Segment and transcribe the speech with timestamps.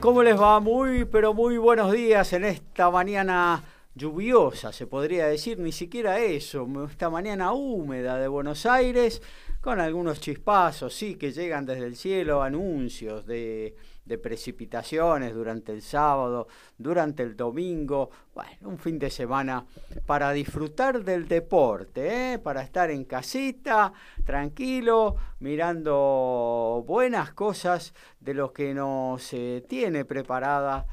[0.00, 0.58] ¿Cómo les va?
[0.58, 3.62] Muy, pero muy buenos días en esta mañana
[3.94, 9.22] lluviosa, se podría decir, ni siquiera eso, esta mañana húmeda de Buenos Aires,
[9.60, 13.76] con algunos chispazos, sí, que llegan desde el cielo, anuncios de
[14.08, 19.66] de precipitaciones durante el sábado, durante el domingo, bueno, un fin de semana
[20.06, 22.38] para disfrutar del deporte, ¿eh?
[22.38, 23.92] para estar en casita,
[24.24, 30.86] tranquilo, mirando buenas cosas de lo que nos eh, tiene preparada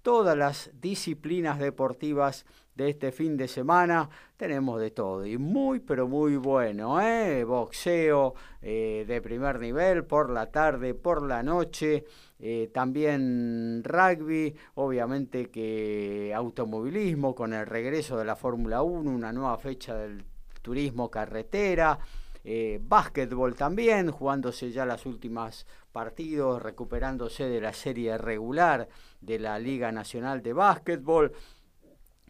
[0.00, 4.08] todas las disciplinas deportivas de este fin de semana.
[4.36, 7.00] Tenemos de todo y muy, pero muy bueno.
[7.00, 7.44] ¿eh?
[7.44, 12.04] Boxeo eh, de primer nivel por la tarde, por la noche.
[12.44, 19.56] Eh, también rugby, obviamente que automovilismo con el regreso de la Fórmula 1, una nueva
[19.58, 20.24] fecha del
[20.60, 22.00] turismo carretera.
[22.42, 28.88] Eh, básquetbol también, jugándose ya las últimas partidos, recuperándose de la serie regular
[29.20, 31.32] de la Liga Nacional de Básquetbol.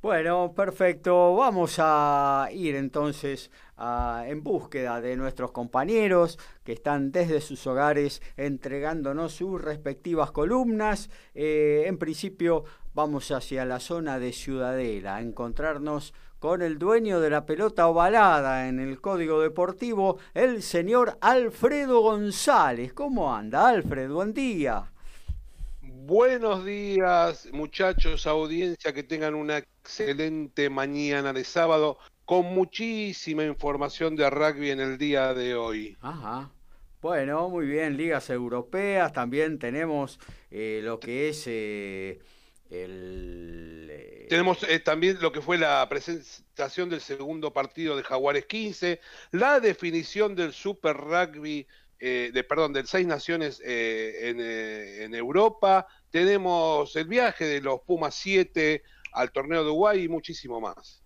[0.00, 1.36] Bueno, perfecto.
[1.36, 3.50] Vamos a ir entonces
[4.26, 11.10] en búsqueda de nuestros compañeros que están desde sus hogares entregándonos sus respectivas columnas.
[11.34, 12.64] Eh, en principio
[12.94, 16.14] vamos hacia la zona de Ciudadela, a encontrarnos
[16.44, 22.92] con el dueño de la pelota ovalada en el Código Deportivo, el señor Alfredo González.
[22.92, 24.10] ¿Cómo anda, Alfred?
[24.10, 24.92] Buen día.
[25.80, 31.96] Buenos días, muchachos, audiencia, que tengan una excelente mañana de sábado
[32.26, 35.96] con muchísima información de rugby en el día de hoy.
[36.02, 36.50] Ajá.
[37.00, 40.20] Bueno, muy bien, ligas europeas, también tenemos
[40.50, 41.46] lo que es
[42.82, 44.26] el...
[44.28, 49.00] Tenemos también lo que fue la presentación del segundo partido de Jaguares 15,
[49.32, 51.66] la definición del Super Rugby
[52.00, 58.82] de, perdón, del Seis Naciones en, en, Europa, tenemos el viaje de los Pumas 7
[59.12, 61.02] al torneo de Uruguay y muchísimo más.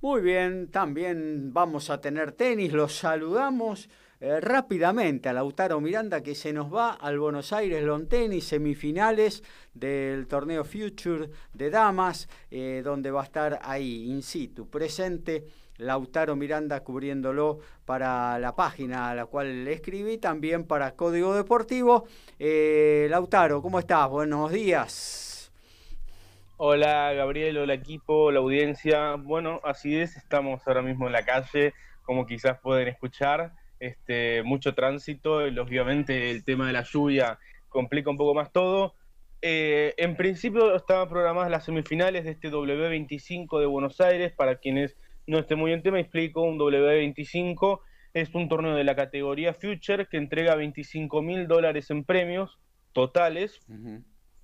[0.00, 3.88] Muy bien, también vamos a tener tenis, los saludamos
[4.22, 9.42] eh, rápidamente a Lautaro Miranda que se nos va al Buenos Aires Long Tennis, semifinales
[9.74, 15.44] del torneo Future de Damas, eh, donde va a estar ahí, in situ, presente.
[15.78, 22.06] Lautaro Miranda cubriéndolo para la página a la cual le escribí, también para Código Deportivo.
[22.38, 24.08] Eh, Lautaro, ¿cómo estás?
[24.08, 25.50] Buenos días.
[26.58, 29.16] Hola Gabriel, hola equipo, la audiencia.
[29.16, 31.74] Bueno, así es, estamos ahora mismo en la calle,
[32.04, 33.52] como quizás pueden escuchar,
[33.82, 37.38] este, mucho tránsito, y obviamente el tema de la lluvia
[37.68, 38.94] complica un poco más todo.
[39.40, 44.96] Eh, en principio estaban programadas las semifinales de este W25 de Buenos Aires, para quienes
[45.26, 47.80] no estén muy en tema, explico, un W25
[48.14, 52.58] es un torneo de la categoría Future que entrega 25 mil dólares en premios
[52.92, 53.58] totales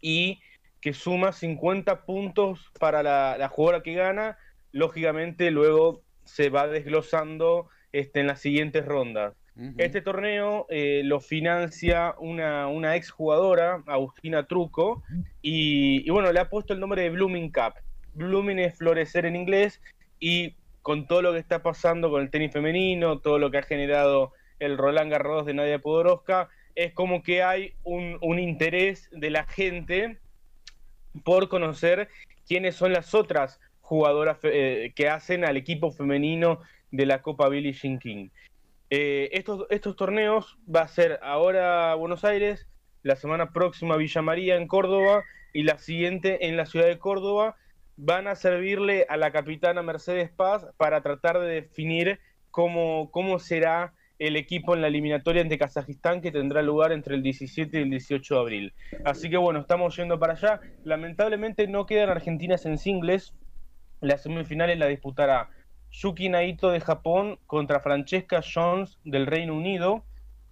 [0.01, 0.41] y
[0.81, 4.39] que suma 50 puntos para la, jugadora que gana.
[4.73, 9.35] Lógicamente, luego se va desglosando este, en las siguientes rondas.
[9.77, 15.03] Este torneo eh, lo financia una, una ex jugadora, Agustina Truco,
[15.43, 17.75] y, bueno, le ha puesto el nombre de Blooming Cup.
[18.15, 19.81] Blooming es florecer en inglés,
[20.21, 23.63] y con todo lo que está pasando con el tenis femenino, todo lo que ha
[23.63, 29.31] generado el Roland Garros de Nadia Podoroska, es como que hay un, un interés de
[29.31, 30.19] la gente
[31.25, 32.09] por conocer
[32.47, 37.73] quiénes son las otras jugadoras eh, que hacen al equipo femenino de la Copa Billie
[37.73, 38.29] Jean King.
[38.91, 42.67] Eh, estos, estos torneos va a ser ahora Buenos Aires,
[43.03, 47.57] la semana próxima Villa María en Córdoba y la siguiente en la ciudad de Córdoba.
[47.97, 52.21] Van a servirle a la capitana Mercedes Paz para tratar de definir
[52.51, 57.23] cómo, cómo será el equipo en la eliminatoria ante Kazajistán que tendrá lugar entre el
[57.23, 58.75] 17 y el 18 de abril.
[59.05, 60.61] Así que bueno, estamos yendo para allá.
[60.85, 63.35] Lamentablemente no quedan argentinas en singles.
[64.01, 65.51] Las semifinales la disputará
[65.91, 70.05] Yuki Naito de Japón contra Francesca Jones del Reino Unido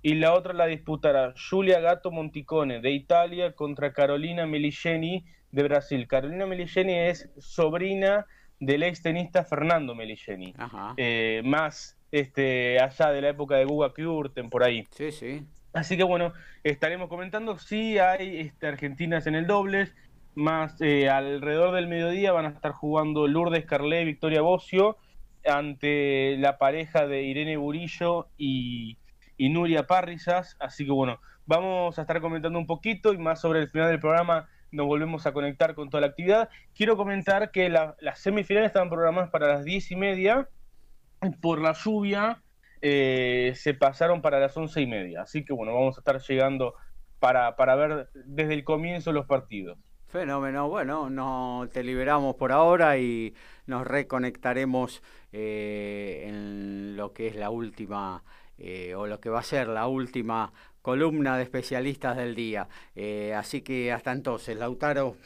[0.03, 6.07] y la otra la disputará Julia Gato Monticone de Italia contra Carolina Meligeni de Brasil.
[6.07, 8.27] Carolina Meligeni es sobrina
[8.61, 10.55] del ex tenista Fernando Meligeni,
[10.97, 14.85] eh, más este, allá de la época de Guga Kurten, por ahí.
[14.91, 15.45] Sí, sí.
[15.73, 16.33] Así que bueno,
[16.65, 17.59] estaremos comentando.
[17.59, 19.95] Sí, hay este, argentinas en el dobles,
[20.35, 24.97] más eh, alrededor del mediodía van a estar jugando Lourdes Carlé, Victoria Bocio,
[25.47, 28.99] ante la pareja de Irene Burillo y,
[29.39, 30.57] Nuria Parrizas.
[30.61, 34.01] Así que bueno, vamos a estar comentando un poquito y más sobre el final del
[34.01, 36.49] programa nos volvemos a conectar con toda la actividad.
[36.75, 40.49] Quiero comentar que las semifinales estaban programadas para las diez y media
[41.41, 42.43] por la lluvia
[42.83, 45.23] eh, se pasaron para las once y media.
[45.23, 46.75] Así que bueno, vamos a estar llegando
[47.19, 49.79] para, para ver desde el comienzo los partidos.
[50.09, 53.35] Fenómeno, bueno, no te liberamos por ahora y
[53.67, 58.23] nos reconectaremos eh, en lo que es la última
[58.59, 62.69] eh, o lo que va a ser la última columna de especialistas del día.
[63.35, 65.17] así que hasta entonces, Lautaro.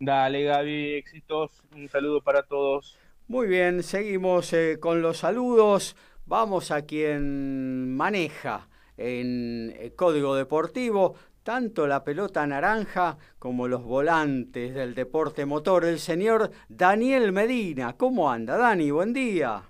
[0.00, 2.96] Dale, Gaby, éxitos, un saludo para todos.
[3.26, 5.96] Muy bien, seguimos eh, con los saludos.
[6.24, 11.16] Vamos a quien maneja en eh, Código Deportivo
[11.48, 17.94] tanto la pelota naranja como los volantes del deporte motor, el señor Daniel Medina.
[17.96, 18.90] ¿Cómo anda, Dani?
[18.90, 19.62] Buen día.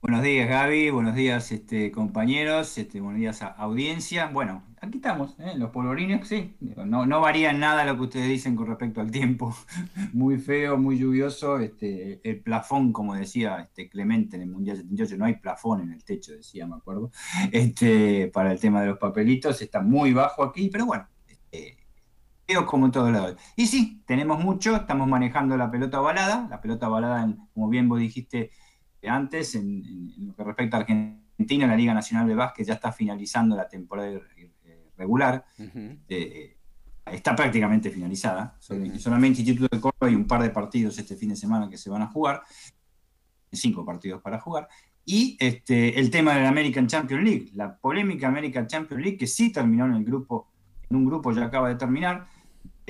[0.00, 0.90] Buenos días, Gaby.
[0.90, 2.78] Buenos días, este, compañeros.
[2.78, 4.28] Este, buenos días, audiencia.
[4.28, 5.54] Bueno, aquí estamos, ¿eh?
[5.56, 6.56] los polvorines, sí.
[6.60, 9.52] No, no varía nada lo que ustedes dicen con respecto al tiempo.
[10.12, 11.58] muy feo, muy lluvioso.
[11.58, 15.92] Este, el plafón, como decía este, Clemente en el Mundial 78, no hay plafón en
[15.92, 17.10] el techo, decía, me acuerdo.
[17.50, 21.08] Este, para el tema de los papelitos, está muy bajo aquí, pero bueno.
[21.26, 21.76] Este,
[22.46, 23.36] veo como en todos lados.
[23.56, 26.46] Y sí, tenemos mucho, estamos manejando la pelota balada.
[26.48, 28.52] La pelota balada, como bien vos dijiste,
[29.06, 33.54] antes, en, lo que respecta a Argentina, la Liga Nacional de Básquet ya está finalizando
[33.54, 35.44] la temporada eh, regular.
[36.08, 36.56] Eh,
[37.06, 38.56] está prácticamente finalizada.
[38.58, 41.90] Solamente Instituto de Córdoba y un par de partidos este fin de semana que se
[41.90, 42.42] van a jugar.
[43.52, 44.68] Cinco partidos para jugar.
[45.04, 49.26] Y este, el tema de la American Champions League, la polémica American Champions League, que
[49.26, 50.50] sí terminó en el grupo,
[50.90, 52.26] en un grupo ya acaba de terminar,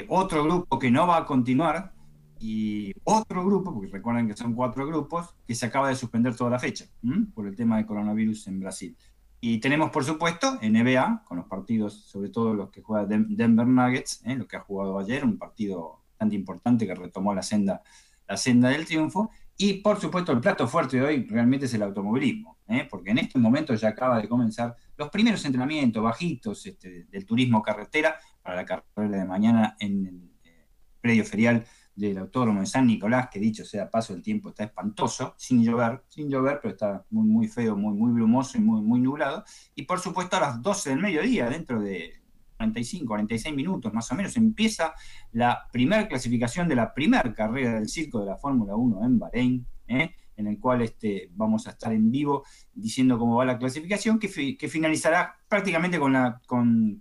[0.08, 1.92] otro grupo que no va a continuar,
[2.40, 6.50] y otro grupo, porque recuerden que son cuatro grupos, que se acaba de suspender toda
[6.50, 6.86] la fecha
[7.34, 8.96] por el tema del coronavirus en Brasil.
[9.40, 14.22] Y tenemos, por supuesto, NBA, con los partidos, sobre todo los que juega Denver Nuggets,
[14.24, 14.34] ¿eh?
[14.34, 17.82] lo que ha jugado ayer, un partido bastante importante que retomó la senda,
[18.26, 19.30] la senda del triunfo.
[19.56, 22.86] Y, por supuesto, el plato fuerte de hoy realmente es el automovilismo, ¿eh?
[22.90, 27.62] porque en este momento ya acaba de comenzar los primeros entrenamientos bajitos este, del turismo
[27.62, 30.66] carretera para la carrera de mañana en el eh,
[31.00, 31.64] predio ferial
[31.98, 36.04] del Autódromo de San Nicolás, que dicho sea paso, el tiempo está espantoso, sin llover,
[36.08, 39.44] sin llover, pero está muy, muy feo, muy, muy brumoso y muy, muy nublado.
[39.74, 42.22] Y por supuesto a las 12 del mediodía, dentro de
[42.56, 44.94] 45, 46 minutos más o menos, empieza
[45.32, 49.66] la primera clasificación de la primera carrera del circo de la Fórmula 1 en Bahrein,
[49.88, 50.14] ¿eh?
[50.36, 54.56] en el cual este, vamos a estar en vivo diciendo cómo va la clasificación, que,
[54.56, 56.40] que finalizará prácticamente con la...
[56.46, 56.96] con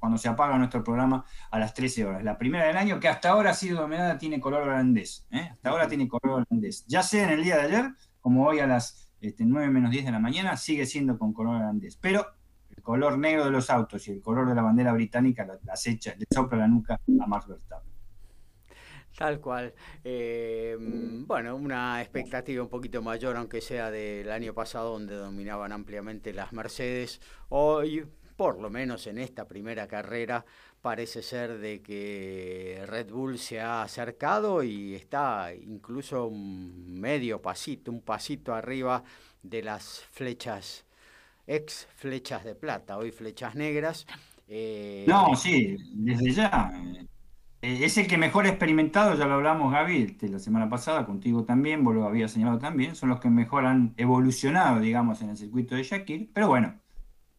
[0.00, 2.24] cuando se apaga nuestro programa a las 13 horas.
[2.24, 5.26] La primera del año que hasta ahora ha sido dominada tiene color holandés.
[5.30, 5.50] ¿eh?
[5.52, 6.84] Hasta ahora tiene color holandés.
[6.86, 10.06] Ya sea en el día de ayer, como hoy a las este, 9 menos 10
[10.06, 11.96] de la mañana, sigue siendo con color holandés.
[11.96, 12.26] Pero
[12.74, 16.14] el color negro de los autos y el color de la bandera británica la, acecha,
[16.16, 17.90] le sopla la nuca a Max Verstappen.
[19.16, 19.74] Tal cual.
[20.02, 20.76] Eh,
[21.26, 26.54] bueno, una expectativa un poquito mayor, aunque sea del año pasado, donde dominaban ampliamente las
[26.54, 27.20] Mercedes.
[27.50, 28.06] Hoy
[28.40, 30.46] por lo menos en esta primera carrera,
[30.80, 37.90] parece ser de que Red Bull se ha acercado y está incluso un medio pasito,
[37.90, 39.04] un pasito arriba
[39.42, 40.86] de las flechas,
[41.46, 44.06] ex flechas de plata, hoy flechas negras.
[44.48, 46.72] Eh, no, sí, desde ya.
[47.60, 51.44] Eh, es el que mejor experimentado, ya lo hablamos Gaby este, la semana pasada, contigo
[51.44, 55.36] también, vos lo habías señalado también, son los que mejor han evolucionado, digamos, en el
[55.36, 56.80] circuito de Shakir, pero bueno,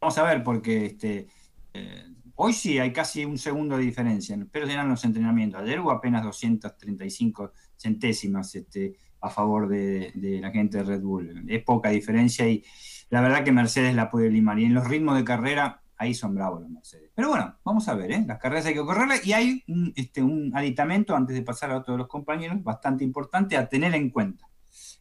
[0.02, 1.28] Vamos a ver, porque este,
[1.76, 5.62] eh, hoy sí hay casi un segundo de diferencia, pero eran los entrenamientos.
[5.62, 11.46] Ayer hubo apenas 235 centésimas este, a favor de, la gente de Red Bull.
[11.48, 12.64] Es poca diferencia y
[13.12, 14.58] la verdad que Mercedes la puede limar.
[14.58, 17.12] Y en los ritmos de carrera, ahí son bravos los Mercedes.
[17.14, 18.24] Pero bueno, vamos a ver, ¿eh?
[18.26, 21.78] las carreras hay que correrlas y hay un, este, un aditamento, antes de pasar a
[21.78, 24.51] otro de los compañeros, bastante importante a tener en cuenta.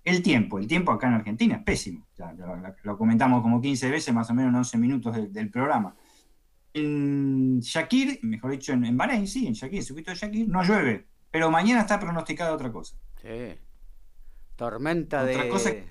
[0.02, 2.06] El tiempo, el tiempo acá en Argentina es pésimo.
[2.84, 5.94] lo, comentamos como 15 veces, más o menos en 11 minutos del, programa.
[6.72, 11.06] En Shakir, mejor dicho, en, Bahrein, sí, en Shakir, el circuito de Shakir, no llueve,
[11.30, 12.96] pero mañana está pronosticada otra cosa.
[13.20, 13.58] Sí.
[14.56, 15.36] Tormenta de,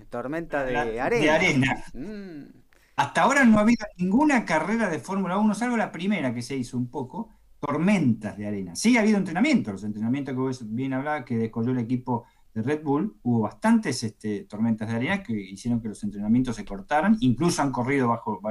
[0.10, 1.84] tormenta de arena.
[1.94, 2.60] Mm.
[2.96, 6.58] Hasta ahora no ha habido ninguna carrera de Fórmula 1, salvo la primera que se
[6.58, 8.76] hizo un poco, tormentas de arena.
[8.76, 12.26] Sí ha habido entrenamientos, los entrenamientos que vos bien hablaba, que descolló el equipo
[12.64, 17.18] Red Bull, hubo bastantes este, tormentas de arena que hicieron que los entrenamientos se cortaran,
[17.20, 18.42] incluso han corrido bajo,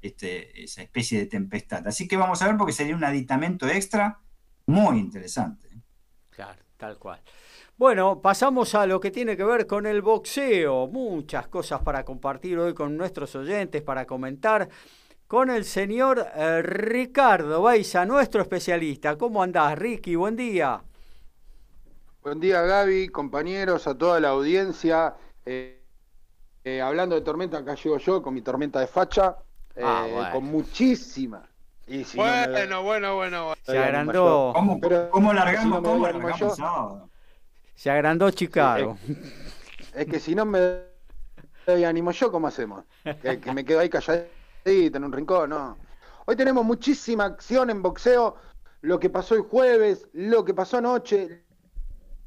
[0.00, 1.86] este, esa especie de tempestad.
[1.86, 4.20] Así que vamos a ver porque sería un aditamento extra
[4.66, 5.68] muy interesante.
[6.30, 7.20] Claro, tal cual.
[7.76, 10.86] Bueno, pasamos a lo que tiene que ver con el boxeo.
[10.86, 14.68] Muchas cosas para compartir hoy con nuestros oyentes, para comentar
[15.26, 19.16] con el señor eh, Ricardo Baiza, nuestro especialista.
[19.16, 20.14] ¿Cómo andás, Ricky?
[20.14, 20.82] Buen día.
[22.24, 25.14] Buen día Gaby, compañeros, a toda la audiencia.
[25.44, 25.78] Eh,
[26.64, 29.36] eh, hablando de tormenta, acá llego yo con mi tormenta de facha,
[29.76, 31.46] ah, eh, con muchísima.
[32.14, 34.52] bueno, bueno, bueno, Se agrandó.
[34.54, 35.82] ¿Cómo, ¿cómo largamos?
[35.82, 37.02] ¿Cómo largamos
[37.74, 38.96] Se agrandó Chicago.
[39.92, 40.60] Es, que si no me
[41.66, 42.84] doy ánimo yo, ¿cómo hacemos?
[43.20, 44.30] Que, que me quedo ahí calladito
[44.64, 45.76] en un rincón, no.
[46.24, 48.36] Hoy tenemos muchísima acción en boxeo.
[48.80, 51.43] Lo que pasó el jueves, lo que pasó anoche,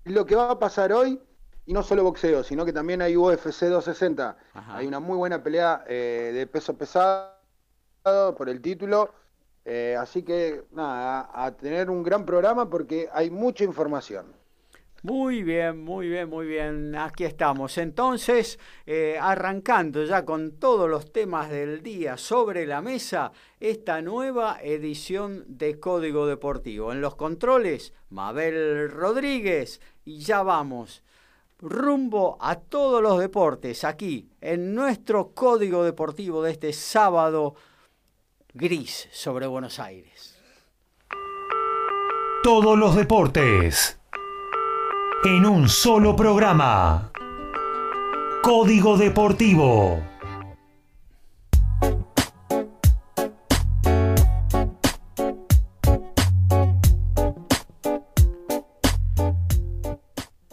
[0.10, 1.20] lo que va a pasar hoy,
[1.68, 4.38] y no solo boxeo, sino que también hay UFC 260.
[4.70, 7.34] Hay una muy buena pelea eh, de peso pesado
[8.38, 9.14] por el título.
[9.66, 14.28] Eh, así que nada, a, tener un gran programa porque hay mucha información.
[15.04, 16.96] Muy bien, muy bien, muy bien.
[16.96, 17.78] Aquí estamos.
[17.78, 24.58] Entonces, eh, arrancando ya con todos los temas del día sobre la mesa, esta nueva
[24.64, 26.94] edición de Código Deportivo.
[26.94, 31.04] En los controles, Mabel Rodríguez y ya vamos
[31.60, 37.56] rumbo a todos los deportes aquí en nuestro código deportivo de este sábado
[38.54, 40.40] gris sobre Buenos Aires.
[42.42, 44.00] Todos los deportes
[45.26, 47.12] en un solo programa.
[48.42, 50.17] Código Deportivo.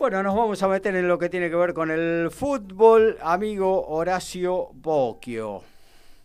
[0.04, 3.86] Bueno, nos vamos a meter en lo que tiene que ver con el fútbol, amigo
[3.86, 5.62] Horacio Bocchio.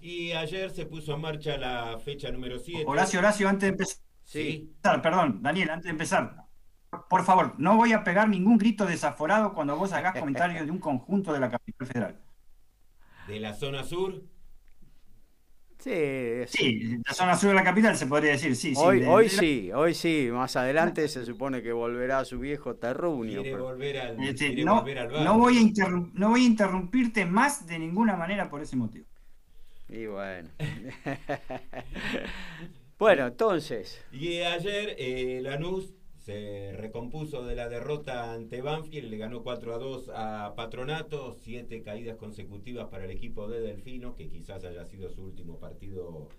[0.02, 2.84] Y ayer se puso en marcha la fecha número 7.
[2.86, 4.04] Horacio, Horacio, antes de empezar.
[4.22, 4.76] Sí.
[4.82, 6.44] Perdón, Daniel, antes de empezar.
[7.10, 10.80] Por favor, no voy a pegar ningún grito desaforado cuando vos hagas comentarios de un
[10.80, 12.20] conjunto de la capital federal.
[13.30, 14.22] ¿De la zona sur?
[15.80, 18.74] Sí, sí, la zona sur de la capital se podría decir, sí.
[18.76, 22.76] Hoy, sí, hoy sí, hoy sí, más adelante se supone que volverá a su viejo
[22.76, 23.42] terruño.
[23.42, 25.24] Quiere, volver al, Este, quiere no, volver al bar.
[25.24, 29.06] no voy a interrum- no voy a interrumpirte más de ninguna manera por ese motivo.
[29.88, 30.50] Y bueno.
[33.00, 35.94] bueno, entonces, Y ayer eh, Lanús
[36.30, 41.82] se recompuso de la derrota ante Banfield, le ganó 4 a 2 a Patronato, siete
[41.82, 46.30] caídas consecutivas para el equipo de Delfino, que quizás haya sido su último partido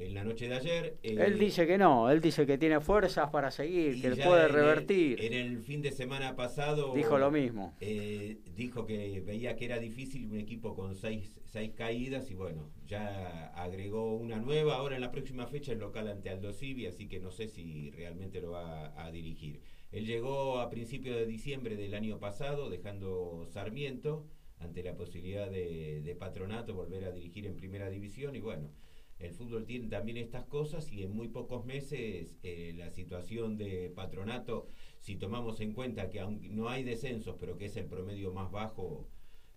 [0.00, 0.98] en la noche de ayer.
[1.02, 4.40] Eh, él dice que no, él dice que tiene fuerzas para seguir, que ya puede
[4.42, 5.20] en el- revertir.
[5.24, 7.74] En el fin de semana pasado Dijo lo mismo.
[7.80, 12.70] eh, dijo que veía que era difícil un equipo con seis, seis caídas y bueno,
[12.86, 14.76] ya agregó una nueva.
[14.76, 17.90] Ahora en la próxima fecha el local ante Aldo Civi, así que no sé si
[17.90, 19.60] realmente lo va a dirigir.
[19.92, 24.26] Él llegó a principios de diciembre del año pasado, dejando Sarmiento
[24.60, 28.70] ante la posibilidad de, de Patronato volver a dirigir en primera división y bueno.
[29.20, 33.92] El fútbol tiene también estas cosas y en muy pocos meses eh, la situación de
[33.94, 34.66] patronato,
[34.98, 38.50] si tomamos en cuenta que aunque no hay descensos, pero que es el promedio más
[38.50, 39.06] bajo,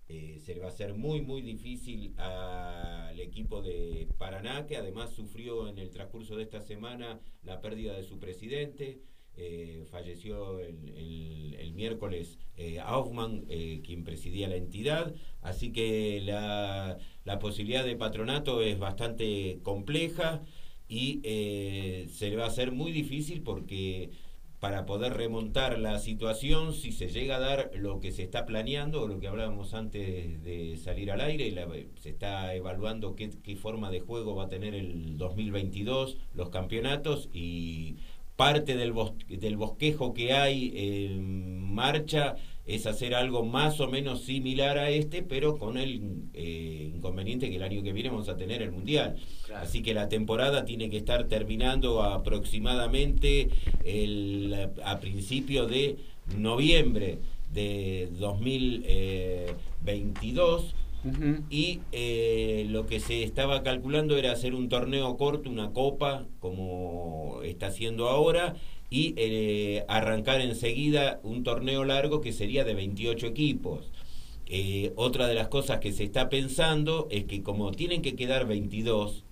[0.10, 5.12] eh, se le va a hacer muy, muy difícil al equipo de Paraná, que además
[5.12, 9.00] sufrió en el transcurso de esta semana la pérdida de su presidente.
[9.36, 17.96] Eh, falleció el, miércoles eh, quien presidía la entidad, así que la, la posibilidad de
[17.96, 20.42] patronato es bastante compleja
[20.88, 24.12] y eh, se le va a hacer muy difícil porque
[24.60, 29.02] para poder remontar la situación, si se llega a dar lo que se está planeando
[29.02, 31.68] o lo que hablábamos antes de salir al aire, la-
[32.00, 37.98] se está evaluando qué, forma de juego va a tener el 2022, los campeonatos y
[38.38, 38.94] parte del,
[39.28, 45.22] del bosquejo que hay en marcha es hacer algo más o menos similar a este,
[45.22, 46.02] pero con el
[46.34, 49.18] eh, inconveniente que el año que viene vamos a tener el Mundial.
[49.46, 49.64] Claro.
[49.64, 53.50] Así que la temporada tiene que estar terminando aproximadamente
[53.84, 55.98] el, a principio de
[56.38, 57.18] noviembre
[57.54, 61.44] de 2022 Ujú.
[61.50, 67.42] y eh, lo que se estaba calculando era hacer un torneo corto, una copa, como
[67.44, 68.56] está haciendo ahora,
[68.94, 73.90] y eh, arrancar enseguida un torneo largo que sería de 28 equipos.
[74.46, 78.46] Eh, otra de las cosas que se está pensando es que como tienen que quedar
[78.46, 79.24] 22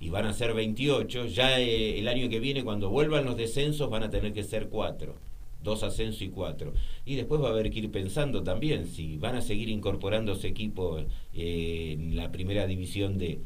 [0.00, 3.90] y van a ser 28, ya eh, el año que viene cuando vuelvan los descensos
[3.90, 5.14] van a tener que ser 4
[5.60, 6.72] dos ascensos y cuatro.
[7.04, 11.04] Y después va a haber que ir pensando también si van a seguir incorporándose equipos
[11.34, 13.40] eh, en la primera división de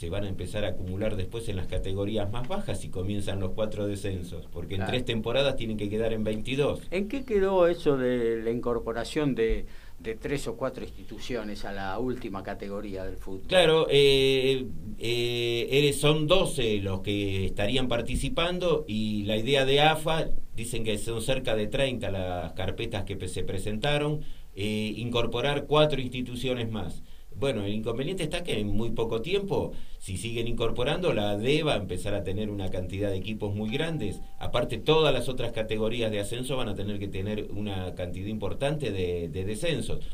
[0.00, 3.50] se van a empezar a acumular después en las categorías más bajas y comienzan los
[3.50, 4.92] cuatro descensos, porque en Claro.
[4.92, 6.80] tres temporadas tienen que quedar en 22.
[6.90, 9.66] ¿En qué quedó eso de la incorporación de,
[9.98, 13.42] de tres o cuatro instituciones a la última categoría del fútbol?
[13.46, 14.64] Claro, eh,
[14.98, 20.96] eh, eres- son 12 los que estarían participando y la idea de AFA, dicen que
[20.96, 24.22] son cerca de 30 las carpetas que se presentaron,
[24.56, 27.02] eh, incorporar cuatro instituciones más.
[27.40, 31.72] Bueno, el inconveniente está que en muy poco tiempo, si siguen incorporando, la AD va
[31.72, 34.20] a empezar a tener una cantidad de equipos muy grandes.
[34.38, 38.92] Aparte, todas las otras categorías de ascenso van a tener que tener una cantidad importante
[38.92, 40.04] de, de descensos.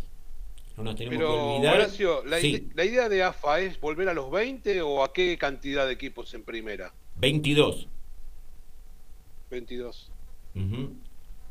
[0.77, 1.75] No nos tenemos que olvidar.
[1.75, 2.69] Horacio, la, Sí.
[2.75, 6.33] la idea de AFA es volver a los 20 o a qué cantidad de equipos
[6.35, 6.93] en primera?
[7.19, 7.89] 22.
[9.51, 10.11] 22.
[10.55, 10.93] Ujú.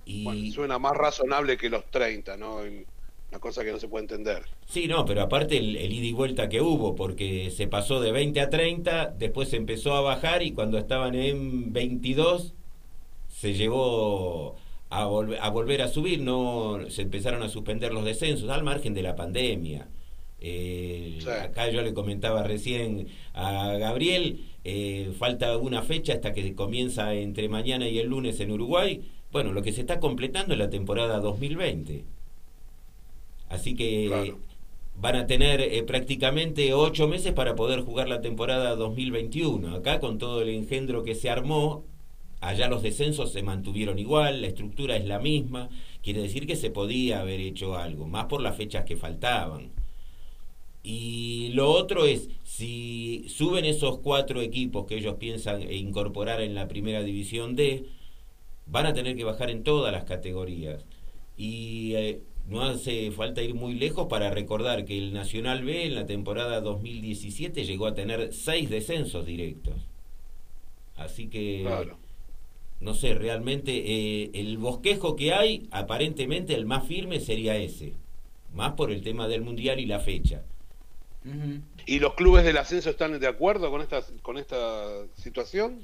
[0.06, 2.64] Y Bueno, suena más razonable que los 30, ¿no?
[2.64, 2.86] En-
[3.30, 4.44] Una cosa que no se puede entender.
[4.66, 8.12] sí, no, pero aparte el, el ida y vuelta que hubo, porque se pasó de
[8.12, 12.54] 20 a 30, después se empezó a bajar y cuando estaban en 22
[13.28, 14.56] se llegó
[14.90, 18.94] a, volver a volver a subir, no se empezaron a suspender los descensos al margen
[18.94, 19.88] de la pandemia.
[20.40, 21.30] Eh, Sí.
[21.30, 27.50] Acá yo le comentaba recién a Gabriel, eh, falta una fecha hasta que comienza entre
[27.50, 29.02] mañana y el lunes en Uruguay.
[29.32, 32.06] Bueno, lo que se está completando es la temporada 2020.
[33.50, 34.40] Así que Claro.
[34.96, 39.76] van a tener eh, prácticamente ocho meses para poder jugar la temporada 2021.
[39.76, 41.84] Acá con todo el engendro que se armó,
[42.42, 45.70] allá los descensos se mantuvieron igual, la estructura es la misma,
[46.04, 49.72] quiere decir que se podía haber hecho algo, más por las fechas que faltaban.
[50.84, 56.54] Y lo otro es, si suben esos cuatro equipos que ellos piensan eh, incorporar en
[56.54, 57.86] la primera división D,
[58.68, 60.86] van a tener que bajar en todas las categorías.
[61.38, 65.96] Y eh, no hace falta ir muy lejos para recordar que el Nacional B en
[65.96, 69.74] la temporada 2017 llegó a tener seis descensos directos.
[70.96, 71.98] Así que, Claro.
[72.80, 77.94] no sé, realmente eh, el bosquejo que hay, aparentemente el más firme sería ese.
[78.54, 80.44] Más por el tema del Mundial y la fecha.
[81.88, 85.80] ¿Y los clubes del ascenso están de acuerdo con esta, con esta situación?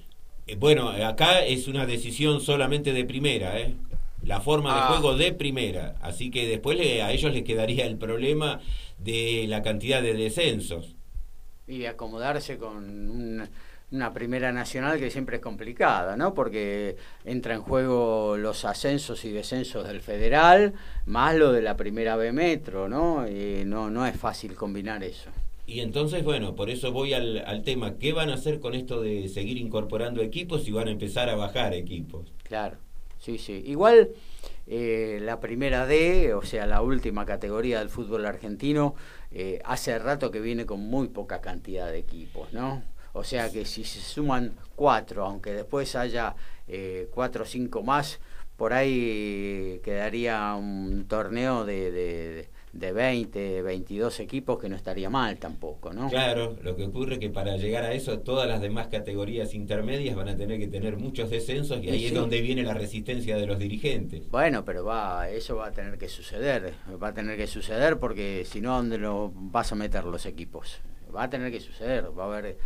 [0.45, 3.73] Eh, bueno, acá es una decisión solamente de primera, ¿eh?
[4.23, 4.87] La forma de Ah.
[4.87, 5.95] juego de primera.
[6.01, 8.59] Así que después le- a ellos les quedaría el problema
[8.99, 10.95] de la cantidad de descensos.
[11.67, 13.49] Y acomodarse con un-
[13.91, 16.33] una primera nacional que siempre es complicada, ¿no?
[16.33, 20.73] Porque entra en juego los ascensos y descensos del federal,
[21.05, 23.27] más lo de la primera B Metro, ¿no?
[23.27, 25.29] Y no, no es fácil combinar eso.
[25.67, 27.95] Y entonces, bueno, por eso voy al, al tema.
[27.97, 31.35] ¿Qué van a hacer con esto de seguir incorporando equipos y van a empezar a
[31.35, 32.27] bajar equipos?
[32.43, 32.77] Claro,
[33.21, 33.63] sí, sí.
[33.65, 34.09] Igual
[34.67, 38.95] eh, la primera D, o sea, la última categoría del fútbol argentino,
[39.31, 42.83] eh, hace rato que viene con muy poca cantidad de equipos, ¿no?
[43.13, 46.35] O sea que si se suman cuatro, aunque después haya
[46.67, 48.19] eh, cuatro o cinco más,
[48.57, 55.91] por ahí quedaría un torneo de, de 20, 22 equipos que no estaría mal tampoco,
[55.93, 56.09] ¿no?
[56.09, 60.15] Claro, lo que ocurre es que para llegar a eso, todas las demás categorías intermedias
[60.15, 62.05] van a tener que tener muchos descensos y Y ahí sí.
[62.07, 64.29] es donde viene la resistencia de los dirigentes.
[64.31, 68.45] Bueno, pero va, eso va a tener que suceder, va a tener que suceder porque
[68.45, 70.79] si no, ¿dónde lo vas a meter los equipos?
[71.13, 72.57] Va a tener que suceder, va a haber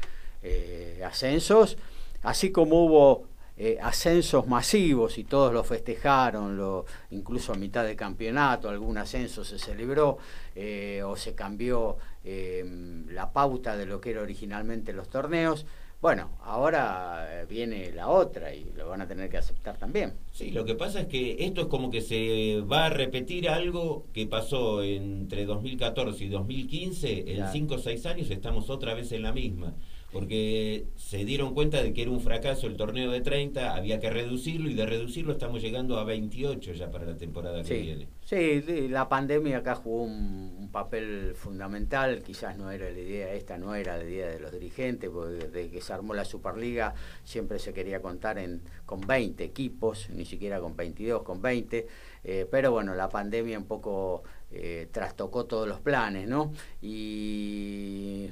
[0.43, 1.77] eh, ascensos,
[2.21, 7.95] así como hubo eh, ascensos masivos y todos lo festejaron, lo, incluso a mitad de
[7.95, 10.17] campeonato, algún ascenso se celebró
[10.55, 12.63] eh, o se cambió eh,
[13.09, 15.65] la pauta de lo que era originalmente los torneos.
[16.01, 20.13] Bueno, ahora eh, viene la otra y lo van a tener que aceptar también.
[20.33, 24.05] Sí, lo que pasa es que esto es como que se va a repetir algo
[24.13, 27.51] que pasó entre 2014 y 2015, en Claro.
[27.53, 29.73] 5 o 6 años estamos otra vez en la misma,
[30.15, 34.09] porque se dieron cuenta de que era un fracaso el torneo de 30, había que
[34.09, 38.07] reducirlo y de reducirlo estamos llegando a 28 ya para la temporada que Sí, viene.
[38.23, 43.57] sí, la pandemia acá jugó un, un papel fundamental, quizás no era la idea, esta
[43.57, 46.93] no era la idea de los dirigentes, porque desde que se armó la Superliga
[47.25, 51.87] siempre se quería contar en, con 20 equipos, ni siquiera con 22, con 20,
[52.23, 56.53] eh, pero bueno, la pandemia un poco eh, trastocó todos los planes, ¿no?
[56.81, 58.29] Y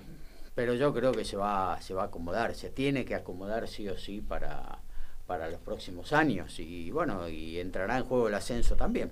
[0.55, 3.87] pero yo creo que se va, se va a acomodar, se tiene que acomodar sí
[3.87, 4.79] o sí para,
[5.25, 9.11] para los próximos años y bueno, y entrará en juego el ascenso también.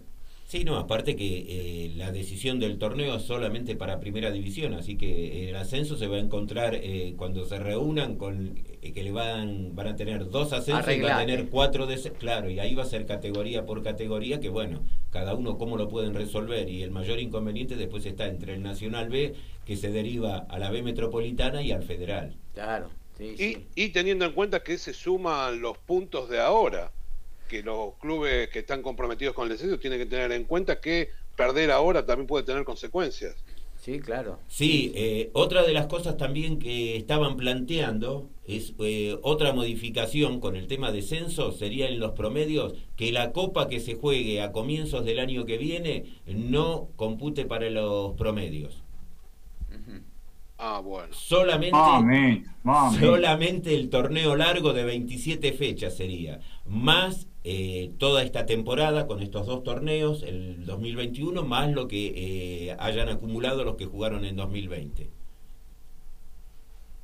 [0.52, 4.98] Sí, no, aparte que eh, la decisión del torneo es solamente para primera división, así
[4.98, 9.14] que el ascenso se va a encontrar eh, cuando se reúnan con eh, que le
[9.14, 12.76] van van a tener dos ascensos y va a tener cuatro de claro, y ahí
[12.76, 16.84] va a ser categoría por categoría que bueno, cada uno cómo lo pueden resolver y
[16.84, 19.34] el mayor inconveniente después está entre el Nacional B
[19.66, 22.36] que se deriva a la B Metropolitana y al Federal.
[22.54, 23.68] Claro, sí, Y, sí.
[23.76, 26.92] y teniendo en cuenta que se suman los puntos de ahora,
[27.48, 31.10] que los clubes que están comprometidos con el descenso tienen que tener en cuenta que
[31.36, 33.36] perder ahora también puede tener consecuencias.
[33.80, 34.38] Sí, claro.
[34.48, 40.56] Sí, eh, otra de las cosas también que estaban planteando es eh, otra modificación con
[40.56, 44.52] el tema de censo, sería en los promedios que la copa que se juegue a
[44.52, 48.84] comienzos del año que viene no compute para los promedios.
[50.64, 51.12] Ah, bueno.
[51.14, 52.98] Solamente, Mami, mami.
[53.00, 59.48] solamente el torneo largo de 27 fechas sería, más eh, toda esta temporada con estos
[59.48, 65.10] dos torneos, el 2021, más lo que eh, hayan acumulado los que jugaron en 2020.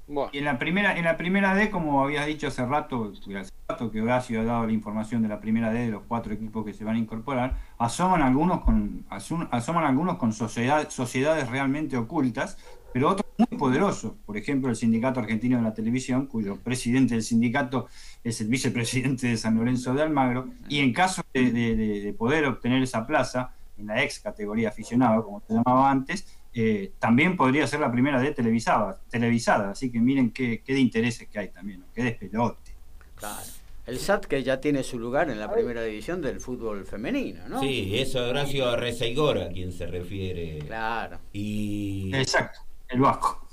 [0.08, 3.52] Bueno, Y en la primera, en la primera D, como habías dicho hace rato, hace
[3.68, 6.64] rato que Horacio ha dado la información de la primera D de los cuatro equipos
[6.66, 12.58] que se van a incorporar, asoman algunos con, asoman algunos con sociedad- sociedades realmente ocultas,
[12.98, 14.14] pero otros muy poderosos.
[14.26, 17.88] Por ejemplo, el Sindicato Argentino de la Televisión, cuyo presidente del sindicato
[18.24, 22.14] es el vicepresidente de San Lorenzo de Almagro, y en caso de, de- de- de
[22.14, 27.38] poder obtener esa plaza, en la ex categoría aficionado, como se llamaba antes, eh, también
[27.38, 29.70] podría ser la primera D televisada, televisada.
[29.70, 31.86] Así que miren qué, qué de intereses que hay también, ¿no?
[31.94, 32.72] qué despelote.
[33.16, 33.44] Claro.
[33.86, 37.62] El SAT que ya tiene su lugar en la primera división del fútbol femenino, ¿no?
[37.62, 40.60] Sí, es Horacio Reseigor a quien se refiere.
[40.68, 41.20] Claro.
[41.32, 43.48] Y, Exacto, el vasco.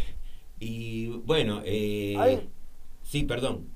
[0.60, 2.48] y bueno, eh,
[3.02, 3.68] sí, perdón.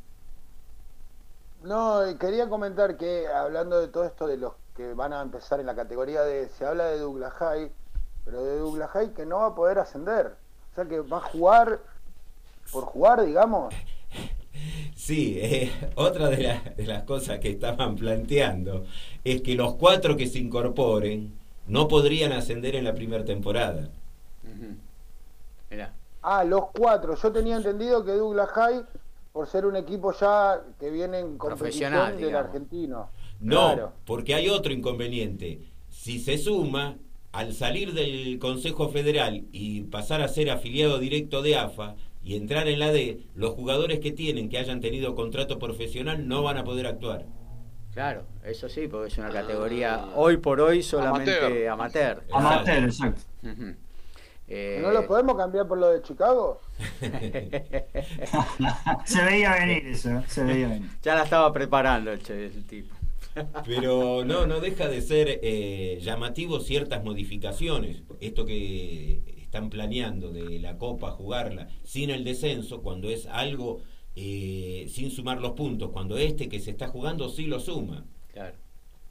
[1.62, 5.60] No, y quería comentar que hablando de todo esto de los que van a empezar
[5.60, 7.72] en la categoría de, se habla de Douglas High,
[8.24, 10.36] pero de Douglas High que no va a poder ascender.
[10.72, 11.80] O sea que va a jugar
[12.72, 13.74] por jugar, digamos.
[14.94, 18.84] Sí, eh, otra de, la- de las cosas que estaban planteando
[19.24, 21.32] es que los cuatro que se incorporen
[21.66, 23.88] no podrían ascender en la primera temporada.
[25.72, 25.92] Mirá.
[26.22, 27.16] Ah, los cuatro.
[27.16, 28.82] Yo tenía entendido que Douglas High,
[29.32, 32.46] por ser un equipo ya que viene en competición Profesional, del digamos.
[32.46, 33.10] argentino.
[33.40, 33.92] No, Claro.
[34.04, 35.60] porque hay otro inconveniente.
[35.88, 36.96] Si se suma,
[37.32, 42.68] al salir del Consejo Federal y pasar a ser afiliado directo de AFA y entrar
[42.68, 46.64] en la D, los jugadores que tienen, que hayan tenido contrato profesional, no van a
[46.64, 47.24] poder actuar.
[47.94, 52.22] Claro, eso sí, porque es una categoría hoy por hoy solamente amateur.
[52.30, 53.22] Amateur, exacto.
[54.54, 56.60] Eh, ¿No lo podemos cambiar por lo de Chicago?
[59.06, 60.90] se veía venir eso, se veía venir.
[61.02, 62.94] Ya la estaba preparando el, el tipo.
[63.64, 68.02] Pero no, no deja de ser eh, llamativo ciertas modificaciones.
[68.20, 73.80] Esto que están planeando de la Copa jugarla sin el descenso, cuando es algo
[74.14, 78.04] eh, sin sumar los puntos, cuando este que se está jugando sí lo suma.
[78.34, 78.56] Claro.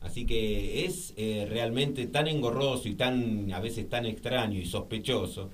[0.01, 5.49] Así que es eh, realmente tan engorroso y tan a veces tan extraño y sospechoso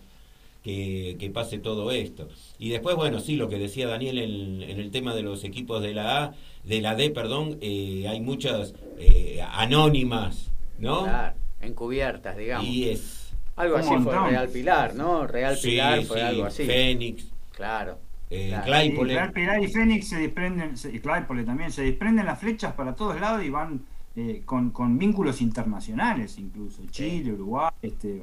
[0.64, 2.28] que, pase todo esto.
[2.60, 5.94] Y después, bueno, sí, lo que decía Daniel en, el tema de los equipos de
[5.94, 6.34] la A,
[6.64, 11.04] de la D, perdón, eh, hay muchas eh, anónimas, ¿no?
[11.04, 12.68] Claro, encubiertas, digamos.
[12.68, 13.34] Y es...
[13.56, 15.26] Algo así fue Real Pilar, ¿no?
[15.26, 16.66] Real Pilar fue algo así.
[16.66, 17.28] Fénix.
[17.52, 17.98] Claro.
[18.30, 22.94] Eh, Real Pilar y Fénix se desprenden, y Claypole también, se desprenden las flechas para
[22.94, 23.82] todos lados y van
[24.20, 26.82] eh, con, con, vínculos internacionales incluso.
[26.90, 28.20] Chile, Uruguay, este,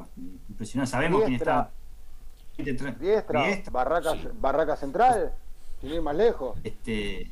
[0.49, 0.91] impresionante.
[0.91, 1.71] Sabemos quién está
[2.57, 5.33] Diestra, Barraca, Barraca Central,
[5.81, 6.59] sin ir más lejos.
[6.65, 7.31] Este,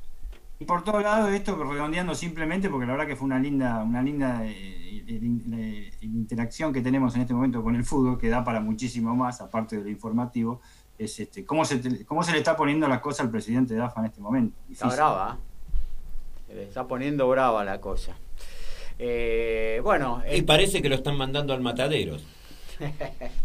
[0.60, 4.00] y por todos lados esto redondeando simplemente porque la verdad que fue una linda, una
[4.00, 8.60] linda eh, eh, interacción que tenemos en este momento con el fútbol, que da para
[8.60, 10.60] muchísimo más, aparte de lo informativo,
[10.96, 14.02] es este, cómo se, cómo se le está poniendo la cosa al presidente de AFA
[14.02, 14.56] en este momento.
[14.70, 15.38] Está brava,
[16.46, 18.14] se le está poniendo brava la cosa.
[18.98, 22.16] Eh, bueno, y parece que lo están mandando al matadero.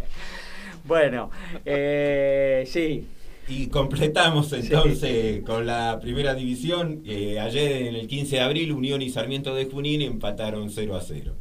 [0.87, 1.29] Bueno,
[1.65, 3.05] eh, sí.
[3.49, 7.01] Y completamos entonces con la primera división.
[7.05, 11.01] Eh, ayer en el 15 de abril, Unión y Sarmiento de Junín empataron 0 a
[11.01, 11.33] 0.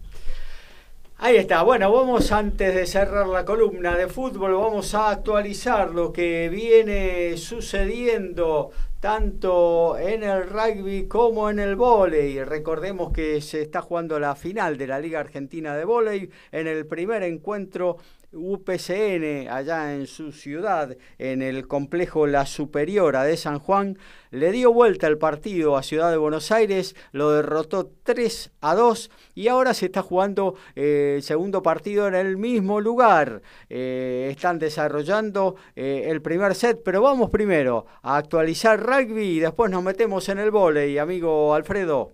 [1.19, 1.63] Ahí está.
[1.63, 7.37] Bueno, vamos antes de cerrar la columna de fútbol, vamos a actualizar lo que viene
[7.37, 12.43] sucediendo tanto en el rugby como en el vóley.
[12.43, 16.87] Recordemos que se está jugando la final de la Liga Argentina de Vóley en el
[16.87, 17.99] primer encuentro
[18.37, 23.99] UPCN allá en su ciudad, en el complejo La Superiora de San Juan,
[24.31, 29.11] le dio vuelta el partido a Ciudad de Buenos Aires, lo derrotó 3 a 2
[29.35, 33.43] y ahora se está jugando eh, el segundo partido en el mismo lugar.
[33.69, 39.71] Eh, están desarrollando eh, el primer set, pero vamos primero a actualizar rugby y después
[39.71, 42.13] nos metemos en el volei, amigo Alfredo.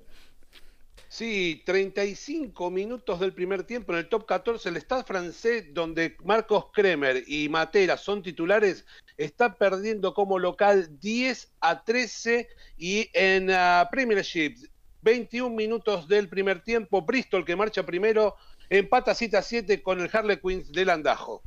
[1.13, 4.71] Sí, 35 minutos del primer tiempo en el top 14.
[4.71, 8.87] El Stade francés, donde Marcos Kremer y Matera son titulares,
[9.19, 12.49] está perdiendo como local 10 a 13.
[12.79, 14.55] Y en uh, Premiership,
[15.03, 18.37] 21 minutos del primer tiempo, Bristol, que marcha primero,
[18.71, 21.43] empata 7 a 7 con el Harlequins del Andajo.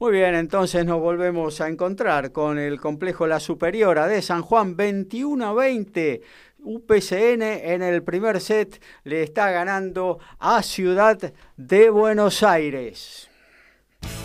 [0.00, 4.76] Muy bien, entonces nos volvemos a encontrar con el complejo La Superiora de San Juan
[4.76, 6.22] 21 a 20.
[6.62, 13.28] UPCN en el primer set le está ganando a Ciudad de Buenos Aires.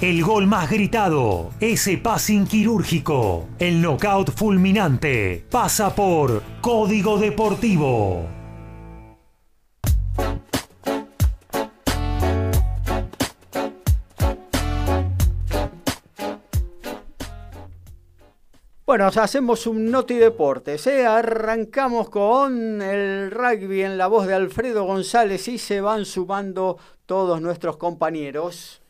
[0.02, 8.43] El gol más gritado, ese passing quirúrgico, el knockout fulminante, pasa por Código Deportivo.
[18.86, 20.88] Bueno, hacemos un Noti Deportes.
[20.88, 21.06] ¿eh?
[21.06, 27.40] Arrancamos con el rugby en la voz de Alfredo González y se van sumando todos
[27.42, 28.82] nuestros compañeros.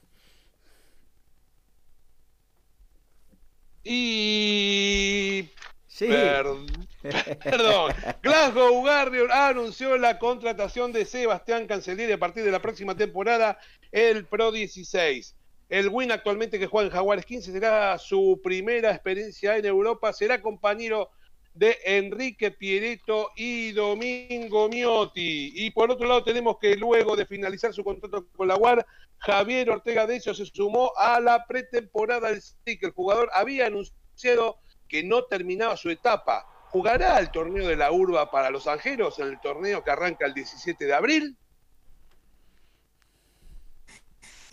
[3.84, 5.49] Y.
[5.86, 6.08] Sí.
[6.08, 6.65] Perdón.
[8.23, 13.60] Glasgow Guardian anunció la contratación de Sebastián Cancellieri a partir de la próxima temporada,
[13.91, 15.36] el Pro 16.
[15.73, 20.13] El Win actualmente que juega en Jaguares 15 será su primera experiencia en Europa.
[20.13, 21.09] Será compañero
[21.55, 25.51] de Enrique Piereto y Domingo Miotti.
[25.55, 28.86] Y por otro lado tenemos que luego de finalizar su contrato con la UAR,
[29.17, 32.83] Javier Ortega de hecho se sumó a la pretemporada del STIC.
[32.83, 36.45] El jugador había anunciado que no terminaba su etapa.
[36.69, 40.36] ¿Jugará el torneo de la Urba para los Angeros en el torneo que arranca el
[40.36, 41.36] 17 de abril?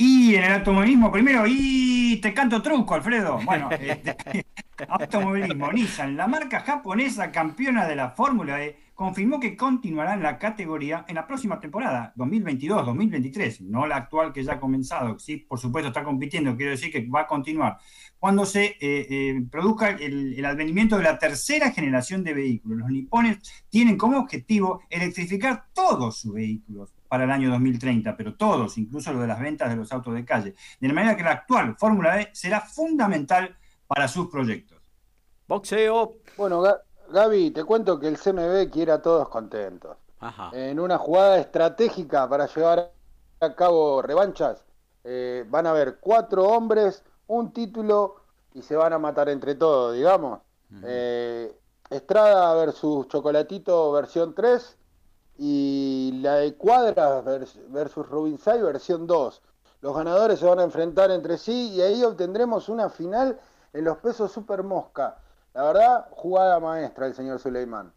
[0.02, 3.38] Y en el automovilismo, primero, y te canto truco, Alfredo.
[3.44, 4.46] Bueno, este,
[4.88, 10.38] automovilismo, Nissan, la marca japonesa campeona de la Fórmula E, confirmó que continuará en la
[10.38, 15.18] categoría en la próxima temporada, 2022-2023, no la actual que ya ha comenzado.
[15.18, 17.76] Sí, por supuesto está compitiendo, quiero decir que va a continuar.
[18.18, 22.90] Cuando se eh, eh, produzca el, el, advenimiento de la tercera generación de vehículos, los
[22.90, 29.12] nipones tienen como objetivo electrificar todos sus vehículos para el año 2030, pero todos, incluso
[29.12, 30.55] lo de las ventas de los autos de calle.
[30.79, 33.57] De la manera que la actual Fórmula E será fundamental
[33.88, 34.79] para sus proyectos.
[35.49, 36.18] Boxeo.
[36.37, 36.62] Bueno,
[37.12, 39.96] Gaby, te cuento que el CMB quiere a todos contentos.
[40.20, 40.51] Ajá.
[40.53, 42.92] En una jugada estratégica para llevar
[43.40, 44.64] a cabo revanchas,
[45.03, 48.23] eh, van a haber cuatro hombres, un título
[48.55, 50.42] y se van a matar entre todos, digamos.
[50.70, 50.83] Uh -huh.
[50.85, 51.57] eh,
[51.90, 54.79] Estrada versus Chocolatito versión 3
[55.42, 57.24] y la de Cuadras
[57.68, 59.40] versus Rubinsay versión 2.
[59.81, 63.40] Los ganadores se van a enfrentar entre sí y ahí obtendremos una final
[63.72, 65.16] en los pesos super mosca.
[65.55, 67.90] La verdad, jugada maestra el señor Suleiman.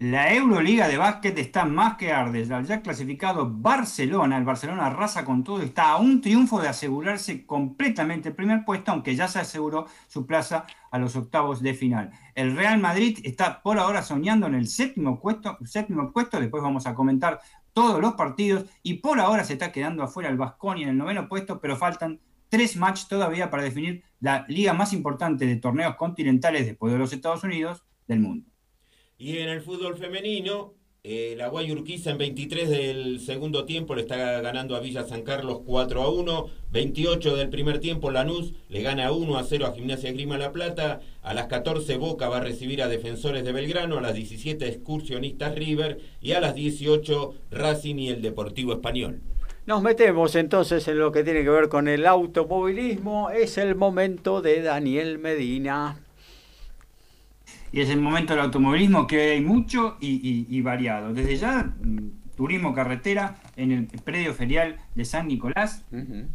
[0.00, 2.46] La Euroliga de básquet está más que arde.
[2.54, 7.44] Al ya clasificado Barcelona, el Barcelona arrasa con todo, está a un triunfo de asegurarse
[7.44, 12.12] completamente el primer puesto, aunque ya se aseguró su plaza a los octavos de final.
[12.36, 16.86] El Real Madrid está por ahora soñando en el séptimo puesto, séptimo puesto después vamos
[16.86, 17.40] a comentar
[17.72, 21.28] todos los partidos, y por ahora se está quedando afuera el Vasconia en el noveno
[21.28, 26.66] puesto, pero faltan tres matches todavía para definir la liga más importante de torneos continentales
[26.66, 28.47] después de los Estados Unidos del mundo.
[29.20, 34.40] Y en el fútbol femenino, eh, la Guayurquiza en 23 del segundo tiempo le está
[34.40, 36.46] ganando a Villa San Carlos 4 a 1.
[36.70, 41.00] 28 del primer tiempo, Lanús le gana 1 a 0 a Gimnasia Grima La Plata.
[41.22, 43.98] A las 14, Boca va a recibir a Defensores de Belgrano.
[43.98, 45.98] A las 17, Excursionistas River.
[46.20, 49.20] Y a las 18, Racing y el Deportivo Español.
[49.66, 53.30] Nos metemos entonces en lo que tiene que ver con el automovilismo.
[53.30, 56.04] Es el momento de Daniel Medina
[57.72, 61.12] y es el momento del automovilismo que hay mucho y, y, y variado.
[61.12, 61.74] Desde ya,
[62.36, 65.84] turismo carretera en el predio ferial de San Nicolás.
[65.90, 66.28] Uh -huh.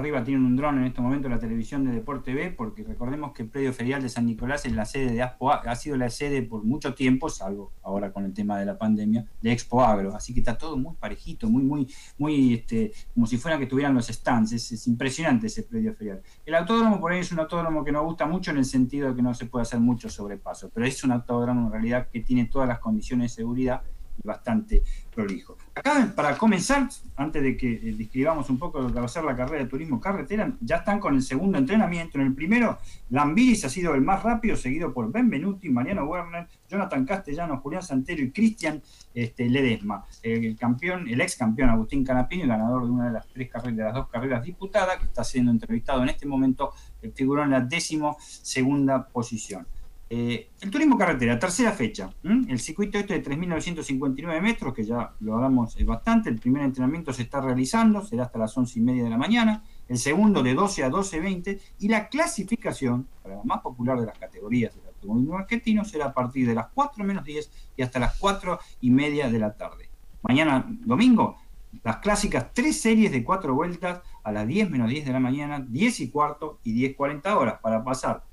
[0.00, 3.42] Arriba tienen un dron en este momento la televisión de Deporte B, porque recordemos que
[3.42, 6.40] el predio ferial de San Nicolás es la sede de Expo ha sido la sede
[6.40, 10.14] por mucho tiempo, salvo ahora con el tema de la pandemia, de Expo Agro.
[10.16, 11.86] Así que está todo muy parejito, muy, muy,
[12.16, 14.52] muy, este, como si fueran que tuvieran los stands.
[14.52, 16.22] Es, es impresionante ese predio ferial.
[16.46, 19.16] El autódromo por ahí es un autódromo que nos gusta mucho en el sentido de
[19.16, 22.46] que no se puede hacer mucho sobrepaso, pero es un autódromo en realidad que tiene
[22.46, 23.82] todas las condiciones de seguridad
[24.24, 24.82] bastante
[25.14, 25.58] prolijo.
[25.72, 29.22] Acá, para comenzar, antes de que eh, describamos un poco lo que va a ser
[29.22, 32.18] la carrera de turismo carretera, ya están con el segundo entrenamiento.
[32.18, 32.78] En el primero,
[33.10, 38.20] Lambiris ha sido el más rápido, seguido por Benvenuti, Mariano Werner, Jonathan Castellano, Julián Santero
[38.20, 38.82] y Cristian
[39.14, 40.04] este, Ledesma.
[40.22, 43.82] El campeón, el ex campeón Agustín Canapino, ganador de una de las tres carreras, de
[43.84, 46.72] las dos carreras disputadas, que está siendo entrevistado en este momento,
[47.14, 49.66] figuró en la décimo segunda posición.
[50.12, 52.12] Eh, el turismo carretera, tercera fecha.
[52.24, 56.28] El circuito este de 3.959 metros, que ya lo hablamos bastante.
[56.28, 59.62] El primer entrenamiento se está realizando, será hasta las 11 y media de la mañana.
[59.88, 61.60] El segundo de 12 a 12.20.
[61.78, 66.12] Y la clasificación, para la más popular de las categorías del automovilismo argentino, será a
[66.12, 69.90] partir de las 4 menos 10 y hasta las 4 y media de la tarde.
[70.22, 71.36] Mañana, domingo,
[71.84, 75.60] las clásicas tres series de cuatro vueltas a las 10 menos 10 de la mañana,
[75.60, 78.24] 10 y cuarto y 10.40 horas para pasar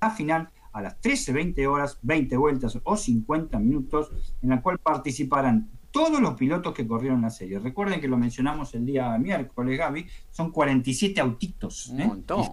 [0.00, 4.10] a final a las 13.20 horas, 20 vueltas o 50 minutos,
[4.42, 7.58] en la cual participarán todos los pilotos que corrieron la serie.
[7.58, 11.88] Recuerden que lo mencionamos el día miércoles, Gaby, son 47 autitos.
[11.88, 12.06] Un ¿eh?
[12.06, 12.44] montón.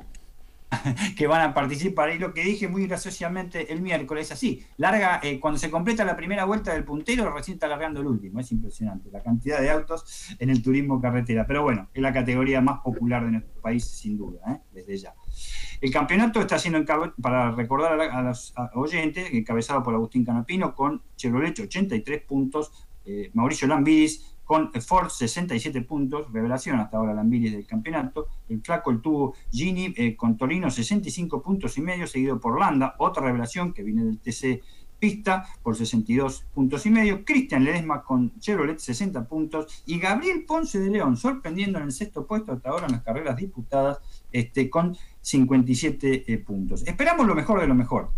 [1.17, 2.13] que van a participar.
[2.13, 6.15] Y lo que dije muy graciosamente el miércoles, así, larga, eh, cuando se completa la
[6.15, 8.39] primera vuelta del puntero, recién está largando el último.
[8.39, 11.45] Es impresionante la cantidad de autos en el turismo carretera.
[11.47, 14.60] Pero bueno, es la categoría más popular de nuestro país, sin duda, ¿eh?
[14.73, 15.13] desde ya.
[15.79, 16.83] El campeonato está siendo,
[17.21, 22.71] para recordar a, los oyentes, encabezado por Agustín Canapino con Chevrolet 83 puntos,
[23.05, 28.91] eh, Mauricio Lambiris con Ford 67 puntos, revelación hasta ahora Lambiris del campeonato, el flaco
[28.91, 33.73] el tuvo Gini eh, con Torino 65 puntos y medio, seguido por Landa, otra revelación
[33.73, 34.63] que viene del TC
[34.99, 39.83] Pista por 62 puntos y medio, Cristian Ledesma con Chevrolet 60 puntos.
[39.85, 43.37] Y Gabriel Ponce de León sorprendiendo en el sexto puesto hasta ahora en las carreras
[43.37, 43.99] disputadas
[44.31, 46.85] este, con 57 eh, puntos.
[46.87, 48.11] Esperamos lo mejor de lo mejor.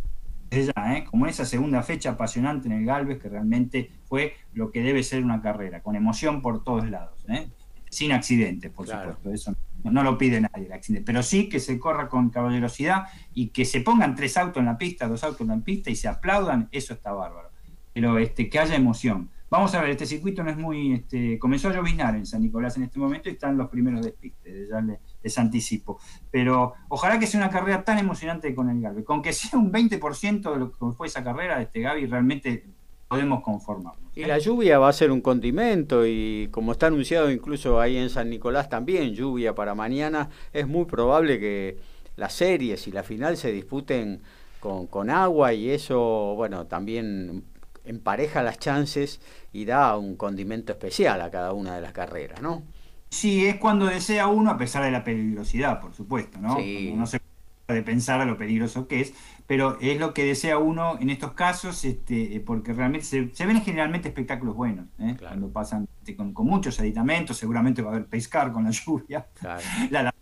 [0.49, 1.03] Desde ya, ¿eh?
[1.03, 5.23] como esa segunda fecha apasionante en el Galvez, que realmente fue lo que debe ser
[5.23, 7.49] una carrera, con emoción por todos lados, ¿eh?
[7.89, 9.13] sin accidentes, por claro.
[9.13, 12.29] supuesto, eso no, no, lo pide nadie el accidente, pero sí que se corra con
[12.29, 15.89] caballerosidad y que se pongan tres autos en la pista, dos autos en la pista
[15.89, 17.49] y se aplaudan, eso está bárbaro.
[17.93, 19.29] Pero este, que haya emoción.
[19.49, 20.93] Vamos a ver, este circuito no es muy.
[20.93, 24.69] Este, comenzó a lloviznar en San Nicolás en este momento y están los primeros despistes,
[24.69, 25.99] ya le, les anticipo.
[26.31, 29.03] Pero ojalá que sea una carrera tan emocionante con el Gaby.
[29.03, 32.65] Con que sea un 20% de lo que fue esa carrera, este Gaby, realmente
[33.07, 33.99] podemos conformarnos.
[34.15, 38.09] Y la lluvia va a ser un condimento y como está anunciado incluso ahí en
[38.09, 41.77] San Nicolás también, lluvia para mañana, es muy probable que
[42.15, 44.21] las series y la final se disputen
[44.59, 47.45] con, con agua y eso, bueno, también
[47.85, 49.19] empareja las chances
[49.51, 52.61] y da un condimento especial a cada una de las carreras, ¿no?
[53.09, 56.57] Sí, es cuando desea uno, a pesar de la peligrosidad, por supuesto, ¿no?
[56.57, 56.93] Sí.
[56.95, 57.19] No se
[57.65, 59.13] puede pensar a lo peligroso que es,
[59.47, 63.45] pero es lo que desea uno en estos casos, este, eh, porque realmente se, se
[63.45, 65.15] ven generalmente espectáculos buenos, ¿eh?
[65.17, 65.35] Claro.
[65.35, 69.25] cuando pasan este, con, con muchos aditamentos, seguramente va a haber pescar con la lluvia.
[69.39, 69.61] Claro.
[69.89, 70.13] La, la-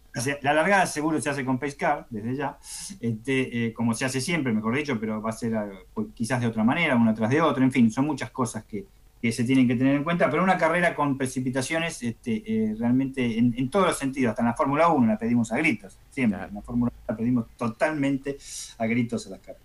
[0.41, 2.57] la largada seguro se hace con pescar, desde ya,
[3.01, 5.59] este, eh, como se hace siempre, mejor dicho, pero va a ser eh,
[5.93, 8.87] pues, quizás de otra manera, una tras de otra, en fin, son muchas cosas que,
[9.21, 13.37] que se tienen que tener en cuenta, pero una carrera con precipitaciones este, eh, realmente
[13.37, 16.37] en, en todos los sentidos, hasta en la Fórmula 1 la pedimos a gritos, siempre,
[16.37, 16.49] Claro.
[16.49, 18.37] en la Fórmula 1 la pedimos totalmente
[18.77, 19.63] a gritos a las carreras.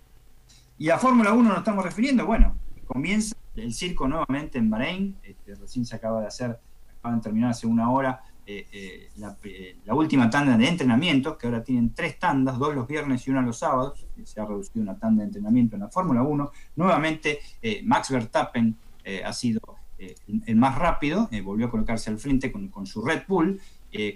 [0.79, 5.55] Y a Fórmula 1 nos estamos refiriendo, bueno, comienza el circo nuevamente en Bahrein, este,
[5.55, 6.59] recién se acaba de hacer,
[6.99, 9.37] acaban de terminar hace una hora eh, eh, la,
[9.85, 13.43] la última tanda de entrenamientos, que ahora tienen tres tandas, dos los viernes y una
[13.43, 16.51] los sábados, se ha reducido una tanda de entrenamiento en la Fórmula 1.
[16.77, 17.39] Nuevamente,
[17.85, 19.61] Max Verstappen eh, ha sido
[19.99, 20.15] eh,
[20.47, 23.61] el, más rápido, eh, volvió a colocarse al frente con, con su Red Bull,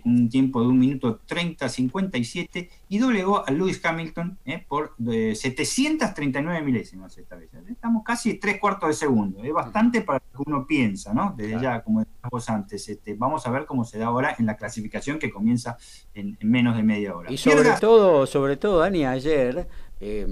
[0.03, 5.35] con un tiempo de un minuto 30-57 y doblegó a Lewis Hamilton eh, por eh,
[5.35, 7.51] 739 milésimas esta vez.
[7.69, 11.35] Estamos casi tres cuartos de segundo, es bastante para lo que uno piensa, ¿no?
[11.37, 11.63] Desde Claro.
[11.63, 15.19] ya, como decíamos antes, este, vamos a ver cómo se da ahora en la clasificación
[15.19, 15.77] que comienza
[16.15, 17.31] en, en menos de media hora.
[17.31, 19.69] Y sobre todo, sobre todo, Dani, ayer
[20.01, 20.27] eh,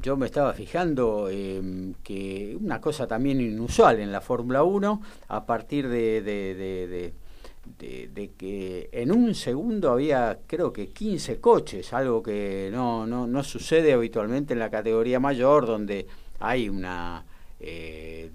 [0.00, 5.46] yo me estaba fijando eh, que una cosa también inusual en la Fórmula 1, a
[5.46, 7.12] partir de
[8.38, 13.92] que en un segundo había creo que 15 coches, algo que no, no, no sucede
[13.92, 16.06] habitualmente en la categoría mayor, donde
[16.38, 17.24] hay una...
[17.60, 18.30] eh,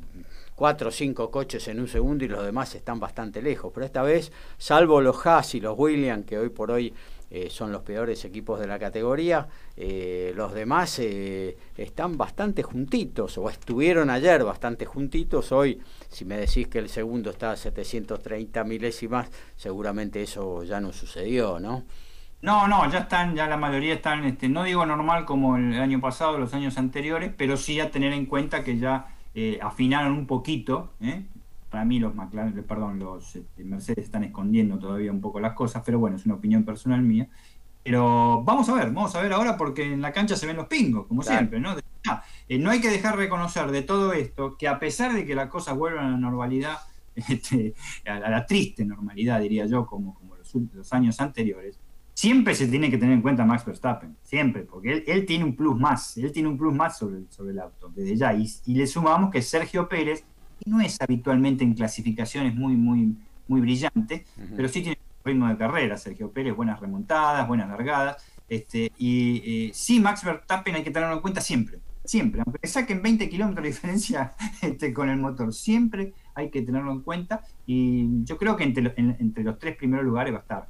[0.55, 3.71] cuatro o cinco coches en un segundo y los demás están bastante lejos.
[3.73, 6.93] Pero esta vez, salvo los Haas y los Williams, que hoy por hoy
[7.29, 13.37] eh, son los peores equipos de la categoría, eh, los demás eh, están bastante juntitos,
[13.37, 15.51] o estuvieron ayer bastante juntitos.
[15.51, 20.93] Hoy, si me decís que el segundo está a 730 milésimas, seguramente eso ya no
[20.93, 21.83] sucedió, ¿no?
[22.41, 25.99] No, no, ya están, ya la mayoría están, este, no digo normal como el año
[25.99, 30.27] pasado, los años anteriores, pero sí a tener en cuenta que ya eh, afinaron un
[30.27, 30.93] poquito.
[31.75, 31.79] ¿Eh?
[31.79, 35.83] Para mí los McLaren, perdón, los este, Mercedes están escondiendo todavía un poco las cosas,
[35.85, 37.27] pero bueno, es una opinión personal mía.
[37.83, 40.67] Pero vamos a ver, vamos a ver ahora porque en la cancha se ven los
[40.67, 41.37] pingos, como Claro.
[41.37, 41.75] siempre, ¿no?
[42.07, 45.35] Ah, eh, no hay que dejar reconocer de todo esto que a pesar de que
[45.35, 46.77] las cosas vuelvan a la normalidad,
[47.15, 47.75] este,
[48.07, 51.79] a la, a la triste normalidad, diría yo, como, como los, los años anteriores,
[52.13, 55.55] siempre se tiene que tener en cuenta Max Verstappen, siempre, porque él, él tiene un
[55.55, 58.33] plus más, él tiene un plus más sobre, el- sobre el auto, desde ya.
[58.33, 60.25] Y, y le sumamos que Sergio Pérez
[60.57, 63.15] que no es habitualmente en clasificaciones muy, muy,
[63.47, 64.25] muy brillante,
[64.55, 68.23] pero sí tiene ritmo de carrera, Sergio Pérez, buenas remontadas, buenas largadas.
[68.47, 72.67] Este, y eh, sí, Max Verstappen hay que tenerlo en cuenta siempre, siempre, aunque le
[72.69, 77.41] saquen 20 kilómetros de diferencia este, con el motor, siempre hay que tenerlo en cuenta.
[77.65, 80.69] Y yo creo que entre, lo- en- entre los tres primeros lugares va a estar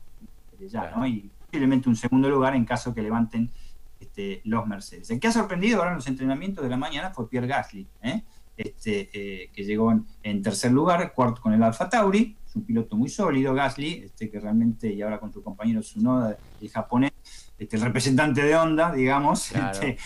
[0.54, 0.98] desde ya, Claro.
[1.00, 1.08] ¿no?
[1.08, 3.52] Y posiblemente un segundo lugar en caso que levanten
[4.00, 5.10] este, los Mercedes.
[5.10, 8.24] El que ha sorprendido ahora en los entrenamientos de la mañana fue Pierre Gasly, ¿eh?
[8.58, 12.64] Este, eh, que llegó en, en tercer lugar, cuarto con el Alfa Tauri, es un
[12.64, 17.12] piloto muy sólido, Gasly, este, que realmente, y ahora con su compañero Tsunoda, el japonés,
[17.58, 19.72] este, el representante de Honda, digamos, Claro.
[19.72, 19.98] este,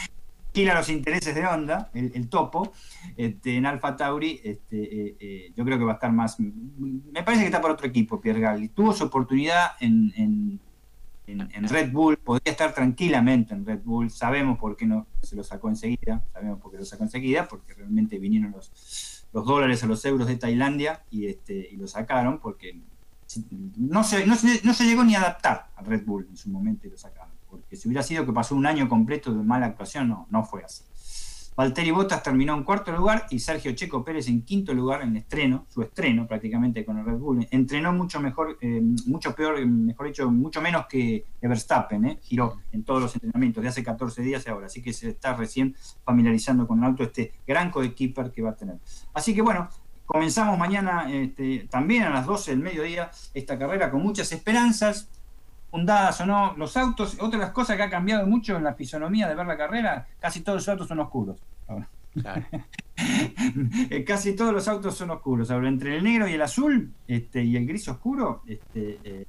[0.47, 2.73] alquila los intereses de Honda, el, el topo,
[3.15, 7.21] este, en Alfa Tauri, este, eh, eh, yo creo que va a estar más, me
[7.23, 10.59] parece que está por otro equipo, Pierre Gasly, tuvo su oportunidad en, en
[11.31, 15.43] en, Red Bull, podría estar tranquilamente en Red Bull, sabemos por qué no se lo
[15.43, 20.03] sacó enseguida, sabemos por qué lo sacó enseguida, porque realmente vinieron los, dólares a los
[20.05, 22.81] euros de Tailandia y, este, y lo sacaron porque
[23.77, 26.49] no se, no, se, no se llegó ni a adaptar a Red Bull en su
[26.49, 29.67] momento y lo sacaron, porque si hubiera sido que pasó un año completo de mala
[29.67, 30.83] actuación, no, no fue así.
[31.59, 35.65] Valtteri Bottas terminó en cuarto lugar y Sergio Checo Pérez en quinto lugar en estreno,
[35.67, 37.45] su estreno prácticamente con el Red Bull.
[37.51, 42.85] Entrenó mucho mejor, eh, mucho peor, mejor dicho, mucho menos que Verstappen, eh, giró en
[42.85, 46.65] todos los entrenamientos de hace 14 días y ahora, así que se está recién familiarizando
[46.65, 48.77] con el auto este gran coequiper que va a tener.
[49.13, 49.67] Así que bueno,
[50.05, 55.09] comenzamos mañana este, también a las 12 del mediodía esta carrera con muchas esperanzas,
[55.69, 58.73] fundadas o no, los autos, otra de las cosas que ha cambiado mucho en la
[58.73, 61.41] fisonomía de ver la carrera, casi todos los autos son oscuros.
[61.67, 61.87] Ahora.
[62.13, 62.43] Claro.
[64.07, 65.51] casi todos los autos son oscuros.
[65.51, 69.25] Ahora, entre el negro y el azul este, y el gris oscuro, este, eh,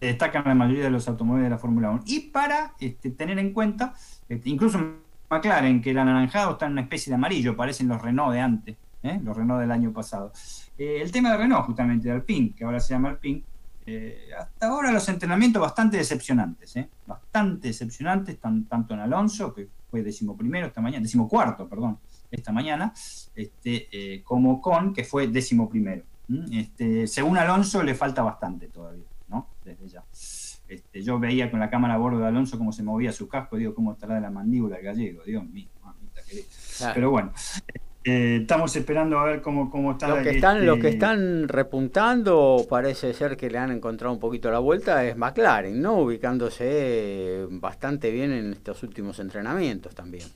[0.00, 2.02] eh, destacan la mayoría de los automóviles de la Fórmula 1.
[2.06, 3.94] Y para este, tener en cuenta,
[4.28, 4.78] este, incluso
[5.30, 8.76] McLaren, que era anaranjado, está en una especie de amarillo, parecen los Renault de antes,
[9.02, 9.20] ¿eh?
[9.22, 10.32] los Renault del año pasado.
[10.78, 13.42] Eh, el tema de Renault, justamente, de Alpine, que ahora se llama Alpine,
[13.90, 16.90] eh, hasta ahora los entrenamientos bastante decepcionantes, ¿eh?
[17.06, 21.98] bastante decepcionantes, tanto en Alonso, que fue decimoprimero esta mañana, decimocuarto, perdón,
[22.30, 22.92] esta mañana,
[23.34, 26.02] este, eh, como con, que fue decimoprimero.
[26.52, 29.48] Este, según Alonso, le falta bastante todavía, ¿no?
[29.64, 30.04] Desde ya.
[30.68, 33.56] Este, yo veía con la cámara a bordo de Alonso cómo se movía su casco,
[33.56, 36.44] digo, cómo estará de la mandíbula el gallego, Dios mío, mamita querida.
[36.92, 37.32] Pero bueno,
[38.08, 40.08] eh, estamos esperando a ver cómo, cómo está.
[40.08, 44.50] Los que, están, los que están repuntando, parece ser que le han encontrado un poquito
[44.50, 45.98] la vuelta, es McLaren, ¿no?
[45.98, 50.28] Ubicándose bastante bien en estos últimos entrenamientos también.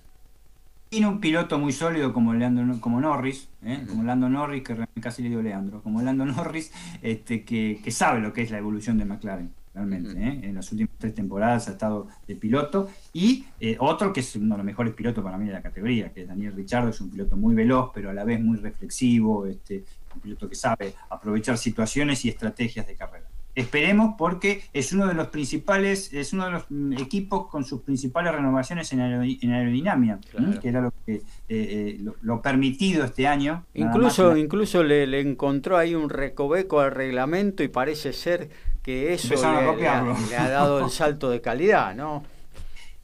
[0.88, 3.82] Tiene un piloto muy sólido como Leandro, como Norris, ¿eh?
[3.88, 6.70] como Lando Norris, que casi le digo Leandro, como Lando Norris,
[7.00, 10.12] este, que, que sabe lo que es la evolución de McLaren realmente.
[10.12, 10.40] ¿eh?
[10.42, 12.88] En las últimas tres temporadas ha estado de piloto.
[13.12, 16.12] Y eh, otro que es uno de los mejores pilotos para mí de la categoría,
[16.12, 19.46] que es Daniel Richardo, es un piloto muy veloz, pero a la vez muy reflexivo,
[19.46, 23.26] este, un piloto que sabe aprovechar situaciones y estrategias de carrera.
[23.54, 27.82] Esperemos porque es uno de los principales, es uno de los mm, equipos con sus
[27.82, 30.18] principales renovaciones en, aerodinámica,
[30.62, 31.20] que era lo que
[31.50, 33.66] eh, lo, permitido este año.
[33.74, 38.48] Incluso, incluso le, le encontró ahí un recoveco al reglamento y parece ser
[38.82, 42.24] que eso le, ha, dado el salto de calidad, ¿no?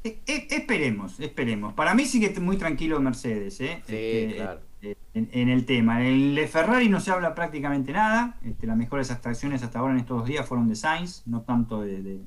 [0.04, 1.74] E, e, esperemos, esperemos.
[1.74, 3.78] Para mí sigue muy tranquilo Mercedes, ¿eh?
[3.80, 4.58] Este, eh
[5.14, 6.06] en, el tema.
[6.06, 8.36] En el Ferrari no se habla prácticamente nada.
[8.44, 11.80] Este, las mejores abstracciones hasta ahora en estos dos días fueron de Sainz, no tanto
[11.82, 12.20] de,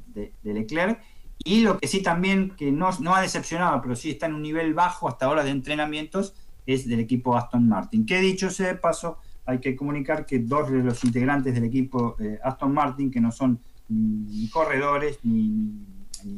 [0.43, 1.02] Leclerc.
[1.43, 4.43] Y lo que sí también, que no, no, ha decepcionado, pero sí está en un
[4.43, 6.36] nivel bajo hasta ahora de entrenamientos,
[6.68, 8.06] es del equipo Aston Martin.
[8.06, 12.15] Que dicho sea de paso, hay que comunicar que dos de los integrantes del equipo
[12.19, 15.85] eh, Aston Martin, que no son ni, corredores ni,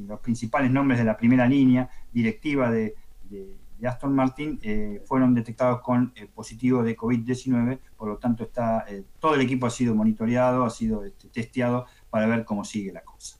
[0.07, 2.95] los principales nombres de la primera línea directiva de,
[3.85, 8.85] Aston Martin, eh, fueron detectados con eh, positivo de COVID-19, por lo tanto está
[9.19, 13.01] todo el equipo ha sido monitoreado, ha sido este, testeado para ver cómo sigue la
[13.01, 13.39] cosa.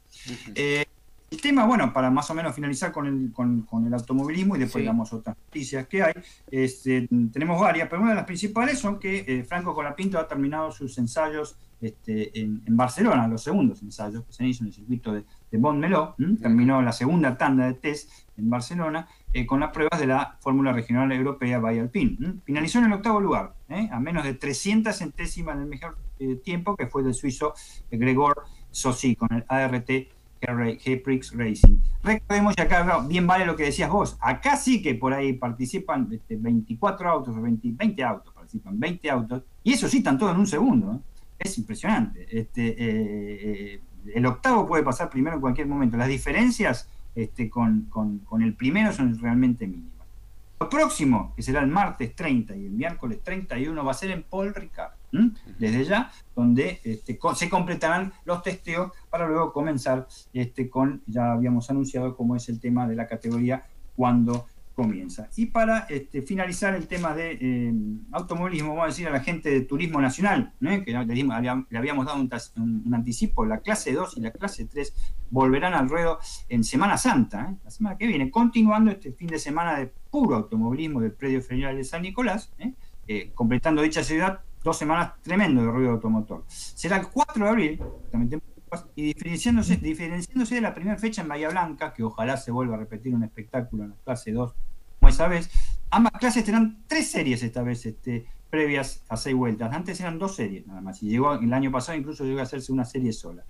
[1.34, 4.86] El tema, bueno, para más o menos finalizar con el, con, el automovilismo y después
[4.86, 6.14] damos otras noticias que hay,
[6.52, 10.72] este, tenemos varias, pero una de las principales son que eh, Franco Colapinto ha terminado
[10.72, 15.24] sus ensayos este, en, Barcelona, los segundos ensayos que se hizo en el circuito de,
[15.50, 20.06] de Montmeló, terminó la segunda tanda de test en Barcelona eh, con las pruebas de
[20.06, 22.42] la Fórmula Regional Europea Bay Alpine.
[22.46, 23.90] Finalizó en el octavo lugar, ¿eh?
[23.92, 25.98] a menos de 300 centésimas del mejor
[26.44, 27.56] tiempo que fue del suizo
[27.90, 29.90] Gregor Sossi con el ART
[30.48, 31.78] G-Prix Racing.
[32.04, 36.10] Recordemos, y acá bien vale lo que decías vos, acá sí que por ahí participan
[36.30, 40.40] 24 este, autos o 20, autos, participan 20 autos, y eso sí están todos en
[40.40, 41.02] un segundo.
[41.40, 42.28] Es impresionante.
[42.32, 42.76] Este, eh,
[43.76, 43.82] eh,
[44.14, 45.98] el octavo puede pasar primero en cualquier momento.
[45.98, 49.94] Las diferencias este, con, con el primero son realmente mínimas.
[50.64, 54.24] Lo próximo, que será el martes 30 y el miércoles 31, va a ser en
[54.24, 54.94] Paul Ricard,
[55.60, 61.70] desde ya, donde este, se completarán los testeos para luego comenzar este, con, ya habíamos
[61.70, 63.64] anunciado cómo es el tema de la categoría
[63.96, 65.30] cuando comienza.
[65.36, 67.74] Y para este, finalizar el tema de eh,
[68.12, 70.82] automovilismo, vamos a decir a la gente de Turismo Nacional, ¿eh?
[70.84, 70.98] que le,
[71.78, 74.94] habíamos dado un, anticipo, la clase 2 y la clase 3
[75.30, 77.56] volverán al ruedo en Semana Santa, ¿eh?
[77.64, 81.78] la semana que viene, continuando este fin de semana de puro automovilismo del predio federal
[81.78, 82.52] de San Nicolás,
[83.36, 86.44] completando dicha ciudad dos semanas tremendo de ruido automotor.
[86.48, 87.84] Será el 4 de abril,
[88.96, 92.80] y diferenciándose, diferenciándose de la primera fecha en Bahía Blanca, que ojalá se vuelva a
[92.80, 94.56] repetir un espectáculo en la clase 2,
[95.00, 95.52] como esa vez,
[95.90, 99.74] ambas clases tendrán tres series esta vez este, previas a seis vueltas.
[99.74, 102.72] Antes eran dos series nada más, y llegó el año pasado incluso llegó a hacerse
[102.72, 103.44] una serie sola.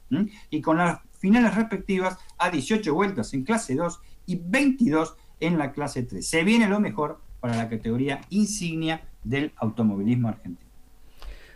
[0.50, 5.74] Y con las finales respectivas a 18 vueltas en clase 2 y 22 en la
[5.74, 6.28] clase 3.
[6.28, 10.63] Se viene lo mejor para la categoría insignia del automovilismo argentino.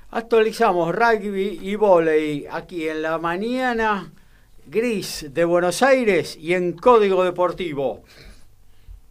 [0.10, 4.14] Actualizamos rugby y volei aquí en la mañana
[4.66, 8.06] gris de Buenos Aires y en Código Deportivo.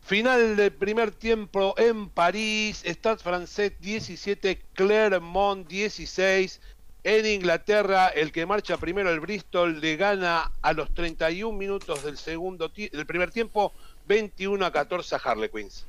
[0.01, 6.62] Final del primer tiempo en París, Stade francés 17, Clermont 16.
[7.05, 12.16] En Inglaterra, el que marcha primero, el Bristol, le gana a los 31 minutos del,
[12.16, 13.74] segundo del primer tiempo
[14.09, 15.84] 21 a 14 a Harlequins.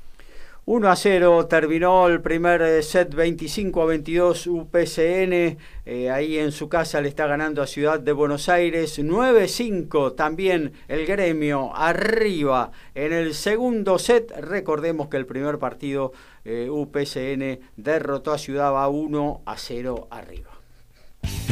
[0.69, 5.57] 1 a 0 terminó el primer eh, set 25 a 22 UPCN.
[5.85, 8.99] Eh, ahí en su casa le está ganando a Ciudad de Buenos Aires.
[8.99, 14.29] 9-5 también el gremio arriba en el segundo set.
[14.41, 16.11] Recordemos que el primer partido
[16.43, 20.51] eh, UPCN derrotó a Ciudad a 1 a 0 arriba.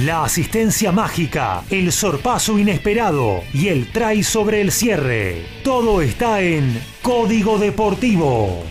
[0.05, 5.45] la asistencia mágica, el sorpaso inesperado y el try sobre el cierre.
[5.63, 8.65] Todo está en Código Deportivo.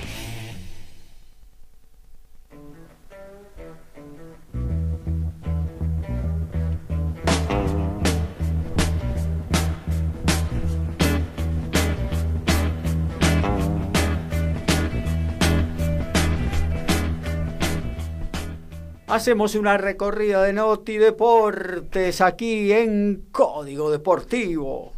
[19.14, 24.92] Hacemos una recorrida de Noti Deportes aquí en Código Deportivo.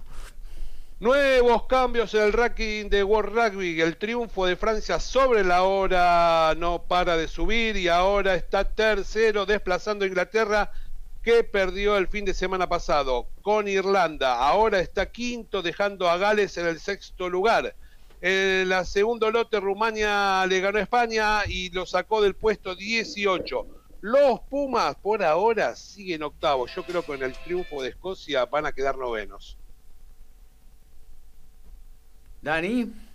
[1.01, 3.79] Nuevos cambios en el ranking de World Rugby.
[3.79, 9.45] El triunfo de Francia sobre la hora no para de subir y ahora está tercero
[9.45, 10.73] desplazando a Inglaterra
[11.23, 14.39] que perdió el fin de semana pasado con Irlanda.
[14.39, 17.75] Ahora está quinto dejando a Gales en el sexto lugar.
[18.23, 23.76] En la segundo lote Rumania le ganó a España y lo sacó del puesto 18.
[24.07, 26.73] Los Pumas por ahora siguen octavos.
[26.73, 29.59] Yo creo que con el triunfo de Escocia van a quedar novenos.
[32.41, 33.06] Dani.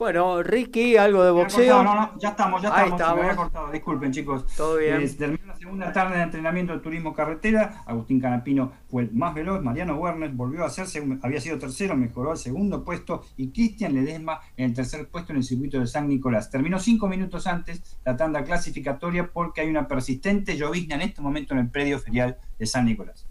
[0.00, 1.82] Bueno, Ricky, algo de boxeo.
[1.82, 3.00] No, no, ya estamos, ya Ahí estamos.
[3.00, 3.16] estamos.
[3.16, 3.70] Se me había cortado.
[3.70, 4.46] Disculpen, chicos.
[4.56, 5.02] Todo bien.
[5.02, 7.82] Eh, terminó la segunda tarde de entrenamiento de turismo carretera.
[7.84, 9.62] Agustín Canapino fue el más veloz.
[9.62, 13.26] Mariano Werner volvió a hacerse, había sido tercero, mejoró al segundo puesto.
[13.36, 16.48] Y Cristian Ledesma en el tercer puesto en el circuito de San Nicolás.
[16.48, 21.52] Terminó cinco minutos antes la tanda clasificatoria porque hay una persistente llovizna en este momento
[21.52, 23.26] en el predio ferial de San Nicolás.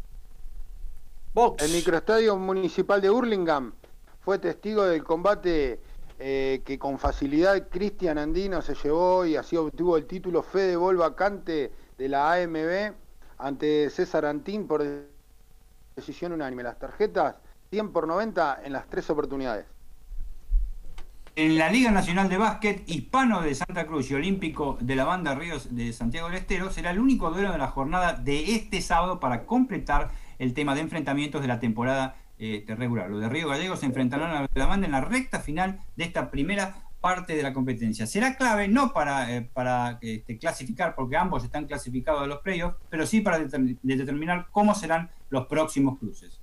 [1.33, 1.63] Box.
[1.63, 3.73] El microestadio municipal de Hurlingham
[4.19, 5.79] fue testigo del combate
[6.21, 10.97] eh, que con facilidad Cristian Andino se llevó y así obtuvo el título Fede Bol
[10.97, 12.93] vacante de la AMB
[13.37, 14.83] ante César Antín por
[15.95, 16.63] decisión unánime.
[16.63, 17.35] Las tarjetas
[17.69, 19.65] 100 por 90 en las tres oportunidades.
[21.37, 25.35] En la Liga Nacional de Básquet, Hispano de Santa Cruz y Olímpico de la Banda
[25.35, 29.21] Ríos de Santiago del Estero será el único duelo de la jornada de este sábado
[29.21, 33.09] para completar el tema de enfrentamientos de la temporada eh, regular.
[33.09, 36.31] Los de Río Gallegos se enfrentarán a la banda en la recta final de esta
[36.31, 38.05] primera parte de la competencia.
[38.07, 42.77] Será clave no para, eh, para este, clasificar, porque ambos están clasificados a los playoffs,
[42.89, 46.38] pero sí para determin- de determinar cómo serán los próximos cruces.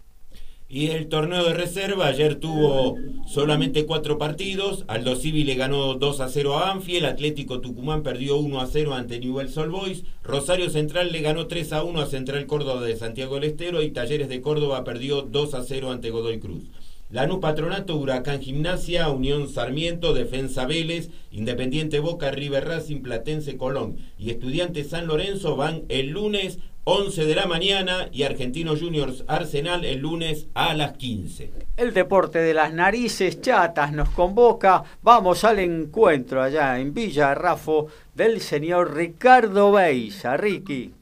[0.68, 4.84] Y el torneo de reserva ayer tuvo solamente cuatro partidos.
[4.88, 7.06] Aldo Civi le ganó 2 a 0 a Banfield.
[7.06, 10.02] Atlético Tucumán perdió 1 a 0 ante Newell's Old Boys.
[10.24, 13.80] Rosario Central le ganó 3 a 1 a Central Córdoba de Santiago del Estero.
[13.80, 16.64] Y Talleres de Córdoba perdió 2 a 0 ante Godoy Cruz.
[17.08, 24.30] Lanús Patronato, Huracán Gimnasia, Unión Sarmiento, Defensa Vélez, Independiente Boca, River Racing, Platense Colón y
[24.30, 30.00] Estudiantes San Lorenzo van el lunes 11 de la mañana y Argentinos Juniors Arsenal el
[30.00, 31.52] lunes a las 15.
[31.76, 34.82] El deporte de las narices chatas nos convoca.
[35.02, 40.36] Vamos al encuentro allá en Villa Rafo del señor Ricardo Beisa.
[40.36, 40.92] Ricky.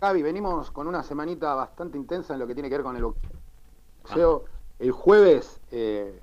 [0.00, 3.04] Javi, venimos con una semanita bastante intensa en lo que tiene que ver con el
[4.04, 4.44] boxeo.
[4.78, 6.20] El jueves, eh,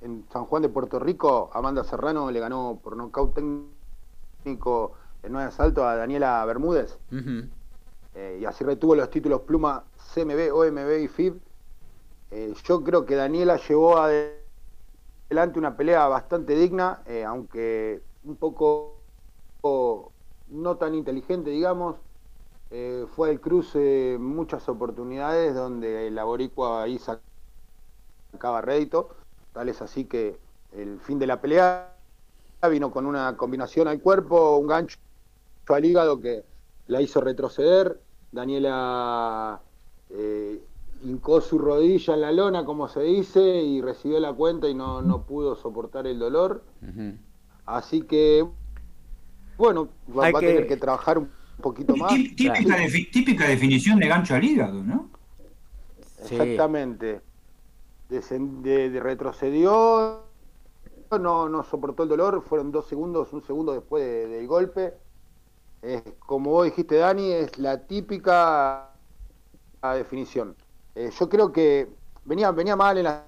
[0.00, 5.48] en San Juan de Puerto Rico, Amanda Serrano le ganó por nocaut técnico en nueve
[5.48, 6.98] asalto a Daniela Bermúdez.
[8.14, 11.40] Eh, y así retuvo los títulos Pluma, CMB, OMB y FIB.
[12.32, 14.40] Eh, yo creo que Daniela llevó ade-
[15.28, 19.04] adelante una pelea bastante digna, aunque un poco
[20.46, 21.96] no tan inteligente, digamos.
[22.72, 27.00] Eh, fue el cruce muchas oportunidades donde la boricua ahí
[28.30, 29.10] sacaba rédito.
[29.52, 30.38] Tal es así que
[30.72, 31.96] el fin de la pelea
[32.70, 34.98] vino con una combinación al cuerpo, un gancho
[35.68, 36.44] al hígado que
[36.86, 38.00] la hizo retroceder.
[38.30, 39.60] Daniela
[40.10, 40.62] eh,
[41.02, 45.02] hincó su rodilla en la lona, como se dice, y recibió la cuenta y no,
[45.02, 46.62] no pudo soportar el dolor.
[47.66, 48.46] Así que,
[49.56, 51.30] bueno, va, va a tener que trabajar un
[51.60, 52.12] poquito más.
[52.12, 55.08] Tí- Típica, defi- típica definición de gancho al hígado, ¿no?
[56.22, 57.20] Exactamente.
[58.08, 60.24] Desen- de- de- retrocedió,
[61.20, 64.94] no, no soportó el dolor, fueron dos segundos, un segundo después de- del golpe.
[65.82, 68.90] Es, como vos dijiste, Dani, es la típica
[69.82, 70.54] a definición.
[70.94, 71.88] Eh, yo creo que
[72.24, 73.22] venía, venía mal en las,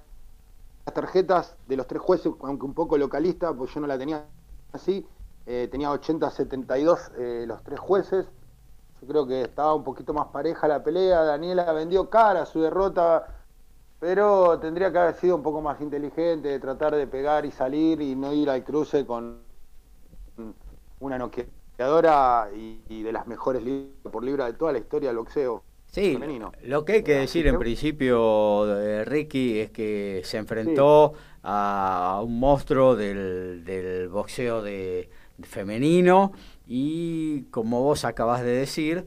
[0.85, 4.25] las tarjetas de los tres jueces, aunque un poco localista, pues yo no la tenía
[4.71, 5.05] así.
[5.45, 8.25] Eh, tenía 80-72 eh, los tres jueces.
[9.01, 11.23] Yo creo que estaba un poquito más pareja la pelea.
[11.23, 13.27] Daniela vendió cara su derrota,
[13.99, 18.01] pero tendría que haber sido un poco más inteligente, de tratar de pegar y salir
[18.01, 19.41] y no ir al cruce con
[20.99, 25.17] una noqueadora y, y de las mejores libras por libra de toda la historia del
[25.17, 26.51] boxeo Sí, femenino.
[26.63, 31.13] lo que hay que decir en principio, de Ricky, es que se enfrentó
[31.43, 35.09] a un monstruo del, del boxeo de,
[35.41, 36.31] femenino
[36.67, 39.05] y como vos acabas de decir,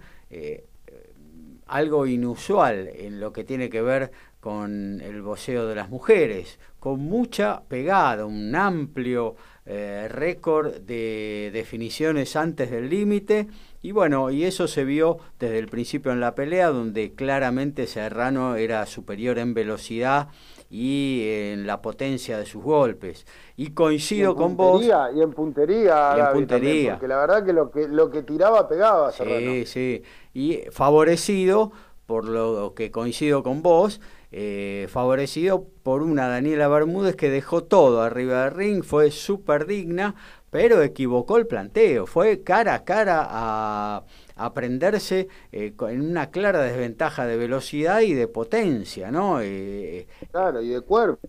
[1.66, 4.11] algo inusual en lo que tiene que ver
[4.41, 12.37] con el boxeo de las mujeres, con mucha pegada, un amplio eh, récord de definiciones
[12.37, 13.49] antes del límite.
[13.83, 18.55] Y bueno, y eso se vio desde el principio en la pelea donde claramente Serrano
[18.55, 20.29] era superior en velocidad
[20.71, 23.27] y en la potencia de sus golpes.
[23.57, 24.83] Y coincido con vos.
[24.83, 26.93] Y en puntería, y en puntería.
[26.93, 29.39] porque la verdad que lo que lo que tiraba pegaba Serrano.
[29.39, 30.03] Sí, sí.
[30.35, 31.73] Y favorecido
[32.07, 34.01] por lo que coincido con vos,
[34.31, 40.14] eh, favorecido por una Daniela Bermúdez que dejó todo arriba del ring, fue súper digna,
[40.51, 44.05] pero equivocó el planteo, fue cara a cara a,
[44.37, 49.41] aprenderse eh, en una clara desventaja de velocidad y de potencia, ¿no?
[49.41, 51.28] Eh, claro, y de cuerpo.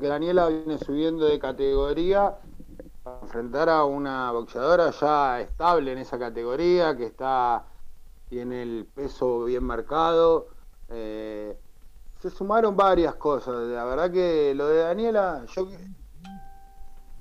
[0.00, 2.36] que Daniela viene subiendo de categoría
[3.02, 7.64] para enfrentar a una boxeadora ya estable en esa categoría, que está
[8.28, 10.48] tiene el peso bien marcado.
[10.88, 11.56] Eh,
[12.20, 13.54] se sumaron varias cosas.
[13.68, 15.68] La verdad que lo de Daniela, yo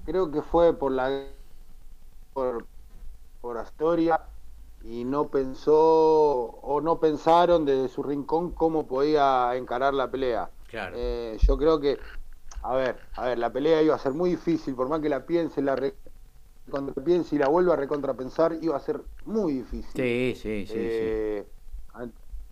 [0.05, 1.27] creo que fue por la
[2.33, 2.65] por,
[3.45, 4.19] por Astoria
[4.81, 10.49] y no pensó o no pensaron desde su rincón cómo podía encarar la pelea.
[10.95, 11.99] Eh, yo creo que,
[12.63, 15.27] a ver, a ver, la pelea iba a ser muy difícil, por más que la
[15.27, 15.75] piense, la
[16.71, 19.91] cuando piense y la vuelva a recontrapensar, iba a ser muy difícil.
[19.93, 20.73] Sí, sí, sí.
[20.75, 21.47] Eh,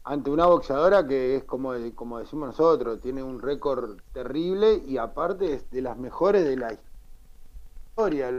[0.04, 5.54] ante una boxeadora que es como, como decimos nosotros, tiene un récord terrible y aparte
[5.54, 8.30] es de las mejores de la historia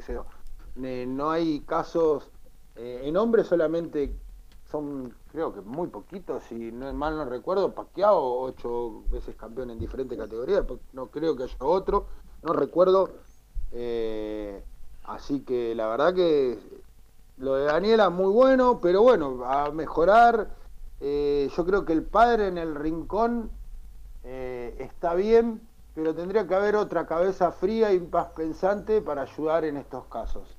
[0.76, 2.30] no hay casos,
[2.76, 4.14] eh, en hombres solamente
[4.70, 9.78] son creo que muy poquitos, si no mal no recuerdo, Paquiao, ocho veces campeón en
[9.78, 12.06] diferentes categorías, no creo que haya otro,
[12.42, 13.10] no recuerdo.
[13.72, 14.62] Eh,
[15.04, 16.58] Así que la verdad que
[17.36, 20.48] lo de Daniela muy bueno, pero bueno, a mejorar.
[21.00, 23.50] Eh, yo creo que el padre en el rincón
[24.22, 25.60] eh, está bien,
[25.94, 30.56] pero tendría que haber otra cabeza fría y más pensante para ayudar en estos casos.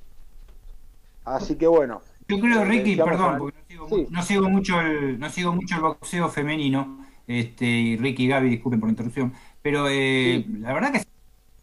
[1.25, 2.01] Así que bueno.
[2.27, 7.05] Yo creo, Ricky, perdón, porque no sigo, mucho el, no sigo mucho el boxeo femenino,
[7.27, 11.05] este, y Ricky y Gaby, disculpen por la interrupción, pero eh, la verdad que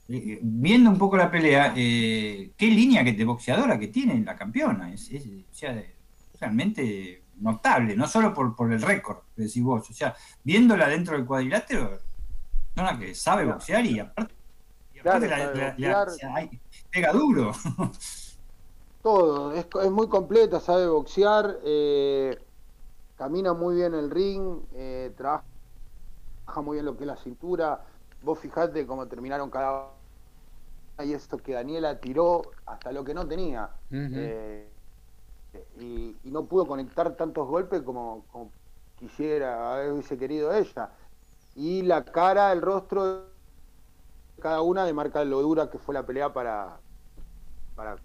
[0.09, 4.37] eh, viendo un poco la pelea, eh, qué línea que de boxeadora que tiene la
[4.37, 4.93] campeona.
[4.93, 5.11] Es,
[6.41, 11.17] realmente notable, no solo por, por el récord que decís vos, o sea, viéndola dentro
[11.17, 12.01] del cuadrilátero,
[12.77, 14.35] una que sabe boxear y aparte,
[16.91, 17.53] pega duro.
[19.03, 22.38] Todo, es, es, muy completa, sabe boxear, eh,
[23.16, 24.61] camina muy bien el ring,
[25.16, 25.42] trabaja
[26.62, 27.84] muy bien lo que es la cintura.
[28.22, 29.90] Vos fijate cómo terminaron cada
[31.05, 33.70] y esto que Daniela tiró hasta lo que no tenía.
[33.90, 34.68] Eh,
[35.78, 38.24] y, no pudo conectar tantos golpes como,
[38.98, 40.90] quisiera, hubiese querido ella.
[41.55, 43.26] Y la cara, el rostro,
[44.40, 46.78] cada una demarca lo dura que fue la pelea para.
[47.74, 47.96] para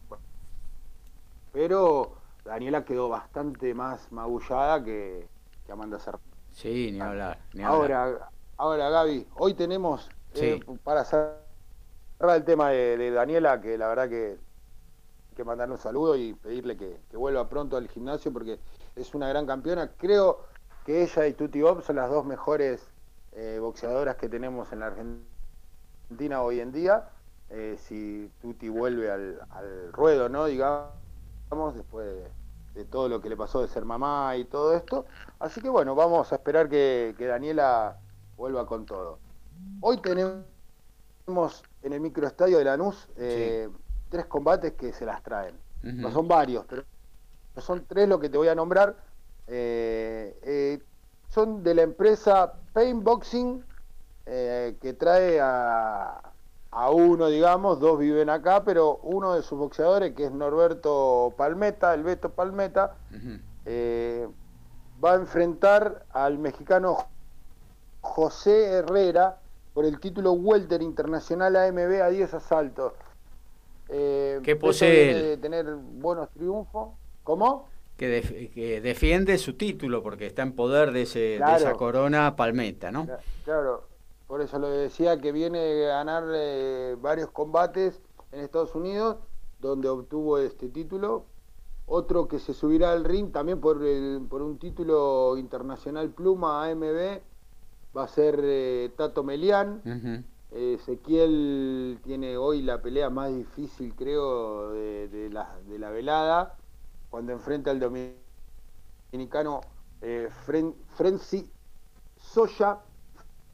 [1.57, 2.11] pero
[2.45, 5.27] Daniela quedó bastante más magullada que,
[5.71, 6.23] Amanda Serrano.
[6.51, 7.39] Sí, ni hablar.
[7.63, 11.33] ahora, ahora, Gaby, hoy tenemos eh, para hacer
[12.19, 14.37] el tema de, Daniela, que la verdad que
[15.29, 18.59] hay que mandarle un saludo y pedirle que, vuelva pronto al gimnasio porque
[18.95, 19.89] es una gran campeona.
[19.97, 20.45] Creo
[20.85, 22.87] que ella y Tuti Bob son las dos mejores
[23.31, 27.09] eh, boxeadoras que tenemos en la Argentina hoy en día.
[27.49, 29.39] Eh, si Tuti vuelve al,
[29.91, 30.45] ruedo, ¿no?
[30.45, 31.06] Digamos,
[31.75, 32.07] después
[32.73, 35.05] de, todo lo que le pasó de ser mamá y todo esto.
[35.39, 37.97] Así que bueno, vamos a esperar que, que Daniela
[38.35, 39.17] vuelva con todo.
[39.81, 40.43] Hoy tenemos
[41.81, 43.67] en el microestadio de Lanús eh,
[44.09, 45.55] tres combates que se las traen.
[45.81, 46.83] No son varios, pero
[47.57, 48.97] son tres lo que te voy a nombrar.
[49.47, 50.83] Eh, eh,
[51.29, 53.63] son de la empresa Pain Boxing,
[54.25, 56.21] que trae a,
[56.71, 61.93] a, uno, digamos, dos viven acá, pero uno de sus boxeadores, que es Norberto Palmeta,
[61.93, 62.95] el Beto Palmeta,
[65.03, 67.07] va a enfrentar al mexicano
[68.01, 69.39] José Herrera,
[69.77, 72.93] por el título Welter Internacional AMB a 10 asaltos.
[73.89, 76.95] Eh, ¿Qué posee de tener buenos triunfos.
[77.23, 77.69] ¿Cómo?
[77.95, 83.07] Que, defiende su título porque está en poder de, ese, esa corona palmeta, ¿no?
[83.45, 83.87] Claro,
[84.27, 88.01] por eso lo decía que viene a ganar eh, varios combates
[88.31, 89.17] en Estados Unidos
[89.59, 91.25] donde obtuvo este título.
[91.85, 93.79] Otro que se subirá al ring también por,
[94.27, 97.21] por un título internacional pluma AMB
[97.95, 99.81] va a ser eh, Tato Melián,
[100.51, 106.57] Ezequiel tiene hoy la pelea más difícil, creo, de, la, de la velada,
[107.09, 109.61] cuando enfrenta al dominicano
[110.01, 110.29] eh,
[110.95, 111.49] Frenzy
[112.17, 112.79] Soya,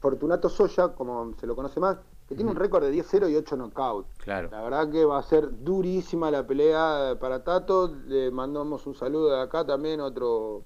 [0.04, 1.96] Fortunato Soya, como se lo conoce más,
[2.28, 4.06] que tiene un récord de 10-0 y 8 knockouts.
[4.18, 4.50] Claro.
[4.50, 7.90] La verdad que va a ser durísima la pelea para Tato.
[8.06, 10.62] Le mandamos un saludo de acá también, otro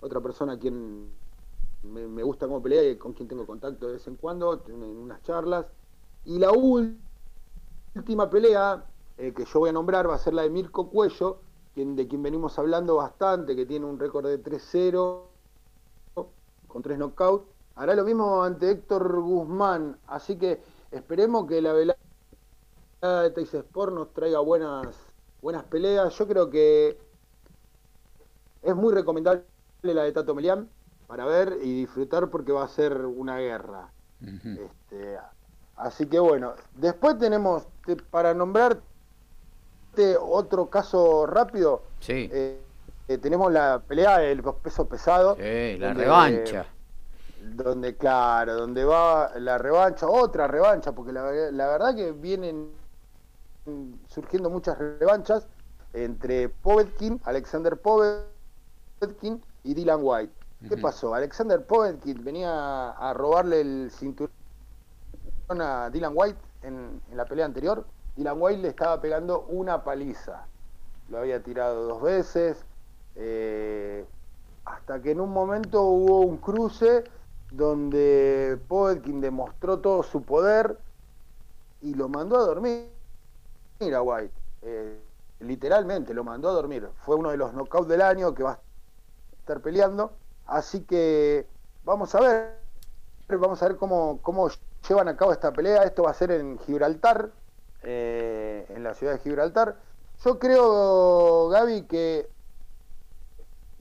[0.00, 1.08] otra persona a quien
[1.82, 5.22] me, gusta cómo pelea y con quien tengo contacto de vez en cuando, en unas
[5.22, 5.64] charlas.
[6.26, 8.84] Y la última pelea
[9.16, 11.38] eh, que yo voy a nombrar va a ser la de Mirko Cuello,
[11.72, 15.22] quien, de quien venimos hablando bastante, que tiene un récord de 3-0
[16.66, 17.57] con 3 knockouts.
[17.78, 20.60] Hará lo mismo ante Héctor Guzmán, así que
[20.90, 21.96] esperemos que la velada
[23.22, 24.88] de Teis Sport nos traiga buenas,
[25.40, 26.12] buenas peleas.
[26.18, 26.98] Yo creo que
[28.62, 29.44] es muy recomendable
[29.82, 30.68] la de Tato Melián
[31.06, 33.92] para ver y disfrutar porque va a ser una guerra.
[34.20, 35.16] este,
[35.76, 37.62] así que bueno, después tenemos,
[38.10, 38.82] para nombrarte
[40.20, 42.28] otro caso rápido, sí.
[42.32, 42.60] Eh,
[43.06, 45.36] eh, tenemos la pelea del peso pesado.
[45.36, 46.66] Sí, la revancha.
[47.54, 52.70] Donde, claro, donde va la revancha, otra revancha, porque la, verdad que vienen
[54.08, 55.46] surgiendo muchas revanchas
[55.92, 60.32] entre Povetkin, Alexander Povetkin y Dylan White.
[60.68, 61.14] ¿Qué pasó?
[61.14, 64.30] Alexander Povetkin venía a robarle el cinturón
[65.48, 67.84] a Dylan White en, la pelea anterior.
[68.16, 70.46] Dylan White le estaba pegando una paliza.
[71.10, 72.64] Lo había tirado dos veces.
[73.14, 74.04] Eh,
[74.64, 77.04] hasta que en un momento hubo un cruce
[77.50, 80.78] donde Povetkin demostró todo su poder
[81.80, 82.88] y lo mandó a dormir
[83.80, 84.34] a White.
[84.62, 84.98] Eh,
[85.40, 86.88] literalmente lo mandó a dormir.
[87.04, 88.60] Fue uno de los knockouts del año que va a
[89.38, 90.12] estar peleando.
[90.46, 91.46] Así que
[91.84, 92.58] vamos a ver,
[93.28, 94.50] vamos a ver cómo, cómo
[94.88, 95.84] llevan a cabo esta pelea.
[95.84, 97.30] Esto va a ser en Gibraltar,
[97.82, 99.76] eh, en la ciudad de Gibraltar.
[100.24, 102.28] Yo creo, Gaby, que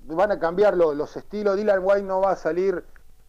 [0.05, 1.57] van a cambiar los estilos.
[1.57, 2.86] Dylan White no va a salir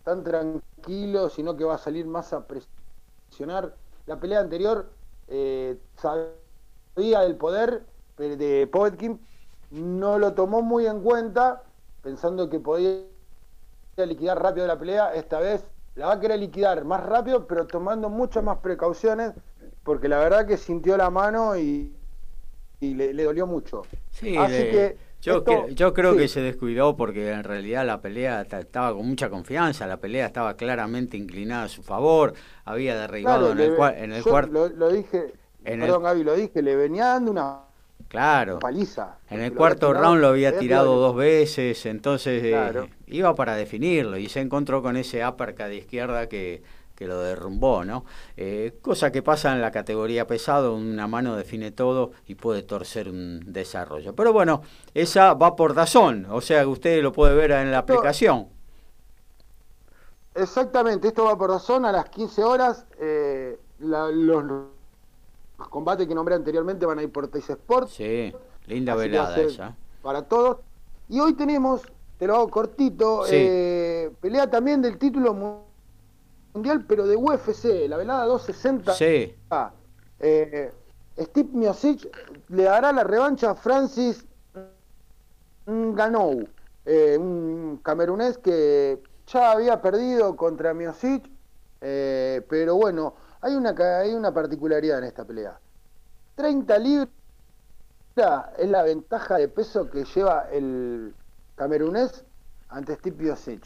[0.08, 3.74] tan tranquilo, sino que va a salir más a presionar.
[4.06, 4.88] La pelea anterior
[5.28, 7.84] eh, sabía del poder
[8.16, 9.20] de Povetkin,
[9.70, 11.62] no lo tomó muy en cuenta,
[12.02, 13.02] pensando que podía
[13.98, 15.62] liquidar rápido la pelea, esta vez
[15.94, 19.34] la va a querer liquidar más rápido, pero tomando muchas más precauciones,
[19.84, 21.94] porque la verdad que sintió la mano y,
[22.80, 23.82] le, dolió mucho.
[24.10, 28.94] Sí, Así que yo, yo creo que se descuidó porque en realidad la pelea estaba
[28.94, 33.76] con mucha confianza, la pelea estaba claramente inclinada a su favor, había derribado en, el,
[33.96, 34.68] en el cuarto.
[34.68, 35.32] Lo, dije,
[35.64, 37.60] perdón Gaby, lo dije, le venía dando una
[38.08, 38.58] Claro.
[38.58, 39.18] Paliza.
[39.28, 44.28] En el cuarto round lo había tirado dos veces, entonces eh, iba para definirlo y
[44.28, 46.62] se encontró con ese uppercut de izquierda que,
[46.98, 48.04] que lo derrumbó, ¿no?
[48.36, 53.08] Eh, cosa que pasa en la categoría pesado, una mano define todo y puede torcer
[53.08, 54.16] un desarrollo.
[54.16, 54.62] Pero bueno,
[54.94, 58.48] esa va por Dazón, o sea que usted lo puede ver en la aplicación.
[60.34, 62.84] Exactamente, esto va por Dazón a las 15 horas.
[62.98, 67.90] Eh, los los combates que nombré anteriormente van a ir por Teis Sport.
[67.90, 68.32] Sí,
[68.66, 69.76] linda velada esa.
[70.02, 70.58] Para todos.
[71.08, 71.82] Y hoy tenemos,
[72.18, 75.32] te lo hago cortito, eh, pelea también del título
[76.54, 78.94] mundial, pero de UFC, la velada 260.
[78.94, 79.34] Sí.
[79.50, 79.72] Ah,
[80.20, 80.72] eh,
[81.18, 82.08] Steve Miocic
[82.48, 84.24] le dará la revancha a Francis
[85.66, 86.48] Nganou,
[86.84, 91.28] eh, un camerunés que ya había perdido contra Miocic,
[91.80, 95.58] pero bueno, hay una, hay una particularidad en esta pelea.
[96.36, 97.08] 30 libras
[98.58, 101.14] es la ventaja de peso que lleva el
[101.54, 102.24] camerunés
[102.68, 103.64] ante Steve Miocic.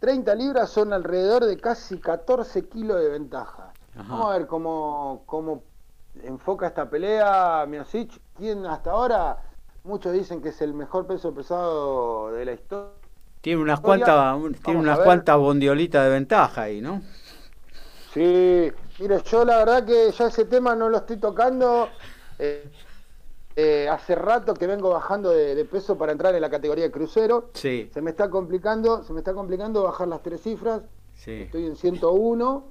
[0.00, 3.72] 30 libras son alrededor de casi 14 kilos de ventaja.
[3.94, 5.62] Vamos a ver cómo, cómo
[6.22, 9.38] enfoca esta pelea Miocic, quien hasta ahora
[9.84, 12.92] muchos dicen que es el mejor peso pesado de la historia.
[13.40, 17.02] Tiene unas cuantas, tiene unas cuantas bondiolitas de ventaja ahí, ¿no?
[18.12, 21.88] Sí, Mire, yo la verdad que ya ese tema no lo estoy tocando.
[22.38, 22.68] Eh,
[23.60, 27.50] eh, hace rato que vengo bajando de, peso para entrar en la categoría de crucero.
[27.54, 27.90] Sí.
[27.92, 30.82] Se me está complicando, se me está complicando bajar las tres cifras.
[31.14, 31.42] Sí.
[31.42, 32.64] Estoy en 101.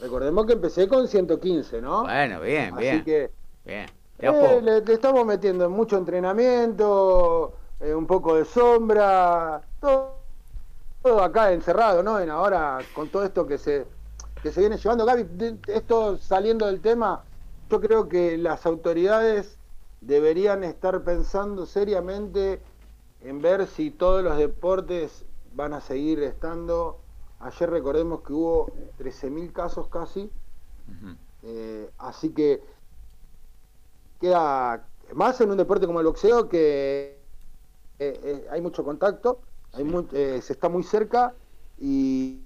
[0.00, 2.04] Recordemos que empecé con 115, ¿no?
[2.04, 2.94] Bueno, bien, bien.
[2.94, 3.32] Así que
[3.64, 3.86] bien.
[4.20, 10.14] Eh, le, estamos metiendo en mucho entrenamiento, un poco de sombra, todo,
[11.02, 12.20] todo acá encerrado, ¿no?
[12.20, 13.84] En ahora con todo esto que se
[14.44, 15.04] que se viene llevando.
[15.04, 17.24] Gaby, esto saliendo del tema,
[17.68, 19.58] yo creo que las autoridades
[20.00, 22.60] deberían estar pensando seriamente
[23.22, 25.24] en ver si todos los deportes
[25.54, 27.00] van a seguir estando
[27.40, 28.66] Ayer recordemos que hubo
[28.98, 30.30] 13.000 casos casi.
[31.42, 32.62] Eh, así que
[34.20, 37.18] queda más en un deporte como el boxeo que
[37.98, 39.40] eh, eh, hay mucho contacto,
[39.72, 39.84] hay
[40.42, 41.32] se está muy cerca
[41.78, 42.40] y,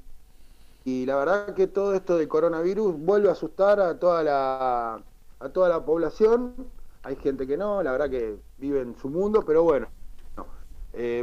[0.85, 5.03] y la verdad que todo esto del coronavirus vuelve a asustar a toda la,
[5.41, 6.55] a toda la población.
[7.05, 9.89] Hay gente que no, la verdad que vive en su mundo, pero bueno,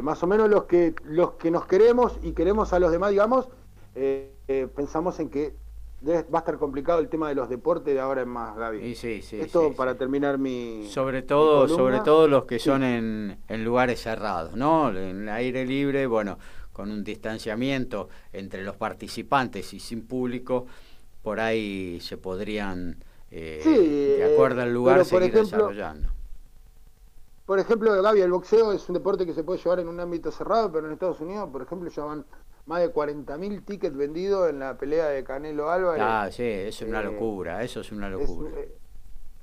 [0.02, 3.48] más o menos los que, los que nos queremos y queremos a los demás, digamos,
[3.94, 5.54] eh, eh, pensamos en que
[6.06, 8.94] va a estar complicado el tema de los deportes de ahora en más, Gaby.
[8.94, 10.88] Sí, sí, Esto para terminar mi.
[10.88, 14.88] Sobre todo, sobre todo los que son en, lugares cerrados, ¿no?
[14.90, 16.38] En el aire libre, bueno,
[16.72, 20.66] con un distanciamiento entre los participantes y sin público,
[21.22, 22.96] por ahí se podrían,
[23.34, 26.10] eh, de acuerdo al lugar, seguir desarrollando.
[27.46, 30.30] Por ejemplo, Gaby, el boxeo es un deporte que se puede llevar en un ámbito
[30.30, 32.26] cerrado, pero en Estados Unidos, por ejemplo, ya van
[32.66, 36.02] más de 40.000 tickets vendidos en la pelea de Canelo Álvarez.
[36.04, 38.50] Ah, sí, eso es una eh, locura, eso es una locura.
[38.54, 38.76] Eh,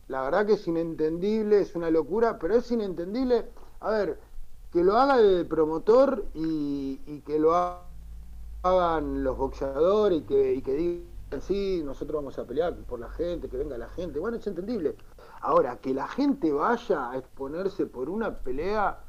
[0.08, 3.46] la verdad que es inentendible, es una locura, pero es inentendible,
[3.80, 4.20] a ver,
[4.72, 7.54] que lo haga el promotor y, que lo
[8.64, 11.09] hagan los boxeadores y que, y que digan,
[11.42, 14.96] sí, nosotros vamos a pelear por la gente, que venga la gente, bueno, es entendible.
[15.42, 19.00] Ahora, que la gente vaya a exponerse por una pelea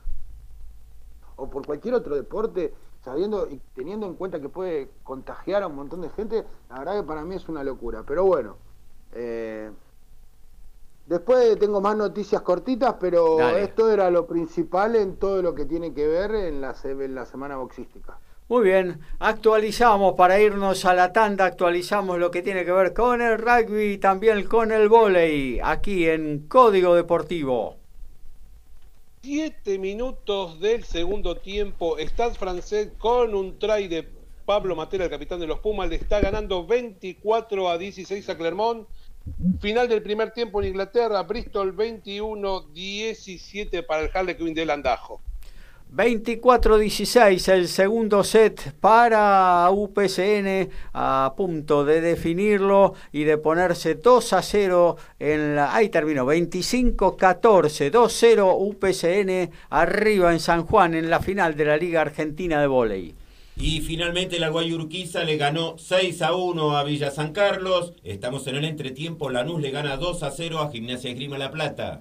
[1.36, 5.76] o por cualquier otro deporte, sabiendo y teniendo en cuenta que puede contagiar a un
[5.76, 8.04] montón de gente, la verdad que para mí es una locura.
[8.06, 8.56] Pero bueno,
[9.12, 9.70] eh,
[11.06, 15.94] después tengo más noticias cortitas, pero esto era lo principal en todo lo que tiene
[15.94, 18.18] que ver en la, en la semana boxística.
[18.50, 23.22] Muy bien, actualizamos para irnos a la tanda, actualizamos lo que tiene que ver con
[23.22, 27.76] el rugby y también con el volei, aquí en Código Deportivo.
[29.22, 31.96] Siete minutos del segundo tiempo.
[32.00, 34.08] Stade francés con un try de
[34.44, 38.88] Pablo Matera, el capitán de los Pumas, le está ganando 24 a 16 a Clermont.
[39.60, 45.20] Final del primer tiempo en Inglaterra, Bristol 21-17 para el Harlequin del Andajo.
[45.92, 54.42] 24-16 el segundo set para UPCN a punto de definirlo y de ponerse 2 a
[54.42, 55.74] 0 en la...
[55.74, 62.02] Ahí terminó, 25-14, 2-0 UPCN arriba en San Juan en la final de la Liga
[62.02, 63.14] Argentina de Voley.
[63.56, 67.92] Y finalmente la Guayurquiza le ganó 6 a 1 a Villa San Carlos.
[68.04, 72.00] Estamos en el entretiempo, Lanús le gana 2 a 0 a Gimnasia Grima La Plata.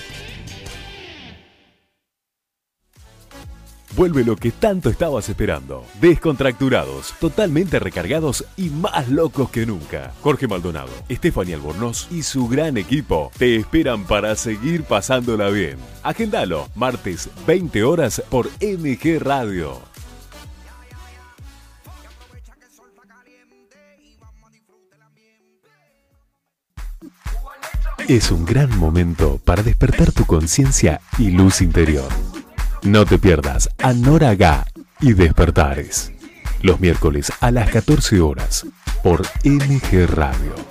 [4.01, 5.85] Vuelve lo que tanto estabas esperando.
[6.01, 10.11] Descontracturados, totalmente recargados y más locos que nunca.
[10.21, 15.77] Jorge Maldonado, Estefania Albornoz y su gran equipo te esperan para seguir pasándola bien.
[16.01, 19.79] Agendalo, martes 20 horas por MG Radio.
[28.07, 32.09] Es un gran momento para despertar tu conciencia y luz interior.
[32.83, 34.65] No te pierdas a Nora
[35.01, 36.11] y Despertares.
[36.63, 38.65] Los miércoles a las 14 horas
[39.03, 40.70] por MG Radio.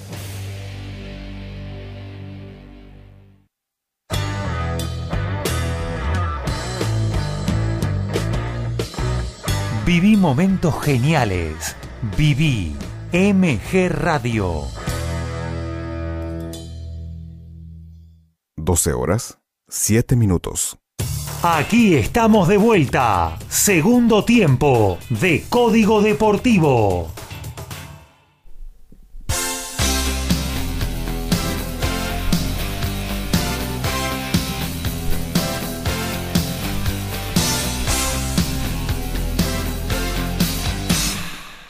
[9.93, 11.75] Viví momentos geniales.
[12.17, 12.73] Viví
[13.11, 14.63] MG Radio.
[18.55, 20.77] 12 horas, 7 minutos.
[21.43, 23.37] Aquí estamos de vuelta.
[23.49, 27.11] Segundo tiempo de Código Deportivo.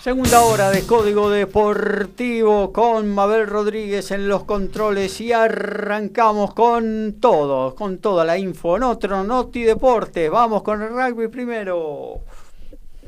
[0.01, 7.75] Segunda hora de Código Deportivo con Mabel Rodríguez en los controles y arrancamos con todo,
[7.75, 10.31] con toda la info en otro Noti Deportes.
[10.31, 12.19] Vamos con el rugby primero.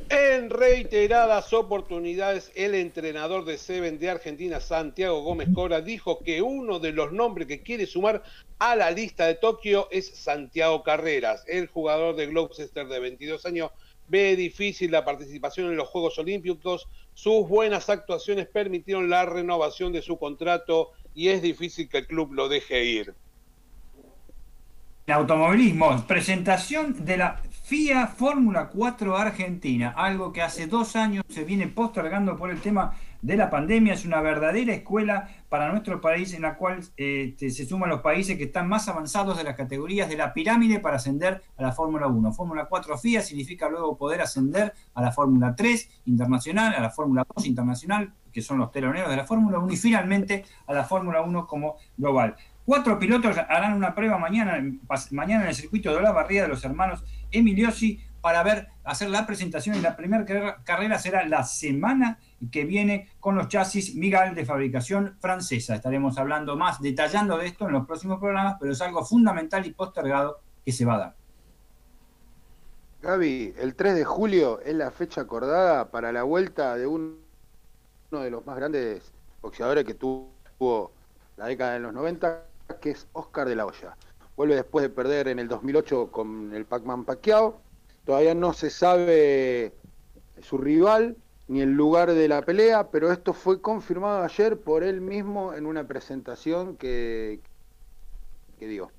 [0.08, 6.78] En reiteradas oportunidades, el entrenador de Seven de Argentina, Santiago Gómez Cora, dijo que uno
[6.78, 8.22] de los nombres que quiere sumar
[8.60, 13.72] a la lista de Tokio es Santiago Carreras, el jugador de Gloucester de 22 años
[14.08, 20.02] ve difícil la participación en los Juegos Olímpicos, sus buenas actuaciones permitieron la renovación de
[20.02, 23.14] su contrato y es difícil que el club lo deje ir.
[25.06, 31.44] El automovilismo, presentación de la FIA Fórmula 4 Argentina, algo que hace dos años se
[31.44, 33.94] viene postergando por el tema de la pandemia.
[33.94, 38.38] Es una verdadera escuela para nuestro país en la cual este, se suman los países
[38.38, 42.08] que están más avanzados de las categorías de la pirámide para ascender a la Fórmula
[42.08, 42.34] 1.
[42.34, 47.26] Fórmula 4 FIA significa luego poder ascender a la Fórmula 3 internacional, a la Fórmula
[47.36, 51.22] 2 internacional, que son los teloneros de la Fórmula 1, y finalmente a la Fórmula
[51.22, 52.36] 1 como global.
[52.66, 54.58] Cuatro pilotos harán una prueba mañana,
[55.12, 59.76] mañana en el circuito de la de los hermanos Emiliosi para ver, hacer la presentación
[59.76, 60.24] y la primera
[60.64, 62.20] carrera será la semana
[62.52, 65.76] que viene con los chasis Migal de fabricación francesa.
[65.76, 69.72] Estaremos hablando más, detallando de esto en los próximos programas, pero es algo fundamental y
[69.72, 71.16] postergado que se va a dar.
[73.02, 77.16] Gaby, el 3 de julio es la fecha acordada para la vuelta de uno
[78.12, 80.92] de los más grandes boxeadores que tuvo
[81.36, 82.46] la década de los 90,
[82.80, 83.98] que es Oscar de la Hoya.
[84.38, 87.62] Vuelve después de perder en el 2008 con el Pac-Man Pacquiao
[88.06, 89.74] Todavía no se sabe
[90.42, 91.16] su rival
[91.48, 95.66] ni el lugar de la pelea, pero esto fue confirmado ayer por él mismo en
[95.66, 97.40] una presentación que,
[98.60, 98.92] que dio.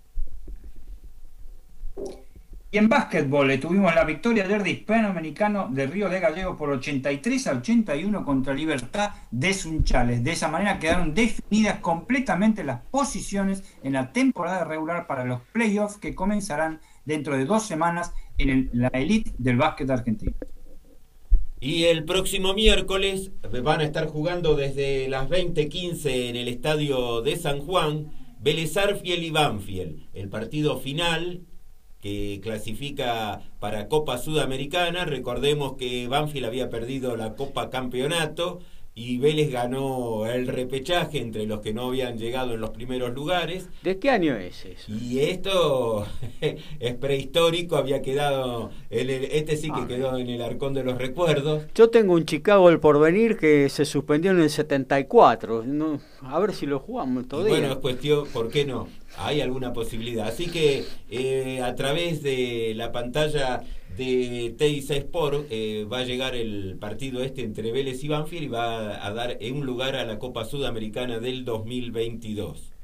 [2.74, 7.52] Y en básquetbol tuvimos la victoria del hispanoamericano de Río de Gallegos por 83 a
[7.52, 10.24] 81 contra Libertad de Sunchales.
[10.24, 15.98] De esa manera quedaron definidas completamente las posiciones en la temporada regular para los playoffs
[15.98, 20.34] que comenzarán dentro de dos semanas en la elite del básquet argentino.
[21.64, 23.32] Y el próximo miércoles
[23.62, 29.30] van a estar jugando desde las 20:15 en el estadio de San Juan, Vélez y
[29.30, 30.10] Banfield.
[30.12, 31.40] El partido final
[32.02, 35.06] que clasifica para Copa Sudamericana.
[35.06, 38.60] Recordemos que Banfield había perdido la Copa Campeonato
[38.96, 43.68] y Vélez ganó el repechaje entre los que no habían llegado en los primeros lugares.
[43.82, 44.92] ¿De qué año es eso?
[44.92, 46.06] Y esto
[46.80, 49.86] es prehistórico, había quedado, el, este sí que ah.
[49.88, 51.64] quedó en el arcón de los recuerdos.
[51.74, 56.54] Yo tengo un Chicago El Porvenir que se suspendió en el 74, no, a ver
[56.54, 57.58] si lo jugamos todavía.
[57.58, 58.86] bueno, es cuestión, ¿por qué no?
[59.18, 60.28] Hay alguna posibilidad.
[60.28, 63.62] Así que eh, a través de la pantalla
[63.96, 68.48] de Teisa Sport eh, va a llegar el partido este entre Vélez y Banfield y
[68.48, 72.74] va a dar un lugar a la Copa Sudamericana del 2022.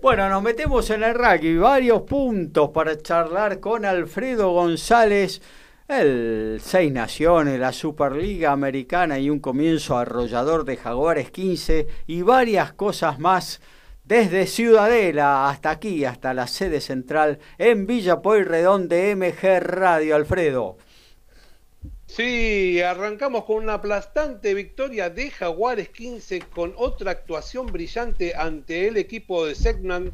[0.00, 5.42] Bueno, nos metemos en el rugby, varios puntos para charlar con Alfredo González,
[5.88, 12.72] el Seis Naciones, la Superliga Americana y un comienzo arrollador de Jaguares 15 y varias
[12.74, 13.60] cosas más
[14.08, 20.78] desde Ciudadela hasta aquí, hasta la sede central en Villa Pueyrredón de MG Radio, Alfredo.
[22.06, 28.96] Sí, arrancamos con una aplastante victoria de Jaguares 15 con otra actuación brillante ante el
[28.96, 30.10] equipo de Segnan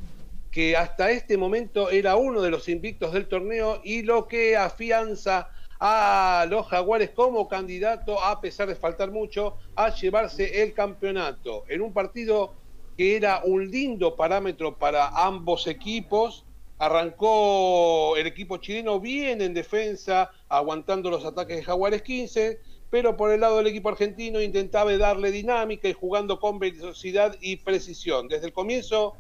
[0.51, 5.51] que hasta este momento era uno de los invictos del torneo y lo que afianza
[5.79, 11.65] a los Jaguares como candidato, a pesar de faltar mucho, a llevarse el campeonato.
[11.69, 12.55] En un partido
[12.97, 16.45] que era un lindo parámetro para ambos equipos.
[16.79, 22.59] Arrancó el equipo chileno bien en defensa, aguantando los ataques de Jaguares 15,
[22.91, 27.57] pero por el lado del equipo argentino intentaba darle dinámica y jugando con velocidad y
[27.57, 28.29] precisión.
[28.29, 29.15] Desde el comienzo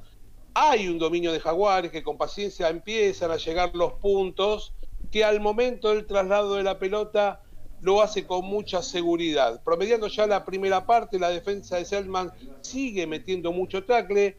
[0.55, 4.73] hay un dominio de Jaguares que con paciencia empiezan a llegar los puntos
[5.11, 7.41] que al momento del traslado de la pelota
[7.85, 9.63] lo hace con mucha seguridad.
[9.63, 12.33] Promediando ya la primera parte, la defensa de Selman
[12.63, 14.39] sigue metiendo mucho tackle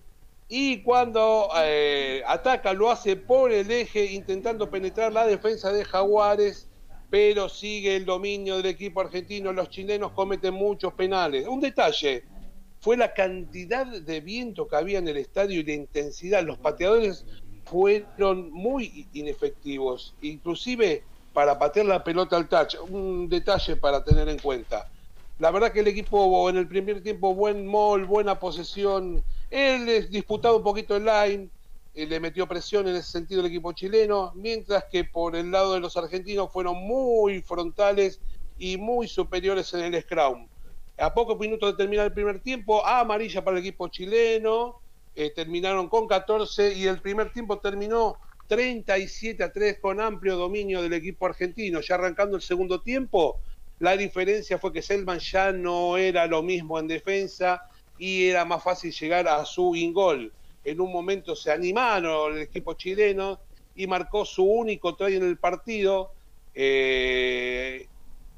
[0.49, 6.67] y cuando eh, ataca lo hace por el eje intentando penetrar la defensa de Jaguares,
[7.11, 9.53] pero sigue el dominio del equipo argentino.
[9.53, 11.47] Los chilenos cometen muchos penales.
[11.47, 12.23] Un detalle,
[12.79, 16.43] fue la cantidad de viento que había en el estadio y la intensidad.
[16.43, 17.25] Los pateadores
[17.63, 21.03] fueron muy inefectivos, inclusive
[21.35, 22.75] para patear la pelota al touch.
[22.89, 24.89] Un detalle para tener en cuenta.
[25.37, 29.21] La verdad que el equipo en el primer tiempo, buen mall, buena posesión.
[29.51, 31.49] Él disputaba un poquito el line,
[31.93, 35.73] eh, le metió presión en ese sentido el equipo chileno, mientras que por el lado
[35.73, 38.21] de los argentinos fueron muy frontales
[38.57, 40.47] y muy superiores en el scrum.
[40.97, 44.79] A pocos minutos de terminar el primer tiempo, amarilla para el equipo chileno,
[45.15, 48.15] eh, terminaron con 14 y el primer tiempo terminó
[48.47, 51.81] 37 a 3 con amplio dominio del equipo argentino.
[51.81, 53.39] Ya arrancando el segundo tiempo,
[53.79, 57.61] la diferencia fue que Selman ya no era lo mismo en defensa
[57.97, 60.31] y era más fácil llegar a su ingol.
[60.63, 63.39] En un momento se animaron el equipo chileno
[63.75, 66.11] y marcó su único try en el partido.
[66.53, 67.87] Eh,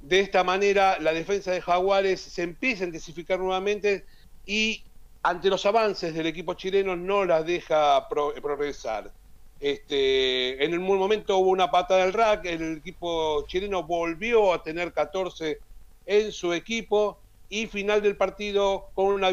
[0.02, 4.06] de esta manera, la defensa de Jaguares se empieza a intensificar nuevamente
[4.46, 4.84] y
[5.24, 9.12] ante los avances del equipo chileno no la deja progresar.
[9.60, 14.94] Este, en un momento hubo una pata del rack, el equipo chileno volvió a tener
[14.94, 15.60] 14
[16.06, 17.20] en su equipo
[17.50, 19.32] y final del partido con una,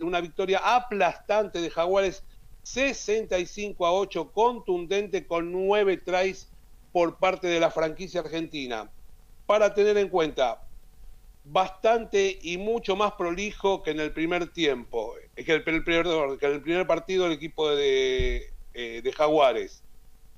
[0.00, 2.24] una victoria aplastante de Jaguares
[2.62, 6.52] 65 a 8, contundente con 9 tries
[6.92, 8.90] por parte de la franquicia argentina.
[9.46, 10.62] Para tener en cuenta,
[11.42, 17.26] bastante y mucho más prolijo que en el primer tiempo, que en el primer partido
[17.26, 19.82] el equipo de, eh, de Jaguares.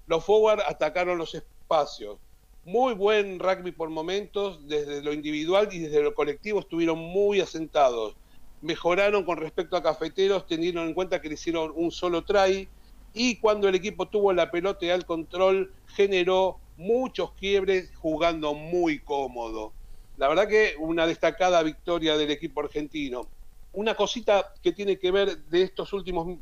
[0.06, 2.18] Los forward atacaron los espacios.
[2.64, 8.16] Muy buen rugby por momentos, desde lo individual y desde lo colectivo estuvieron muy asentados.
[8.60, 12.68] Mejoraron con respecto a Cafeteros, teniendo en cuenta que le hicieron un solo try.
[13.14, 19.72] Y cuando el equipo tuvo la pelota al control, generó muchos quiebres jugando muy cómodo.
[20.16, 23.28] La verdad que una destacada victoria del equipo argentino.
[23.72, 26.38] Una cosita que tiene que ver de estos últimos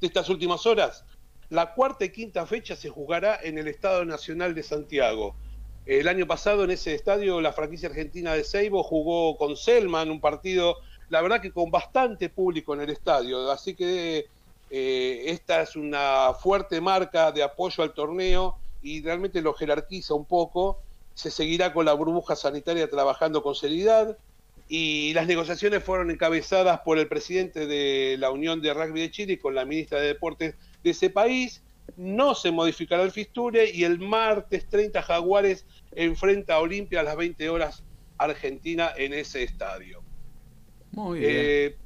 [0.00, 1.04] de estas últimas horas.
[1.48, 5.34] La cuarta y quinta fecha se jugará en el Estado Nacional de Santiago.
[5.86, 10.20] El año pasado en ese estadio la franquicia argentina de Seibo jugó con Selman un
[10.20, 10.78] partido,
[11.10, 13.50] la verdad que con bastante público en el estadio.
[13.52, 14.26] Así que
[14.70, 20.24] eh, esta es una fuerte marca de apoyo al torneo y realmente lo jerarquiza un
[20.24, 20.80] poco.
[21.14, 24.18] Se seguirá con la burbuja sanitaria trabajando con seriedad
[24.68, 29.38] y las negociaciones fueron encabezadas por el presidente de la Unión de Rugby de Chile
[29.38, 31.62] con la ministra de Deportes de ese país.
[31.96, 37.16] No se modificará el fisture y el martes 30 Jaguares enfrenta a Olimpia a las
[37.16, 37.84] 20 horas
[38.18, 40.02] Argentina en ese estadio.
[40.90, 41.32] Muy bien.
[41.32, 41.76] Eh,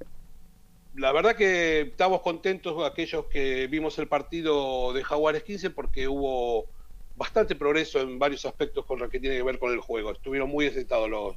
[0.94, 6.66] la verdad que estamos contentos aquellos que vimos el partido de Jaguares 15 porque hubo
[7.16, 10.10] bastante progreso en varios aspectos con lo que tiene que ver con el juego.
[10.10, 11.36] Estuvieron muy asentados los,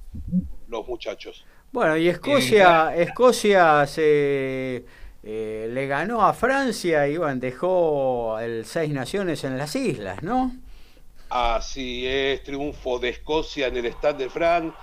[0.73, 1.45] los muchachos.
[1.71, 4.85] Bueno, y Escocia, eh, Escocia se
[5.23, 10.53] eh, le ganó a Francia y bueno, dejó el Seis Naciones en las islas, ¿no?
[11.29, 14.75] Así es, triunfo de Escocia en el Stade de France.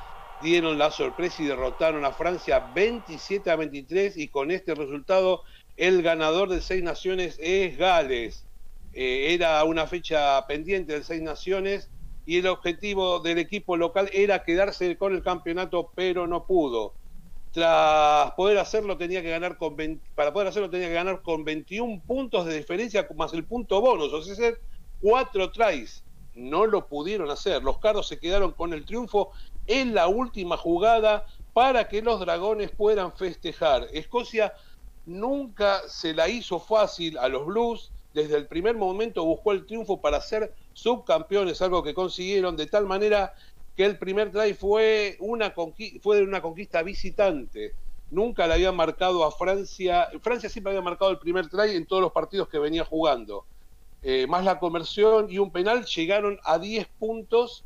[0.43, 5.43] Dieron la sorpresa y derrotaron a Francia 27 a 23 y con este resultado
[5.77, 8.47] el ganador de Seis Naciones es Gales.
[8.95, 11.91] Eh, era una fecha pendiente del Seis Naciones
[12.31, 16.95] y el objetivo del equipo local era quedarse con el campeonato, pero no pudo.
[17.51, 19.75] Tras poder hacerlo tenía que ganar con
[20.15, 24.13] para poder hacerlo tenía que ganar con 21 puntos de diferencia más el punto bonus,
[24.13, 24.53] o sea,
[25.01, 26.05] cuatro tries.
[26.37, 27.65] No lo pudieron hacer.
[27.65, 29.33] Los carros se quedaron con el triunfo
[29.67, 33.89] en la última jugada para que los dragones puedan festejar.
[33.93, 34.55] Escocia
[35.05, 37.91] nunca se la hizo fácil a los Blues.
[38.13, 42.87] Desde el primer momento buscó el triunfo para ser subcampeones, algo que consiguieron de tal
[42.87, 43.35] manera
[43.77, 45.55] que el primer try fue, una
[46.03, 47.75] fue de una conquista visitante.
[48.11, 50.09] Nunca le había marcado a Francia.
[50.21, 53.47] Francia siempre había marcado el primer try en todos los partidos que venía jugando.
[54.03, 57.65] Eh, más la conversión y un penal llegaron a 10 puntos,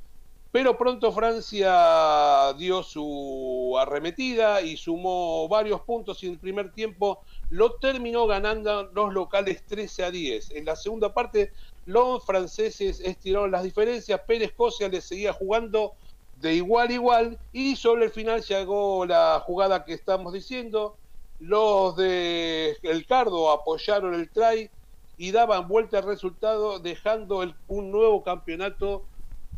[0.50, 7.22] pero pronto Francia dio su arremetida y sumó varios puntos y en el primer tiempo
[7.55, 10.51] lo terminó ganando los locales 13 a 10.
[10.56, 11.52] En la segunda parte
[11.86, 15.93] los franceses estiraron las diferencias, pero Escocia le seguía jugando
[16.40, 20.97] de igual a igual y sobre el final llegó la jugada que estamos diciendo.
[21.39, 24.68] Los de El Cardo apoyaron el try
[25.16, 29.05] y daban vuelta al resultado dejando un nuevo campeonato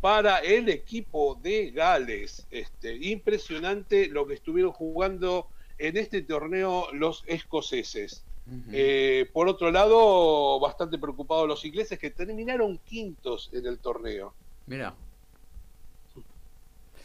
[0.01, 2.45] para el equipo de Gales.
[2.51, 5.47] Este, impresionante lo que estuvieron jugando
[5.77, 8.23] en este torneo los escoceses.
[8.71, 14.33] Eh, por otro lado, bastante preocupados los ingleses que terminaron quintos en el torneo.
[14.65, 14.95] Mira.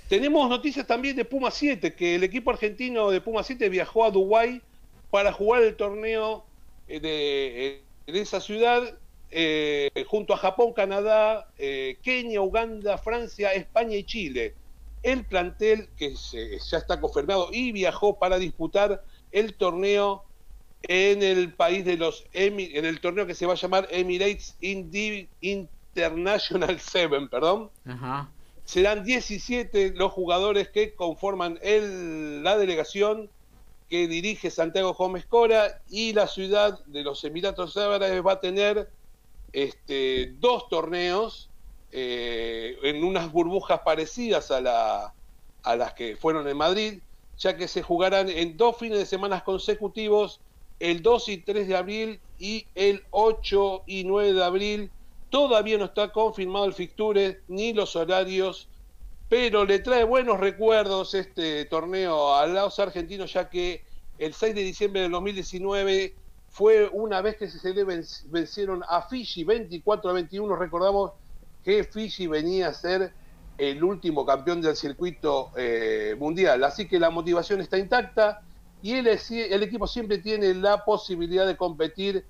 [0.08, 4.10] Tenemos noticias también de Puma 7, que el equipo argentino de Puma 7 viajó a
[4.10, 4.62] Dubái
[5.10, 6.44] para jugar el torneo
[6.86, 8.98] eh, de, eh, en esa ciudad
[10.06, 14.54] junto a Japón, Canadá, Kenia, Uganda, Francia, España y Chile.
[15.02, 19.02] El plantel que ya está confirmado y viajó para disputar
[19.32, 20.24] el torneo
[20.82, 26.78] en el país de los en el torneo que se va a llamar Emirates International
[26.80, 27.70] 7, perdón.
[28.64, 33.28] Serán 17 los jugadores que conforman el, la delegación
[33.90, 38.88] que dirige Santiago Gómez Cora y la ciudad de los Emiratos Árabes va a tener
[39.52, 41.50] este, dos torneos
[41.92, 45.14] eh, en unas burbujas parecidas a, la,
[45.64, 47.00] las que fueron en Madrid,
[47.36, 50.40] ya que se jugarán en dos fines de semana consecutivos
[50.80, 54.90] el 2 y 3 de abril y el 8 y 9 de abril.
[55.28, 58.68] Todavía no está confirmado el fixture ni los horarios,
[59.28, 63.84] pero le trae buenos recuerdos este torneo a los argentinos, ya que
[64.18, 66.14] el 6 de diciembre del 2019
[66.48, 67.72] fue una vez que se
[68.26, 70.56] vencieron a Fiji 24 a 21.
[70.56, 71.12] Recordamos
[71.64, 73.12] que Fiji venía a ser
[73.58, 76.64] el último campeón del circuito eh, mundial.
[76.64, 78.42] Así que la motivación está intacta
[78.82, 82.24] y el, el equipo siempre tiene la posibilidad de competir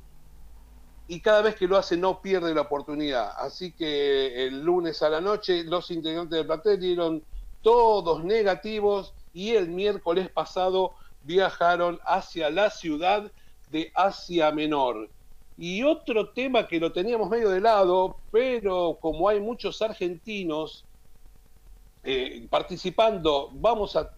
[1.09, 3.33] y cada vez que lo hace no pierde la oportunidad.
[3.39, 7.25] Así que el lunes a la noche los integrantes del plantel dieron
[7.63, 13.31] todos negativos y el miércoles pasado viajaron hacia la ciudad
[13.71, 15.09] de Asia Menor.
[15.59, 20.85] Y otro tema que lo teníamos medio de lado, pero como hay muchos argentinos
[22.05, 24.11] eh, participando, vamos a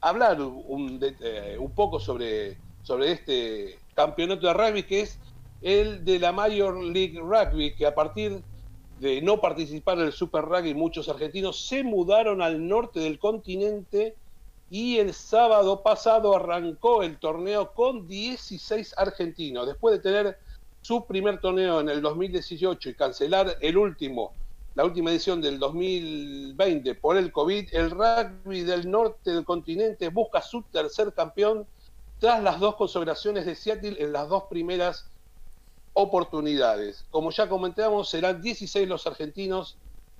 [0.00, 5.18] hablar un, eh, un poco sobre, sobre este campeonato de rugby que es
[5.60, 8.42] el de la Major League Rugby, que a partir
[8.98, 14.16] de no participar en el Super Rugby, muchos argentinos se mudaron al norte del continente
[14.70, 19.66] y el sábado pasado arrancó el torneo con 16 argentinos.
[19.66, 20.38] Después de tener
[20.82, 24.34] su primer torneo en el 2018 y cancelar el último
[24.74, 30.40] la última edición del 2020 por el COVID, el rugby del norte del continente busca
[30.40, 31.66] su tercer campeón
[32.18, 35.10] tras las dos consagraciones de Seattle en las dos primeras
[35.92, 37.04] oportunidades.
[37.10, 39.76] Como ya comentamos, serán 16 los argentinos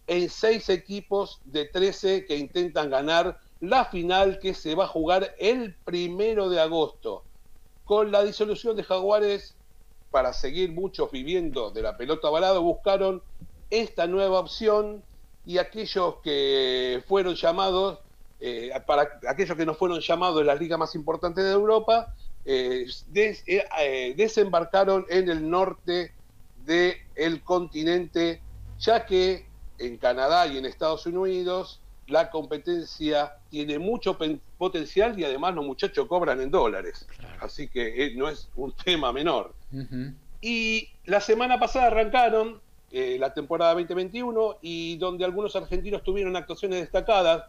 [0.06, 5.34] en seis equipos de 13 que intentan ganar la final que se va a jugar
[5.38, 7.24] el primero de agosto.
[7.86, 9.56] Con la disolución de Jaguares,
[10.12, 13.22] para seguir muchos viviendo de la pelota balada, buscaron
[13.70, 15.02] esta nueva opción
[15.44, 17.98] y aquellos que fueron llamados,
[18.38, 18.70] eh,
[19.26, 22.14] aquellos que no fueron llamados en las ligas más importantes de Europa,
[22.44, 26.12] eh, eh, desembarcaron en el norte
[26.66, 28.42] del continente,
[28.78, 29.46] ya que
[29.78, 34.18] en Canadá y en Estados Unidos la competencia tiene mucho
[34.62, 37.04] potencial y además los muchachos cobran en dólares.
[37.40, 39.52] Así que no es un tema menor.
[40.40, 42.60] Y la semana pasada arrancaron
[42.92, 47.46] eh, la temporada 2021 y donde algunos argentinos tuvieron actuaciones destacadas.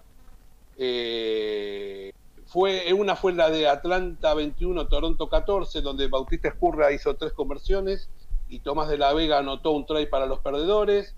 [0.75, 2.11] Eh,
[2.47, 8.09] fue, una fue la de Atlanta 21, Toronto 14, donde Bautista Escurra hizo tres conversiones
[8.49, 11.13] y Tomás de la Vega anotó un try para los perdedores.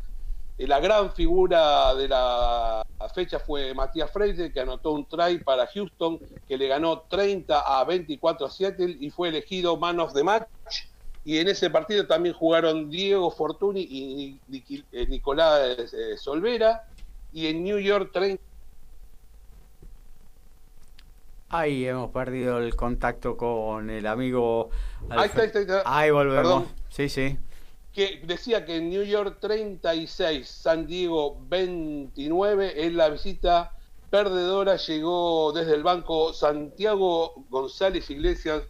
[0.58, 5.68] Eh, la gran figura de la fecha fue Matías Freire, que anotó un try para
[5.68, 10.24] Houston, que le ganó 30 a 24 a Seattle y fue elegido man of the
[10.24, 10.48] match.
[11.24, 14.40] Y en ese partido también jugaron Diego Fortuny y
[14.92, 16.88] eh, Nicolás eh, Solvera.
[17.34, 18.42] Y en New York 30
[21.50, 24.72] Ahí hemos perdido el contacto con el amigo.
[25.10, 26.66] Ahí está, ahí está, Ahí volvemos.
[26.90, 27.38] Sí, sí.
[27.96, 33.72] Que decía que en New York 36, San Diego 29, en la visita
[34.10, 38.64] perdedora llegó desde el banco Santiago González Iglesias,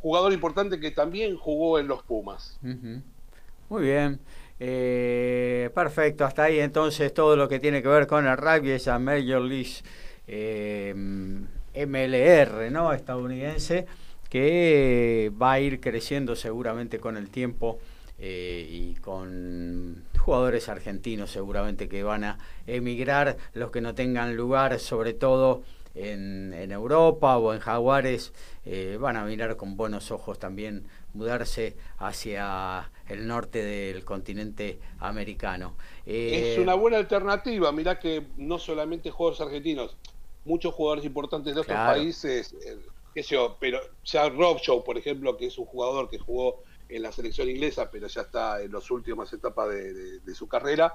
[0.00, 2.58] jugador importante que también jugó en los Pumas.
[2.62, 4.20] Muy bien.
[4.60, 8.98] Eh, perfecto, hasta ahí entonces todo lo que tiene que ver con el rugby, esa
[8.98, 9.82] Major League
[10.26, 12.92] eh, MLR, ¿no?
[12.92, 13.86] Estadounidense,
[14.28, 17.78] que va a ir creciendo seguramente con el tiempo
[18.18, 24.78] eh, y con jugadores argentinos seguramente que van a emigrar, los que no tengan lugar,
[24.80, 25.62] sobre todo
[25.94, 28.32] en, Europa o en Jaguares,
[28.64, 35.76] eh, van a mirar con buenos ojos también mudarse hacia el norte del continente americano.
[36.04, 39.96] es una buena alternativa, mirá que no solamente jugadores argentinos,
[40.44, 42.78] muchos jugadores importantes de otros países, eh,
[43.14, 46.62] qué sé yo, pero ya Rob Show, por ejemplo, que es un jugador que jugó
[46.88, 50.94] en la selección inglesa, pero ya está en las últimas etapas de, su carrera,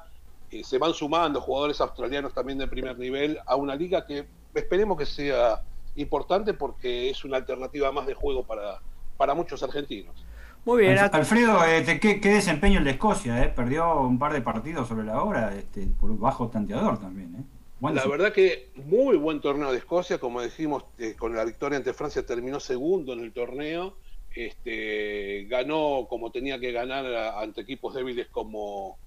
[0.52, 4.98] eh, se van sumando jugadores australianos también de primer nivel a una liga que esperemos
[4.98, 5.64] que sea
[5.96, 8.80] importante porque es una alternativa más de juego para,
[9.18, 10.26] para muchos argentinos.
[10.66, 10.98] Muy bien.
[10.98, 13.44] Alfredo, eh, ¿qué, desempeño el de Escocia?
[13.44, 13.50] Eh?
[13.50, 17.36] Perdió un par de partidos sobre la hora este, por bajo tanteador también.
[17.36, 17.44] ¿eh?
[17.94, 21.94] la verdad que muy buen torneo de Escocia, como decimos, eh, con la victoria ante
[21.94, 23.96] Francia terminó segundo en el torneo,
[24.48, 27.06] este, ganó como tenía que ganar
[27.38, 28.98] ante equipos débiles como,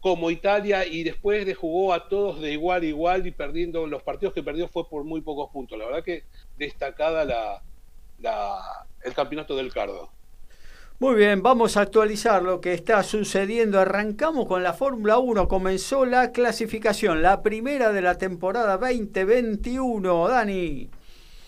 [0.00, 4.02] como Italia y después le jugó a todos de igual a igual y perdiendo los
[4.02, 5.78] partidos que perdió fue por muy pocos puntos.
[5.78, 6.24] La verdad que
[6.58, 7.62] destacada la,
[9.02, 10.10] el campeonato del Cardo.
[11.00, 13.80] Muy bien, vamos a actualizar lo que está sucediendo.
[13.80, 15.48] Arrancamos con la Fórmula 1.
[15.48, 20.28] Comenzó la clasificación, la primera de la temporada 2021.
[20.28, 20.88] Dani.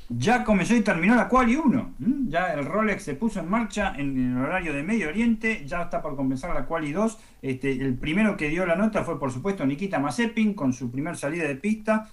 [0.09, 1.95] Ya comenzó y terminó la Quali 1.
[2.28, 5.65] Ya el Rolex se puso en marcha en el horario de Medio Oriente.
[5.66, 7.19] Ya está por comenzar la Quali 2.
[7.43, 11.16] Este, el primero que dio la nota fue, por supuesto, Nikita Mazepin con su primer
[11.16, 12.09] salida de pista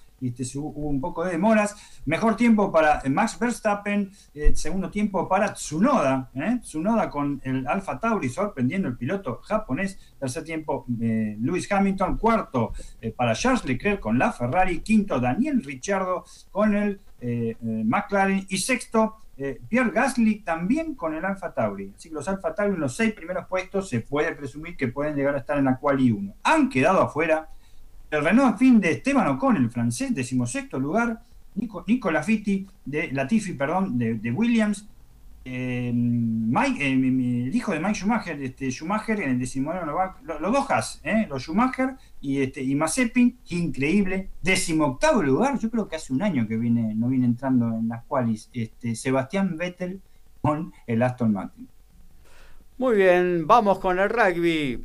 [0.56, 1.76] hubo un poco de demoras.
[2.04, 6.58] Mejor tiempo para Max Verstappen, eh, segundo tiempo para Tsunoda, ¿eh?
[6.62, 9.98] Tsunoda con el Alfa Tauri sorprendiendo el piloto japonés.
[10.18, 15.62] Tercer tiempo eh, Lewis Hamilton, cuarto eh, para Charles Leclerc con la Ferrari, quinto Daniel
[15.62, 17.00] Ricciardo con el
[17.62, 21.94] McLaren y sexto Pierre Gasly también con el Alfa Tauri.
[21.96, 25.16] Así que los Alfa Tauri en los seis primeros puestos se puede presumir que pueden
[25.16, 26.34] llegar a estar en la quali 1.
[26.42, 27.48] Han quedado afuera
[28.14, 31.22] el Renault fin de Esteban Ocon, el francés, decimosexto lugar.
[31.54, 34.88] Nico, Nico Lafitti, de Latifi, perdón, de, Williams.
[35.44, 40.70] Eh, eh, el hijo de Mike Schumacher, este, Schumacher en el decimonoveno lugar, los, dos
[40.70, 46.14] Haas, eh, los Schumacher y, este, y Mazepin, increíble, decimoctavo lugar, yo creo que hace
[46.14, 50.00] un año que viene, no viene entrando en las cuales, este, Sebastián Vettel
[50.40, 51.68] con el Aston Martin.
[52.78, 54.82] Muy bien, vamos con el rugby.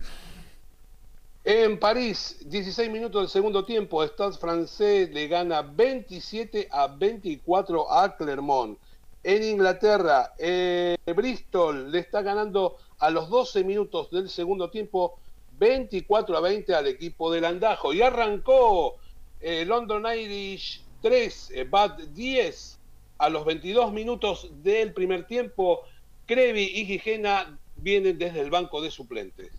[1.52, 8.16] En París, 16 minutos del segundo tiempo, Stade francés le gana 27 a 24 a
[8.16, 8.78] Clermont.
[9.24, 15.18] En Inglaterra, eh, Bristol le está ganando a los 12 minutos del segundo tiempo
[15.58, 17.94] 24 a 20 al equipo del Andajo.
[17.94, 18.98] Y arrancó
[19.42, 22.80] eh, London Irish 3, eh, Bad 10
[23.18, 25.82] a los 22 minutos del primer tiempo.
[26.28, 29.59] Crevi y Gigena vienen desde el banco de suplentes.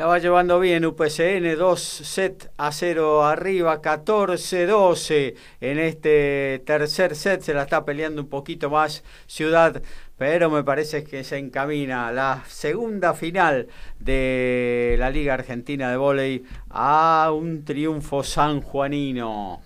[0.00, 7.42] La va llevando bien UPCN, 2 set a 0 arriba, 14-12 en este tercer set.
[7.42, 9.82] Se la está peleando un poquito más Ciudad,
[10.16, 13.68] pero me parece que se encamina la segunda final
[13.98, 19.60] de la Liga Argentina de Voley a un triunfo sanjuanino.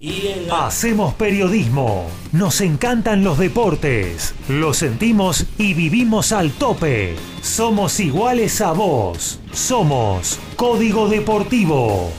[0.00, 7.16] Hacemos periodismo, nos encantan los deportes, lo sentimos y vivimos al tope.
[7.42, 12.12] Somos iguales a vos, somos Código Deportivo.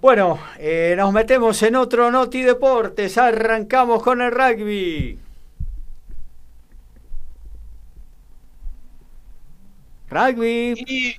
[0.00, 5.23] Bueno, eh, nos metemos en otro Noti Deportes, arrancamos con el rugby.
[10.86, 11.16] Y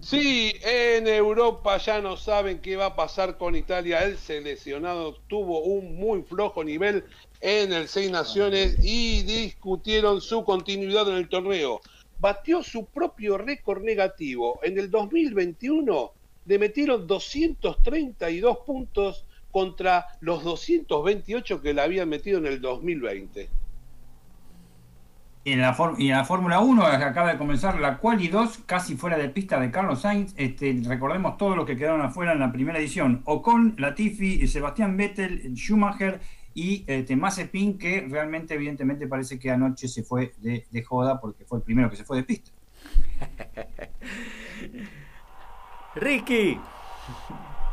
[0.00, 4.04] sí, en Europa ya no saben qué va a pasar con Italia.
[4.04, 7.04] El seleccionado tuvo un muy flojo nivel
[7.40, 11.80] en el Seis Naciones y discutieron su continuidad en el torneo.
[12.20, 14.60] Batió su propio récord negativo.
[14.62, 16.12] En el 2021
[16.46, 23.48] le metieron 232 puntos contra los 228 que le habían metido en el 2020.
[25.42, 28.96] Y en la, y en la Fórmula 1 acaba de comenzar la Quali 2, casi
[28.96, 30.34] fuera de pista de Carlos Sainz.
[30.36, 33.22] Este, recordemos todos los que quedaron afuera en la primera edición.
[33.24, 36.20] Ocon, Latifi, Sebastián Vettel, Schumacher
[36.52, 41.46] y este, Mazepin, que realmente evidentemente parece que anoche se fue de, de joda porque
[41.46, 42.50] fue el primero que se fue de pista.
[45.94, 46.60] Ricky.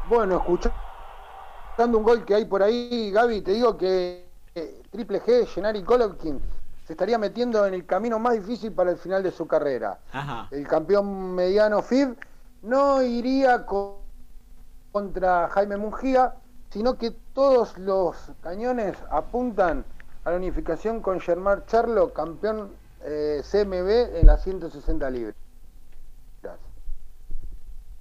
[0.10, 4.26] Bueno, escuchando un gol que hay por ahí, Gaby, te digo que
[4.56, 6.40] eh, Triple G, Gennari Golovkin,
[6.88, 10.00] se estaría metiendo en el camino más difícil para el final de su carrera.
[10.52, 12.16] El campeón mediano FIB
[12.62, 13.66] no iría
[14.94, 16.36] contra Jaime Mungía,
[16.70, 19.84] sino que todos los cañones apuntan
[20.24, 22.72] a la unificación con Germán Charlo, campeón
[23.04, 25.47] eh, CMB en las 160 libras.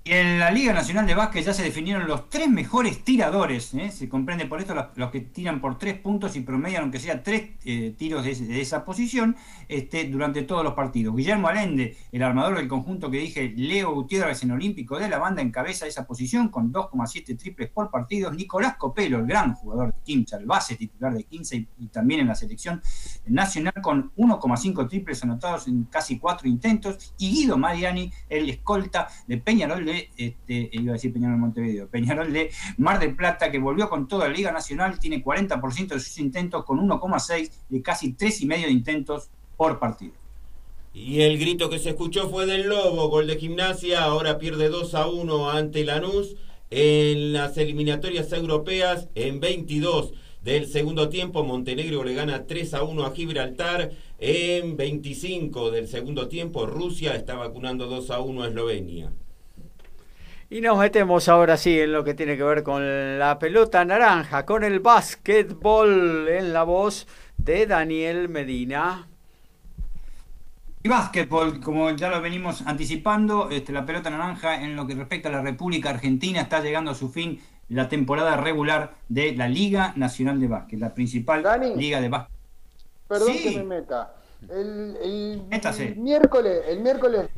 [0.06, 3.74] Y en la Liga Nacional de Básquet ya se definieron los tres mejores tiradores.
[3.74, 3.90] ¿eh?
[3.90, 7.50] Se comprende por esto los, que tiran por tres puntos y promedian, aunque sea tres
[7.64, 9.34] eh, tiros de, esa posición,
[9.66, 11.16] este, durante todos los partidos.
[11.16, 15.42] Guillermo Alende, el armador del conjunto que dije, Leo Gutiérrez en Olímpico de la banda,
[15.42, 18.30] encabeza esa posición con 2,7 triples por partido.
[18.30, 22.28] Nicolás Copelo, el gran jugador de Kimcha, el base titular de 15 y, también en
[22.28, 22.80] la selección
[23.26, 27.12] nacional, con 1,5 triples anotados en casi cuatro intentos.
[27.18, 32.32] Y Guido Mariani, el escolta de Peñarol de este, iba a decir Peñarol Montevideo, Peñarol
[32.32, 36.18] de Mar del Plata, que volvió con toda la Liga Nacional, tiene 40% de sus
[36.18, 40.14] intentos con 1,6 de casi 3,5 de intentos por partido.
[40.92, 44.94] Y el grito que se escuchó fue del Lobo, gol de gimnasia, ahora pierde 2
[44.94, 46.36] a 1 ante Lanús
[46.70, 51.44] en las eliminatorias europeas en 22 del segundo tiempo.
[51.44, 53.90] Montenegro le gana 3 a 1 a Gibraltar.
[54.18, 59.12] En 25 del segundo tiempo, Rusia está vacunando 2 a 1 a Eslovenia.
[60.48, 64.46] Y nos metemos ahora sí en lo que tiene que ver con la pelota naranja,
[64.46, 69.08] con el básquetbol en la voz de Daniel Medina.
[70.84, 75.30] Y básquetbol, como ya lo venimos anticipando, este, la pelota naranja en lo que respecta
[75.30, 79.94] a la República Argentina está llegando a su fin la temporada regular de la Liga
[79.96, 81.42] Nacional de Básquet, la principal
[81.74, 82.36] liga de básquet.
[83.08, 84.14] Perdón que me meta.
[84.48, 87.30] El, el miércoles, el miércoles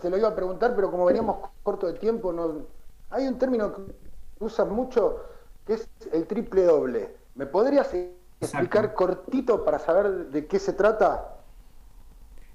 [0.00, 2.66] se lo iba a preguntar, pero como veníamos corto de tiempo, no
[3.10, 3.82] hay un término que
[4.38, 5.20] usas mucho
[5.66, 7.16] que es el triple doble.
[7.34, 7.92] ¿Me podrías
[8.40, 11.36] explicar cortito para saber de qué se trata?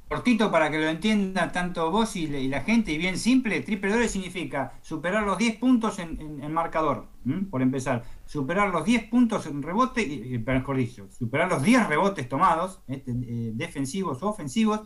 [0.08, 4.08] Cortito para que lo entienda tanto vos y, la gente, y bien simple, triple doble
[4.08, 7.08] significa superar los 10 puntos en, en, marcador,
[7.50, 12.30] por empezar, superar los 10 puntos en rebote, y, mejor dicho, superar los 10 rebotes
[12.30, 14.82] tomados, este, eh, defensivos o ofensivos,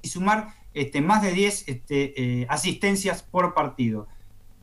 [0.00, 4.06] y sumar este, más de 10 este, eh, asistencias por partido.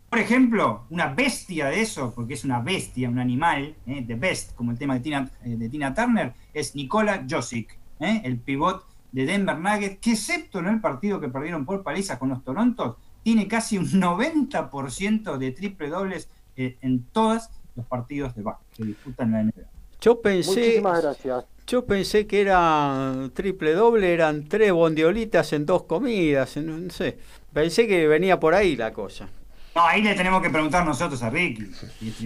[0.10, 4.56] Por ejemplo, una bestia de eso, porque es una bestia, un animal, eh, de best,
[4.56, 9.99] como el tema de Tina, eh, Turner, es Nikola Josic, el pivot de Denver Nuggets,
[9.99, 13.86] que excepto en el partido que perdieron por paliza con los Torontos, tiene casi un
[13.86, 19.79] 90% de triple dobles en todos los partidos de básquet que disputan la NBA.
[20.02, 21.46] Yo pensé, Muchísimas gracias.
[21.68, 27.20] Yo pensé que era triple doble, eran tres bondiolitas en dos comidas, no sé.
[27.54, 29.28] Pensé que venía por ahí la cosa.
[29.76, 31.72] No, ahí le tenemos que preguntar nosotros a Ricky.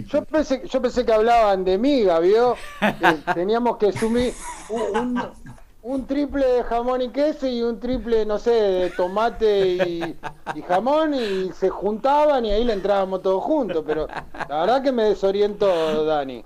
[0.06, 2.56] Yo pensé, yo pensé que hablaban de miga, ¿vio?
[3.34, 4.32] teníamos que sumir
[5.82, 10.16] un, triple de jamón y queso y un triple, no sé, de tomate y,
[10.54, 13.84] y, jamón y se juntaban y ahí le entrábamos todos juntos.
[13.86, 14.08] Pero
[14.48, 16.42] la verdad que me desorientó Dani.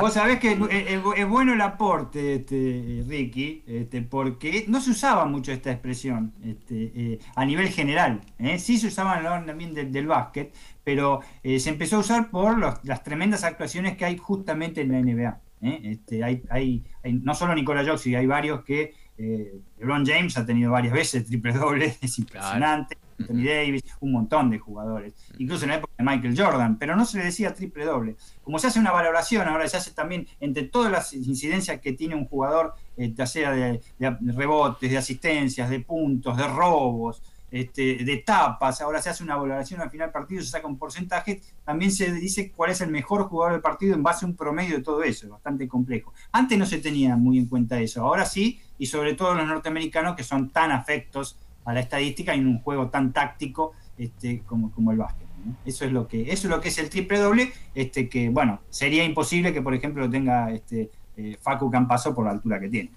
[0.00, 5.52] Vos sabés que es, bueno el aporte, este, Ricky, este, porque no se usaba mucho
[5.52, 8.20] esta expresión este, eh, a nivel general.
[8.38, 8.58] ¿eh?
[8.58, 13.44] Sí se usaba también del básquet, pero eh, se empezó a usar por las tremendas
[13.44, 15.40] actuaciones que hay justamente en la NBA.
[15.60, 16.84] Este, hay, hay,
[17.22, 21.96] no solo Nicola Jokic, hay varios que LeBron James ha tenido varias veces triple doble,
[22.02, 22.98] es impresionante.
[23.18, 27.04] Anthony Davis, un montón de jugadores, incluso en la época de Michael Jordan, pero no
[27.04, 28.16] se le decía triple doble.
[28.42, 32.14] Como se hace una valoración, ahora se hace también entre todas las incidencias que tiene
[32.14, 38.16] un jugador, eh, ya sea de, rebotes, de asistencias, de puntos, de robos, este, de
[38.16, 41.92] tapas, ahora se hace una valoración al final del partido, se saca un porcentaje, también
[41.92, 44.82] se dice cuál es el mejor jugador del partido en base a un promedio de
[44.82, 46.12] todo eso, es bastante complejo.
[46.32, 50.16] Antes no se tenía muy en cuenta eso, ahora sí y sobre todo los norteamericanos
[50.16, 54.92] que son tan afectos a la estadística en un juego tan táctico este, como, como
[54.92, 55.24] el básquet.
[55.64, 58.60] Eso es lo que eso es lo que es el triple doble, este, que bueno,
[58.70, 62.68] sería imposible que por ejemplo lo tenga este, eh, Facu Campaso por la altura que
[62.68, 62.90] tiene.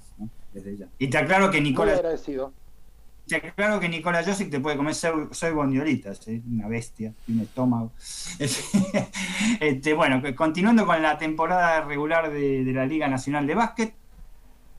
[0.54, 0.88] Desde ya.
[0.98, 2.02] Y te aclaro que Nicolás.
[3.28, 7.92] Te aclaro que Nicolás Josic te puede comer soy bondiolitas, una bestia, un estómago.
[9.60, 13.94] este, bueno, continuando con la temporada regular de, de la Liga Nacional de Básquet,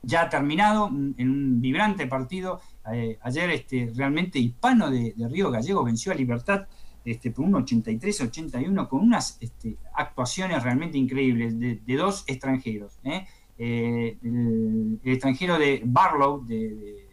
[0.01, 2.61] ya ha terminado en un vibrante partido.
[2.91, 6.67] Eh, ayer este, realmente Hispano de, Río Gallego venció a Libertad
[7.05, 12.99] este, por un 83-81 con unas este, actuaciones realmente increíbles de, dos extranjeros.
[13.03, 13.25] ¿eh?
[13.57, 17.07] Eh, el, extranjero de Barlow, de,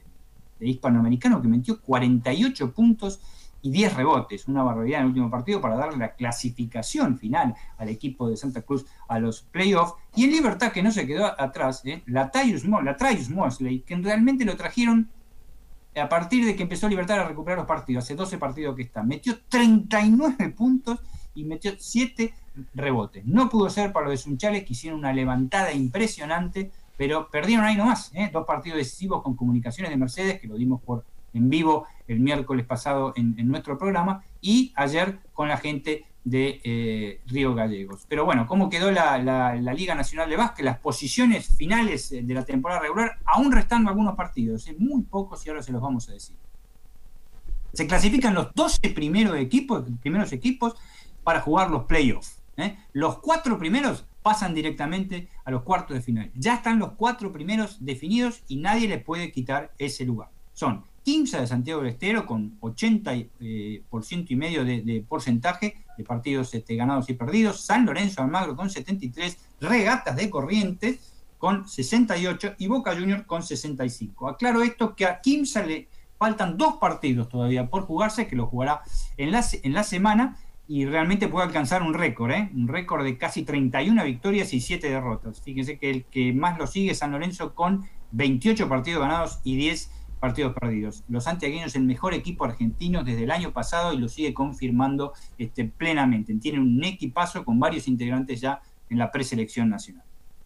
[0.60, 3.20] hispanoamericano, que metió 48 puntos
[3.62, 7.88] y 10 rebotes, una barbaridad en el último partido para darle la clasificación final al
[7.88, 9.94] equipo de Santa Cruz a los playoffs.
[10.14, 12.02] Y en Libertad, que no se quedó atrás, ¿eh?
[12.06, 15.10] la Tyus Mosley, que realmente lo trajeron
[16.00, 19.02] a partir de que empezó Libertad a recuperar los partidos, hace 12 partidos que está,
[19.02, 21.00] metió 39 puntos
[21.34, 22.34] y metió 7
[22.74, 23.24] rebotes.
[23.26, 27.76] No pudo ser para los de Sunchales, que hicieron una levantada impresionante, pero perdieron ahí
[27.76, 28.30] nomás, ¿eh?
[28.32, 31.04] dos partidos decisivos con comunicaciones de Mercedes, que lo dimos por
[31.34, 37.20] en vivo el miércoles pasado en, nuestro programa, y ayer con la gente de eh,
[37.26, 38.04] Río Gallegos.
[38.08, 40.64] Pero bueno, ¿cómo quedó la, Liga Nacional de Básquet?
[40.64, 44.74] Las posiciones finales de la temporada regular, aún restando algunos partidos, ¿eh?
[44.76, 46.36] muy pocos y ahora se los vamos a decir.
[47.72, 50.74] Se clasifican los 12 primeros equipos, primeros equipos
[51.22, 52.42] para jugar los playoffs.
[52.56, 52.76] ¿eh?
[52.92, 56.32] Los cuatro primeros pasan directamente a los cuartos de final.
[56.34, 60.30] Ya están los cuatro primeros definidos y nadie le puede quitar ese lugar.
[60.54, 63.82] Son Quimsa de Santiago del Estero con 80% eh,
[64.28, 69.38] y medio de, porcentaje de partidos este, ganados y perdidos, San Lorenzo Almagro con 73,
[69.60, 74.28] Regatas de Corrientes con 68 y Boca Junior con 65.
[74.28, 78.82] Aclaro esto que a Quimsa le faltan dos partidos todavía por jugarse, que lo jugará
[79.16, 82.50] en la, en la semana y realmente puede alcanzar un récord, ¿eh?
[82.54, 85.40] un récord de casi 31 victorias y 7 derrotas.
[85.40, 89.56] Fíjense que el que más lo sigue es San Lorenzo con 28 partidos ganados y
[89.56, 89.90] 10
[90.26, 91.04] partidos perdidos.
[91.08, 95.66] Los santiagueños el mejor equipo argentino desde el año pasado y lo sigue confirmando este,
[95.66, 96.34] plenamente.
[96.34, 100.02] Tienen un equipazo con varios integrantes ya en la preselección nacional.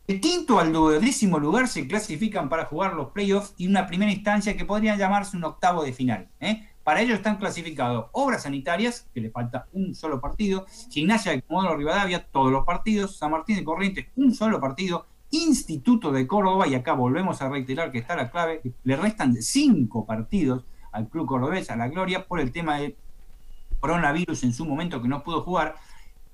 [0.07, 4.55] El quinto al duodécimo lugar se clasifican para jugar los playoffs y una primera instancia
[4.55, 6.29] que podría llamarse un octavo de final.
[6.41, 6.69] ¿eh?
[6.85, 11.79] Para ello están clasificados Obras Sanitarias, que le falta un solo partido, Gimnasia de Comodoro
[11.79, 16.75] Rivadavia, todos los partidos, San Martín de Corrientes, un solo partido, Instituto de Córdoba, y
[16.75, 21.71] acá volvemos a reiterar que está la clave, le restan cinco partidos al Club Cordobés,
[21.71, 22.97] a la Gloria, por el tema de
[23.79, 25.77] coronavirus en su momento que no pudo jugar,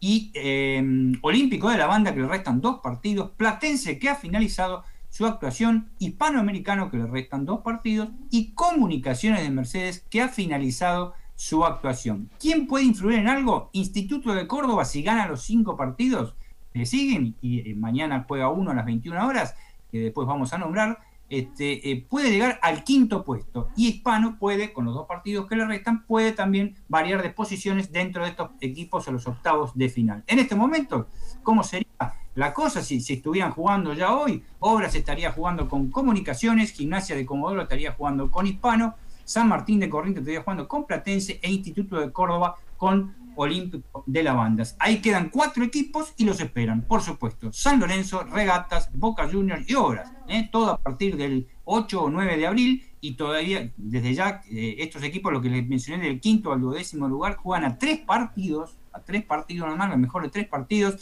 [0.01, 4.85] y eh, Olímpico de la Banda, que le restan dos partidos, Platense, que ha finalizado
[5.09, 8.10] su actuación, Hispanoamericano que le restan dos partidos.
[8.31, 12.31] Y Comunicaciones de Mercedes que ha finalizado su actuación.
[12.39, 13.70] ¿Quién puede influir en algo?
[13.73, 16.35] Instituto de Córdoba si gana los cinco partidos,
[16.76, 19.54] le siguen y eh, mañana juega uno a las 21 horas,
[19.90, 20.98] que después vamos a nombrar,
[21.28, 23.68] este, eh, puede llegar al quinto puesto.
[23.76, 27.90] Y Hispano puede, con los dos partidos que le restan, puede también variar de posiciones
[27.90, 30.22] dentro de estos equipos a los octavos de final.
[30.26, 31.08] En este momento,
[31.42, 31.86] ¿cómo sería
[32.34, 37.24] la cosa, si, si estuvieran jugando ya hoy, Obras estaría jugando con Comunicaciones, Gimnasia de
[37.24, 38.94] Comodoro estaría jugando con Hispano,
[39.24, 44.22] San Martín de Corrientes estaría jugando con Platense e Instituto de Córdoba con Olímpico de
[44.22, 44.76] la Bandas.
[44.78, 47.52] Ahí quedan cuatro equipos y los esperan, por supuesto.
[47.52, 50.12] San Lorenzo, Regatas, Boca Juniors y Obras.
[50.28, 50.48] ¿eh?
[50.50, 55.02] Todo a partir del 8 o 9 de abril y todavía, desde ya, eh, estos
[55.02, 59.00] equipos, lo que les mencioné del quinto al duodécimo lugar, juegan a tres partidos, a
[59.00, 60.98] tres partidos nomás, lo mejor de tres partidos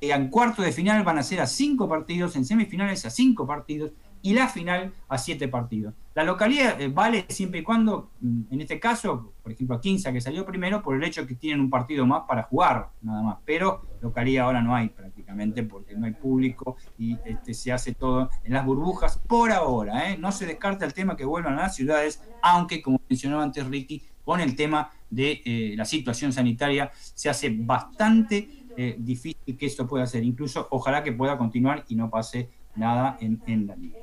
[0.00, 3.92] en cuarto de final van a ser a cinco partidos, en semifinales a cinco partidos
[4.26, 5.94] y la final a siete partidos.
[6.12, 10.12] La localidad eh, vale siempre y cuando, mm, en este caso, por ejemplo, a Quinza
[10.12, 13.38] que salió primero, por el hecho que tienen un partido más para jugar, nada más.
[13.44, 18.28] Pero localidad ahora no hay prácticamente porque no hay público y este, se hace todo
[18.42, 20.10] en las burbujas por ahora.
[20.10, 20.18] ¿eh?
[20.18, 24.02] No se descarta el tema que vuelvan a las ciudades, aunque, como mencionó antes Ricky,
[24.24, 28.64] con el tema de eh, la situación sanitaria se hace bastante
[28.98, 30.22] difícil que esto pueda ser.
[30.22, 33.98] Incluso ojalá que pueda continuar y no pase nada en, la liga.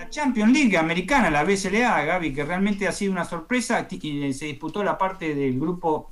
[0.00, 4.46] La Champions League americana, la BSLA, Gaby, que realmente ha sido una sorpresa, eh, se
[4.46, 6.10] disputó la parte del grupo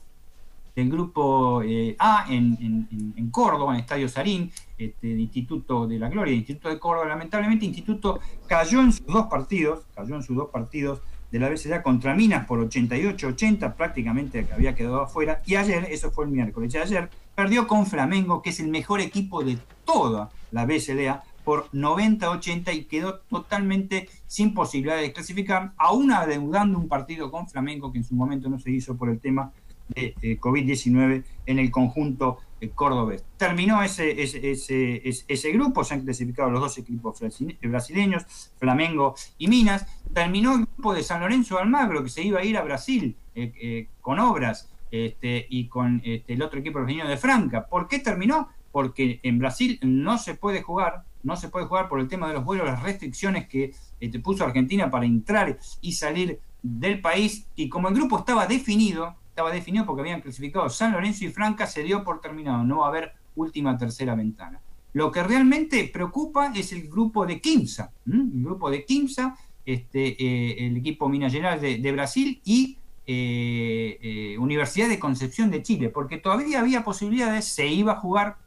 [0.77, 6.69] del grupo eh, A en, Córdoba, en Estadio Sarín, este, Instituto de la Gloria, Instituto
[6.69, 7.09] de Córdoba.
[7.09, 11.01] Lamentablemente, Instituto cayó en sus dos partidos, cayó en sus dos partidos
[11.33, 15.41] de la BCA contra Minas por 88-80, prácticamente que había quedado afuera.
[15.47, 19.01] Y ayer, eso fue el miércoles, y ayer perdió con Flamengo, que es el mejor
[19.01, 19.57] equipo de
[19.87, 26.89] toda la BCDA, por 90-80 y quedó totalmente sin posibilidad de clasificar, aún adeudando un
[26.89, 29.51] partido con Flamengo que en su momento no se hizo por el tema
[29.89, 33.25] de eh, COVID-19 en el conjunto eh, cordobés.
[33.39, 37.19] Terminó ese, ese, ese, grupo, se han clasificado los dos equipos
[37.63, 38.27] brasileños,
[38.59, 39.87] Flamengo y Minas.
[40.13, 43.89] Terminó el grupo de San Lorenzo Almagro, que se iba a ir a Brasil eh,
[44.03, 47.67] con obras este, y con este, el otro equipo brasileño de Franca.
[47.67, 48.51] ¿Por qué terminó?
[48.71, 52.35] Porque en Brasil no se puede jugar, no se puede jugar por el tema de
[52.35, 57.47] los vuelos, las restricciones que este, puso Argentina para entrar y salir del país.
[57.57, 61.67] Y como el grupo estaba definido, estaba definido porque habían clasificado San Lorenzo y Franca,
[61.67, 64.61] se dio por terminado, no va a haber última tercera ventana.
[64.93, 70.67] Lo que realmente preocupa es el grupo de Quimsa, el grupo de Quimsa, este, eh,
[70.67, 76.61] el equipo Minas Gerais de, Brasil y eh, Universidad de Concepción de Chile, porque todavía
[76.61, 78.39] había posibilidades, se iba a jugar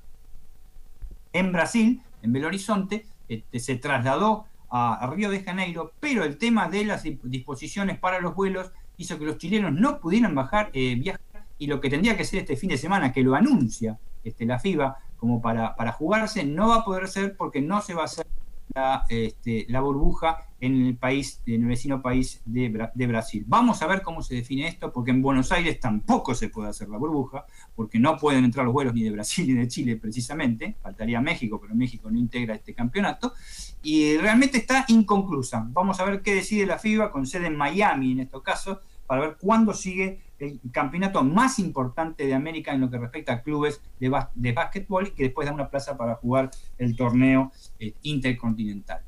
[1.33, 6.69] en Brasil, en Belo Horizonte, este, se trasladó a Río de Janeiro, pero el tema
[6.69, 11.21] de las disposiciones para los vuelos hizo que los chilenos no pudieran bajar, eh, viajar,
[11.57, 14.59] y lo que tendría que ser este fin de semana, que lo anuncia este, la
[14.59, 18.05] FIBA como para, para jugarse, no va a poder ser porque no se va a
[18.05, 18.25] hacer
[18.73, 23.43] la, este, la burbuja en el país, en el vecino país de, de, Brasil.
[23.47, 26.87] Vamos a ver cómo se define esto, porque en Buenos Aires tampoco se puede hacer
[26.89, 27.45] la burbuja,
[27.75, 31.59] porque no pueden entrar los vuelos ni de Brasil ni de Chile precisamente, faltaría México,
[31.59, 33.33] pero México no integra este campeonato,
[33.81, 35.65] y realmente está inconclusa.
[35.69, 38.77] Vamos a ver qué decide la FIBA con sede en Miami en estos casos,
[39.07, 43.41] para ver cuándo sigue el campeonato más importante de América en lo que respecta a
[43.41, 47.93] clubes de, de básquetbol y que después da una plaza para jugar el torneo eh,
[48.03, 49.01] intercontinental.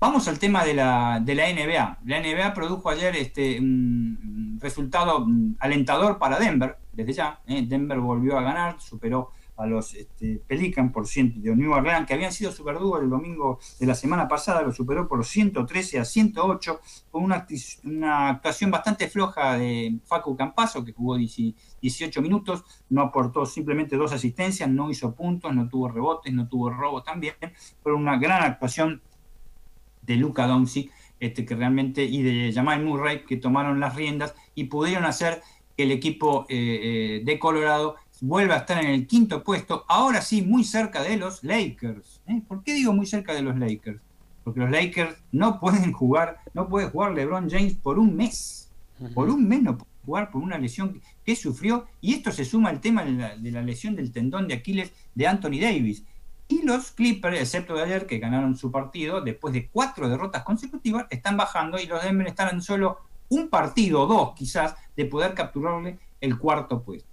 [0.00, 1.98] Vamos al tema de la, de la NBA.
[2.04, 7.40] La NBA produjo ayer este, un resultado mm, alentador para Denver, desde ya.
[7.48, 7.64] ¿eh?
[7.66, 11.40] Denver volvió a ganar, superó a los este, Pelican por ciento.
[11.40, 15.08] De New Orleans, que habían sido superdúos el domingo de la semana pasada, lo superó
[15.08, 16.80] por 113 a 108,
[17.10, 17.46] con una,
[17.84, 24.12] una actuación bastante floja de Facu Campazo, que jugó 18 minutos, no aportó simplemente dos
[24.12, 27.34] asistencias, no hizo puntos, no tuvo rebotes, no tuvo robos también,
[27.82, 29.02] pero una gran actuación
[30.02, 30.90] de Luca Doncic,
[31.20, 35.42] este, que realmente, y de Jamal Murray, que tomaron las riendas y pudieron hacer
[35.76, 40.20] que el equipo eh, eh, de Colorado vuelve a estar en el quinto puesto, ahora
[40.20, 42.20] sí muy cerca de los Lakers.
[42.26, 42.42] ¿eh?
[42.46, 44.00] ¿Por qué digo muy cerca de los Lakers?
[44.44, 48.70] Porque los Lakers no pueden jugar, no puede jugar LeBron James por un mes.
[49.14, 52.70] Por un mes no puede jugar por una lesión que sufrió, y esto se suma
[52.70, 56.02] al tema de la, de la lesión del tendón de Aquiles de Anthony Davis.
[56.48, 61.06] Y los Clippers, excepto de ayer, que ganaron su partido, después de cuatro derrotas consecutivas,
[61.10, 65.34] están bajando y los Denver están en solo un partido o dos, quizás, de poder
[65.34, 67.07] capturarle el cuarto puesto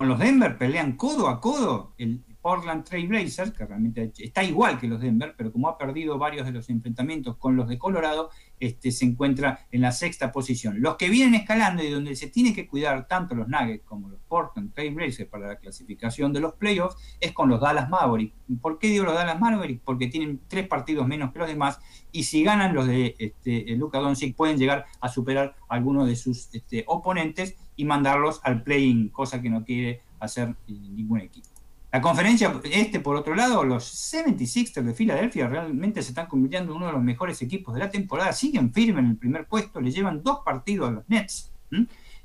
[0.00, 4.78] con los Denver pelean codo a codo el Portland Trail Blazers, que realmente está igual
[4.78, 8.30] que los Denver, pero como ha perdido varios de los enfrentamientos con los de Colorado,
[8.58, 10.80] este, se encuentra en la sexta posición.
[10.80, 14.20] Los que vienen escalando y donde se tiene que cuidar tanto los Nuggets como los
[14.26, 18.34] Portland Trail Blazers para la clasificación de los playoffs es con los Dallas Mavericks.
[18.62, 19.82] ¿Por qué digo los Dallas Mavericks?
[19.84, 21.78] Porque tienen tres partidos menos que los demás
[22.10, 26.16] y si ganan los de este, Luka Doncic pueden llegar a superar a algunos de
[26.16, 31.48] sus este, oponentes y mandarlos al play-in, cosa que no quiere hacer ningún equipo.
[31.90, 36.76] La conferencia este, por otro lado, los 76ers de Filadelfia realmente se están convirtiendo en
[36.76, 39.90] uno de los mejores equipos de la temporada, siguen firmes en el primer puesto, le
[39.90, 41.50] llevan dos partidos a los Nets.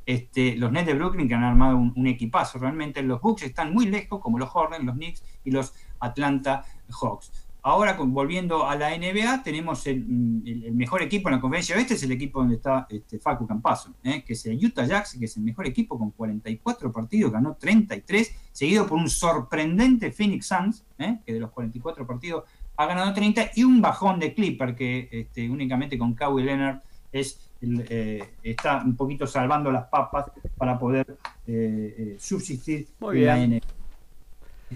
[0.06, 3.86] Este, los Nets de Brooklyn que han armado un, equipazo, realmente los Bucks están muy
[3.86, 7.32] lejos, como los Hornets, los Knicks y los Atlanta Hawks.
[7.67, 10.05] Ahora, volviendo a la NBA, tenemos el,
[10.75, 14.23] mejor equipo en la conferencia oeste, es el equipo donde está este, Facu Campazo, ¿eh?
[14.23, 18.35] que es el Utah Jazz, que es el mejor equipo con 44 partidos, ganó 33,
[18.51, 21.17] seguido por un sorprendente Phoenix Suns, ¿eh?
[21.25, 22.43] que de los 44 partidos
[22.77, 26.81] ha ganado 30, y un bajón de Clipper, que este, únicamente con Kawhi Leonard
[27.11, 30.25] es eh, está un poquito salvando las papas
[30.55, 31.17] para poder
[32.19, 33.74] subsistir en la NBA.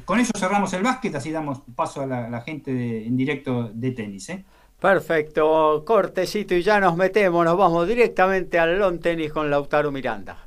[0.06, 4.30] Con eso cerramos el básquet, así damos paso a la, gente en directo de tenis.
[4.30, 4.46] ¿eh?
[4.80, 10.38] Perfecto, cortecito y ya nos metemos, nos vamos directamente al long tenis con Lautaro Miranda.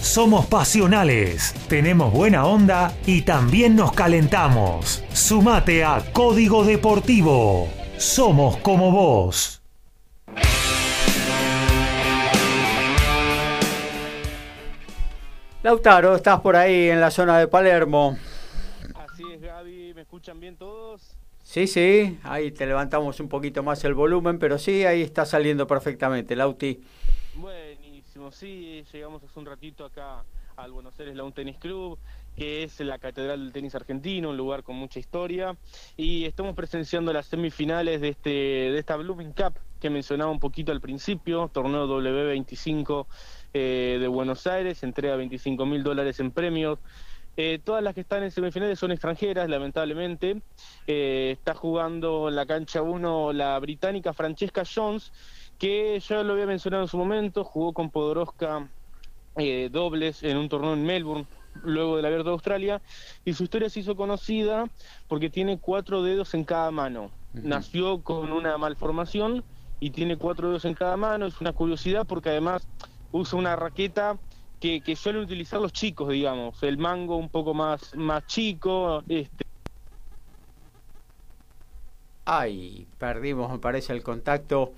[0.00, 5.04] Somos pasionales, tenemos buena onda y también nos calentamos.
[5.12, 7.68] Sumate a Código Deportivo.
[7.96, 9.62] Somos como vos.
[15.62, 18.16] Lautaro, estás por ahí en la zona de Palermo
[20.18, 21.14] escuchan bien todos?
[21.44, 25.68] Sí, sí, ahí te levantamos un poquito más el volumen, pero sí, ahí está saliendo
[25.68, 26.80] perfectamente, Lauti.
[27.36, 30.24] Buenísimo, sí, llegamos hace un ratito acá
[30.56, 32.00] al Buenos Aires Lawn Tennis Club,
[32.36, 35.56] que es la Catedral del Tenis Argentino, un lugar con mucha historia.
[35.96, 40.72] Y estamos presenciando las semifinales de, este, de esta Blooming Cup que mencionaba un poquito
[40.72, 43.06] al principio, torneo W25
[43.54, 46.80] eh, de Buenos Aires, entrega 25 mil dólares en premios.
[47.40, 50.42] Eh, todas las que están en semifinales son extranjeras, lamentablemente.
[50.88, 55.12] Eh, está jugando en la cancha 1 la británica Francesca Jones,
[55.56, 58.68] que ya lo había mencionado en su momento, jugó con Podoroska
[59.70, 61.26] dobles en un torneo en Melbourne,
[61.62, 62.82] luego del Abierto de Australia,
[63.24, 64.68] y su historia se hizo conocida
[65.06, 67.12] porque tiene cuatro dedos en cada mano.
[67.32, 69.44] Nació con una malformación
[69.78, 72.66] y tiene cuatro dedos en cada mano, es una curiosidad porque además
[73.12, 74.18] usa una raqueta
[74.58, 79.02] que, suelen utilizar los chicos, digamos, el mango un poco más, más chico.
[79.08, 79.44] Este.
[82.24, 84.72] Ay, perdimos, me parece, el contacto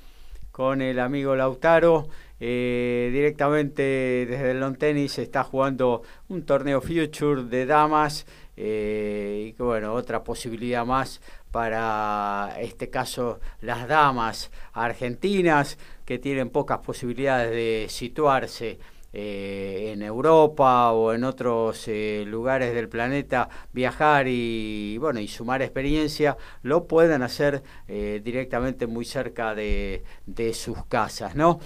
[0.52, 2.08] con el amigo Lautaro.
[2.42, 3.82] Eh, directamente
[4.26, 8.24] desde el long tenis está jugando un torneo Future de damas
[8.56, 11.20] eh, y que bueno, otra posibilidad más
[11.50, 15.76] para este caso las damas argentinas
[16.06, 18.78] que tienen pocas posibilidades de situarse
[19.12, 25.62] eh, en Europa o en otros eh, lugares del planeta viajar y bueno y sumar
[25.62, 30.04] experiencia lo pueden hacer eh, directamente muy cerca de,
[30.52, 31.60] sus casas no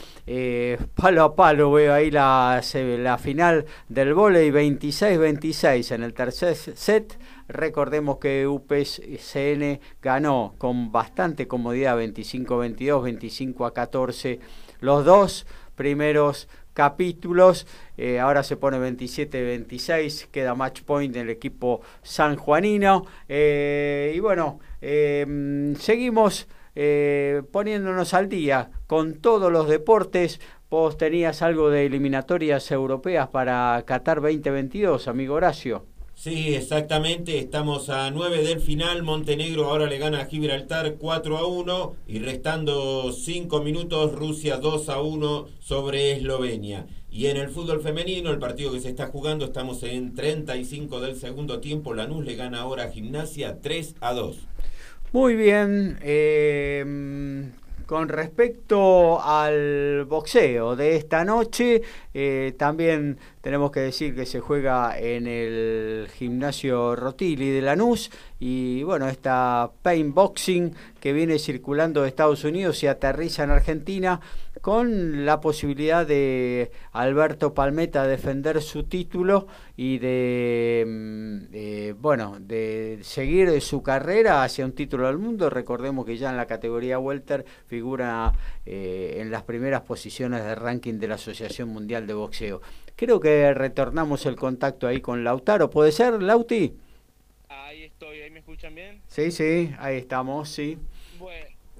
[0.94, 2.62] palo a palo veo ahí la,
[2.98, 7.18] la final del volei 26-26 en el tercer set.
[7.48, 14.38] Recordemos que UPCN ganó con bastante comodidad 25-22, 25-14
[14.80, 17.66] los dos primeros capítulos.
[17.96, 23.06] Eh, ahora se pone 27-26, queda match point en el equipo sanjuanino.
[23.28, 26.46] Eh, y bueno, eh, seguimos
[27.52, 30.40] poniéndonos al día con todos los deportes.
[30.68, 35.93] Vos tenías algo de eliminatorias europeas para Qatar 2022, amigo Horacio.
[36.14, 37.38] Sí, exactamente.
[37.38, 39.02] Estamos a 9 del final.
[39.02, 44.88] Montenegro ahora le gana a Gibraltar 4 a 1 y restando 5 minutos Rusia 2
[44.88, 46.86] a 1 sobre Eslovenia.
[47.10, 51.16] Y en el fútbol femenino, el partido que se está jugando, estamos en 35 del
[51.16, 51.94] segundo tiempo.
[51.94, 54.36] Lanús le gana ahora a Gimnasia 3 a 2.
[55.12, 55.98] Muy bien.
[56.02, 57.52] Eh,
[57.86, 61.82] con respecto al boxeo de esta noche,
[62.12, 68.82] eh, también tenemos que decir que se juega en el gimnasio Rotili de Lanús y
[68.82, 74.20] bueno, esta paint boxing que viene circulando de Estados Unidos y aterriza en Argentina
[74.64, 79.46] con la posibilidad de Alberto Palmeta defender su título
[79.76, 85.50] y de, mm, eh, bueno, de seguir su carrera hacia un título del mundo.
[85.50, 88.32] Recordemos que ya en la categoría welter figura
[88.64, 92.62] eh, en las primeras posiciones de ranking de la Asociación Mundial de Boxeo.
[92.96, 95.68] Creo que retornamos el contacto ahí con Lautaro.
[95.68, 96.74] ¿Puede ser, Lauti?
[97.50, 99.02] Ahí estoy, ¿ahí me escuchan bien?
[99.08, 100.78] Sí, sí, ahí estamos, sí.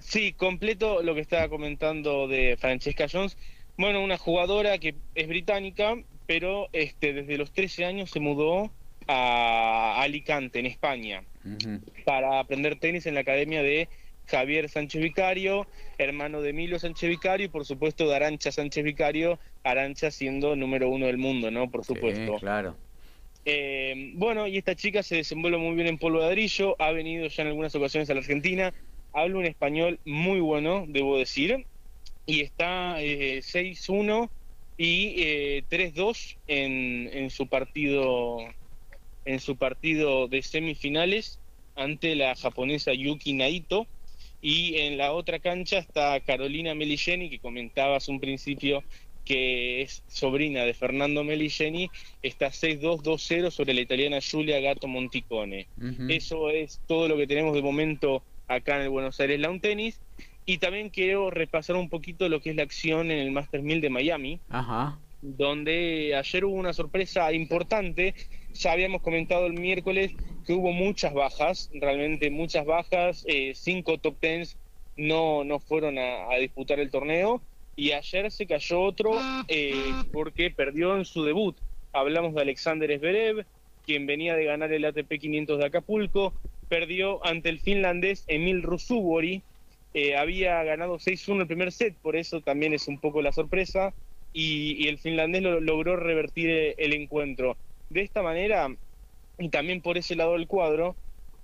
[0.05, 3.37] Sí, completo lo que estaba comentando de Francesca Jones.
[3.77, 8.71] Bueno, una jugadora que es británica, pero este desde los 13 años se mudó
[9.09, 11.25] a Alicante, en España,
[12.05, 13.89] para aprender tenis en la academia de
[14.27, 15.67] Javier Sánchez Vicario,
[15.99, 20.89] hermano de Emilio Sánchez Vicario y por supuesto de Arancha Sánchez Vicario, Arancha siendo número
[20.91, 21.71] uno del mundo, ¿no?
[21.71, 22.37] Por supuesto.
[22.37, 22.77] claro.
[23.47, 27.27] Eh, bueno, y esta chica se desenvuelve muy bien en polvo de ladrillo, ha venido
[27.27, 28.73] ya en algunas ocasiones a la Argentina,
[29.15, 31.65] habla un español muy bueno, debo decir,
[32.27, 34.29] y está eh, 6-1
[34.77, 38.39] y eh, 3-2 en, en su partido
[39.25, 41.39] en su partido de semifinales
[41.77, 43.87] ante la japonesa Yuki Naito.
[44.43, 48.85] Y en la otra cancha está Carolina Meligeni, que comentabas un principio
[49.25, 51.91] que es sobrina de Fernando Meligeni,
[52.23, 55.67] está 6-2-2-0 sobre la italiana Giulia Gatto Monticone.
[56.11, 60.01] Eso es todo lo que tenemos de momento acá en el Buenos Aires Lawn Tennis.
[60.47, 63.81] Y también quiero repasar un poquito lo que es la acción en el Masters 1000
[63.81, 64.41] de Miami,
[65.23, 68.15] donde ayer hubo una sorpresa importante.
[68.53, 70.13] Ya habíamos comentado el miércoles
[70.47, 74.57] que hubo muchas bajas, realmente muchas bajas, eh, cinco top tens
[74.97, 77.41] no, no fueron a, disputar el torneo
[77.77, 79.19] y ayer se cayó otro
[79.49, 79.75] eh,
[80.13, 81.57] porque perdió en su debut.
[81.93, 83.47] Hablamos de Alexander Zverev,
[83.85, 86.35] quien venía de ganar el ATP 500 de Acapulco,
[86.65, 89.43] perdió ante el finlandés Emil Rusubori,
[89.95, 93.95] eh, había ganado 6-1 el primer set, por eso también es un poco la sorpresa,
[94.33, 97.57] y, el finlandés logró revertir el encuentro.
[97.91, 98.75] De esta manera,
[99.39, 100.97] y también por ese lado del cuadro,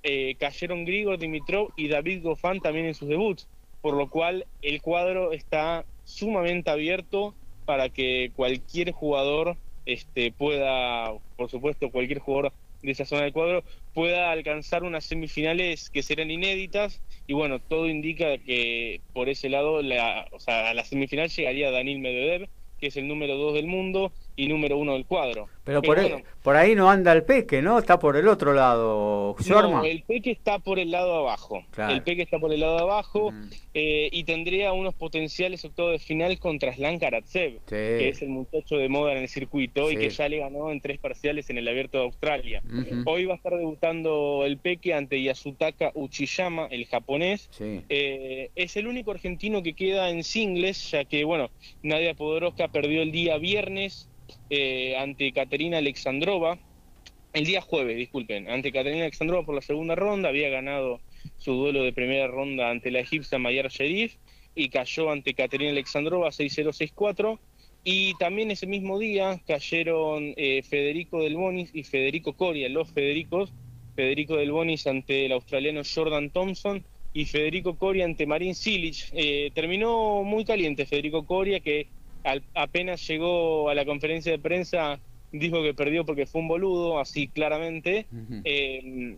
[0.02, 3.46] eh, cayeron Grigor Dimitrov y David Goffin también en sus debuts,
[3.80, 7.34] por lo cual el cuadro está sumamente abierto
[7.66, 9.56] para que cualquier jugador
[9.86, 12.52] este, pueda, por supuesto, cualquier jugador
[12.82, 17.02] de esa zona del cuadro pueda alcanzar unas semifinales que serán inéditas.
[17.26, 21.70] Y bueno, todo indica que por ese lado, la, o sea, a la semifinal llegaría
[21.70, 22.48] Daniel Medvedev,
[22.78, 25.48] que es el número dos del mundo y número uno del cuadro.
[25.64, 27.78] Pero por, ahí, por ahí no anda el Peque, ¿no?
[27.78, 31.62] Está por el otro lado, No, el Peque está por el lado abajo.
[31.76, 33.32] El Peque está por el lado abajo
[33.74, 38.78] eh, y tendría unos potenciales octavos de final contra Slan Karatsev, que es el muchacho
[38.78, 41.68] de moda en el circuito y que ya le ganó en tres parciales en el
[41.68, 42.62] Abierto de Australia.
[43.04, 47.50] Hoy va a estar debutando el Peque ante Yasutaka Uchiyama, el japonés.
[47.60, 51.50] Eh, es el único argentino que queda en singles, ya que, bueno,
[51.82, 54.09] Nadia Podoroska perdió el día viernes
[54.50, 56.58] eh, ante Caterina Alexandrova,
[57.32, 61.00] el día jueves, disculpen, ante Caterina Alexandrova por la segunda ronda, había ganado
[61.38, 64.16] su duelo de primera ronda ante la egipcia Mayar Sherif
[64.54, 67.38] y cayó ante Caterina Alexandrova 6-0-6-4.
[67.82, 73.52] Y también ese mismo día cayeron eh, Federico Del Bonis y Federico Coria, los Federicos.
[73.96, 79.10] Federico Del Bonis ante el australiano Jordan Thompson y Federico Coria ante Marin Silic.
[79.12, 81.88] Eh, terminó muy caliente Federico Coria, que
[82.54, 85.00] apenas llegó a la conferencia de prensa
[85.32, 88.06] dijo que perdió porque fue un boludo, así claramente.
[88.44, 89.16] Eh,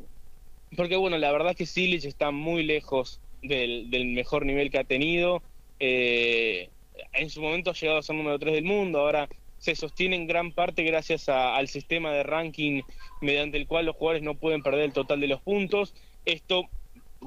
[0.76, 4.84] porque bueno, la verdad es que Silic está muy lejos del, mejor nivel que ha
[4.84, 5.42] tenido.
[5.80, 6.68] Eh,
[7.12, 10.26] en su momento ha llegado a ser número 3 del mundo, ahora se sostiene en
[10.26, 12.82] gran parte gracias al sistema de ranking
[13.20, 15.94] mediante el cual los jugadores no pueden perder el total de los puntos.
[16.24, 16.68] Esto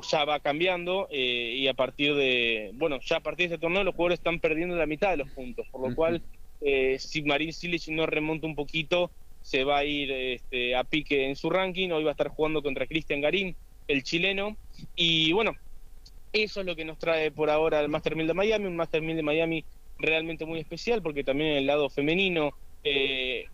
[0.01, 3.83] ya va cambiando eh, y a partir de, bueno, ya a partir de este torneo
[3.83, 6.21] los jugadores están perdiendo la mitad de los puntos, por lo cual
[6.61, 9.11] eh, si Marín Silic no remonta un poquito,
[9.41, 12.63] se va a ir este, a pique en su ranking, hoy va a estar jugando
[12.63, 13.55] contra Cristian Garín,
[13.87, 14.57] el chileno,
[14.95, 15.55] y bueno,
[16.33, 19.01] eso es lo que nos trae por ahora el Master 1000 de Miami, un Master
[19.01, 19.65] 1000 de Miami
[19.99, 22.51] realmente muy especial, porque también en el lado femenino,
[22.83, 23.45] eh,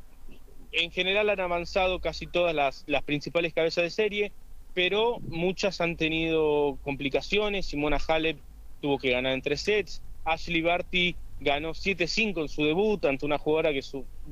[0.71, 4.31] en general han avanzado casi todas las, las principales cabezas de serie,
[4.73, 7.65] pero muchas han tenido complicaciones.
[7.65, 8.37] Simona Halep
[8.81, 10.01] tuvo que ganar en tres sets.
[10.23, 13.81] Ashley Barty ganó 7-5 en su debut ante una jugadora que,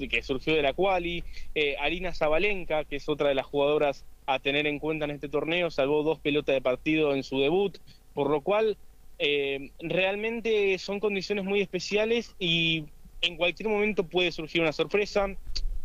[0.07, 1.23] que surgió de la quali.
[1.55, 5.27] Eh, Arina Zabalenka, que es otra de las jugadoras a tener en cuenta en este
[5.27, 7.79] torneo, salvó dos pelotas de partido en su debut,
[8.13, 8.77] por lo cual
[9.17, 12.85] eh, realmente son condiciones muy especiales y
[13.21, 15.27] en cualquier momento puede surgir una sorpresa.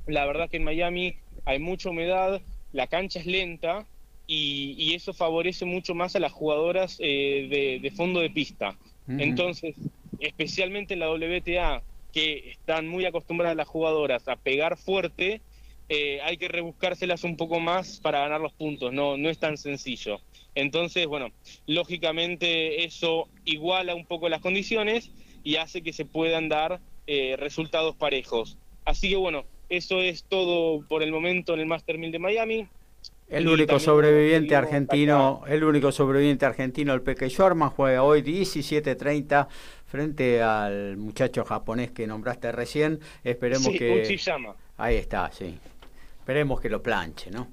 [0.06, 1.16] La verdad que en Miami
[1.46, 3.86] hay mucha humedad, la cancha es lenta,
[4.26, 8.76] y, eso favorece mucho más a las jugadoras eh, de, fondo de pista.
[9.06, 9.74] Entonces,
[10.18, 11.82] especialmente en la WTA,
[12.12, 15.42] que están muy acostumbradas las jugadoras a pegar fuerte,
[15.88, 19.58] eh, hay que rebuscárselas un poco más para ganar los puntos, no, no es tan
[19.58, 20.20] sencillo.
[20.54, 21.30] Entonces, bueno,
[21.66, 25.10] lógicamente eso iguala un poco las condiciones
[25.42, 28.56] y hace que se puedan dar eh, resultados parejos.
[28.86, 32.68] Así que bueno, eso es todo por el momento en el Master 1000 de Miami.
[33.28, 39.48] El único sobreviviente argentino, el único sobreviviente argentino, el Peque Schwarman, juega hoy 17.30
[39.86, 43.00] frente al muchacho japonés que nombraste recién.
[43.22, 44.18] Esperemos que.
[44.76, 45.58] Ahí está, sí.
[46.18, 47.48] Esperemos que lo planche, ¿no?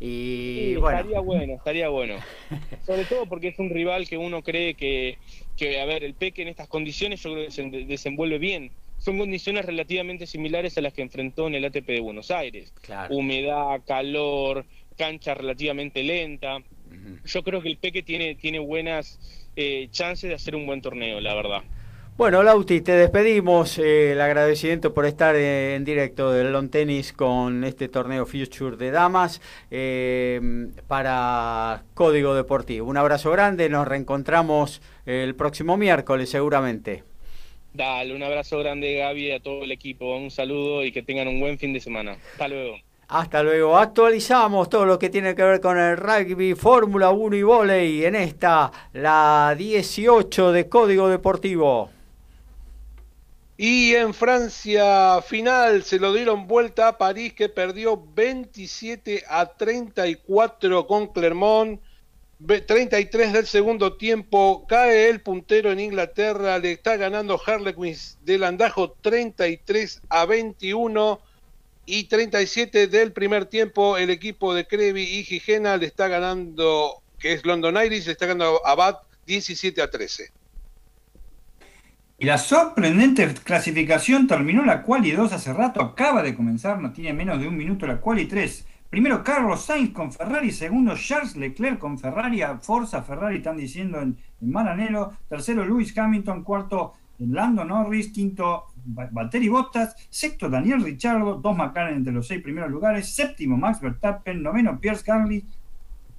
[0.00, 0.98] Y bueno.
[0.98, 2.16] Estaría bueno, estaría bueno.
[2.86, 5.18] Sobre todo porque es un rival que uno cree que,
[5.56, 8.70] que, a ver, el Peque en estas condiciones yo creo que se desenvuelve bien.
[8.98, 12.72] Son condiciones relativamente similares a las que enfrentó en el ATP de Buenos Aires.
[13.10, 14.64] Humedad, calor,
[14.96, 16.58] cancha relativamente lenta.
[17.24, 19.18] Yo creo que el Peque tiene, tiene buenas
[19.56, 21.62] eh, chances de hacer un buen torneo, la verdad.
[22.16, 23.78] Bueno, Lauti, te despedimos.
[23.78, 28.76] Eh, el agradecimiento por estar eh, en directo del Long Tennis con este torneo Future
[28.76, 29.40] de Damas
[30.86, 32.86] para Código Deportivo.
[32.86, 37.02] Un abrazo grande, nos reencontramos el próximo miércoles seguramente.
[37.72, 41.40] Dale, un abrazo grande Gaby a todo el equipo, un saludo y que tengan un
[41.40, 42.16] buen fin de semana.
[42.32, 42.76] Hasta luego.
[43.14, 43.78] Hasta luego.
[43.78, 48.16] Actualizamos todo lo que tiene que ver con el rugby, Fórmula 1 y volei en
[48.16, 51.90] esta, la 18 de Código Deportivo.
[53.56, 60.84] Y en Francia final se lo dieron vuelta a París que perdió 27 a 34
[60.88, 61.80] con Clermont.
[62.44, 68.90] 33 del segundo tiempo, cae el puntero en Inglaterra, le está ganando Harlequins del Andajo
[69.02, 71.20] 33 a 21
[71.86, 77.32] y 37 del primer tiempo el equipo de Crevi y Gigena le está ganando, que
[77.32, 80.32] es London Iris, le está ganando a Bat 17 a 13.
[82.16, 87.12] Y la sorprendente clasificación terminó la quali 2 hace rato, acaba de comenzar, no tiene
[87.12, 88.66] menos de un minuto la quali 3.
[88.88, 94.16] Primero Carlos Sainz con Ferrari, segundo Charles Leclerc con Ferrari, Forza Ferrari están diciendo en,
[94.40, 101.56] en Maranello, tercero Lewis Hamilton, cuarto Lando Norris, quinto Valtteri Bottas, sexto Daniel Ricciardo, dos
[101.56, 105.44] McLaren entre los seis primeros lugares, séptimo Max Verstappen, noveno Pierre Gasly,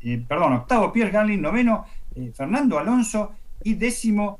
[0.01, 1.85] eh, perdón, octavo Pierre Gasly, noveno
[2.15, 3.33] eh, Fernando Alonso
[3.63, 4.39] y décimo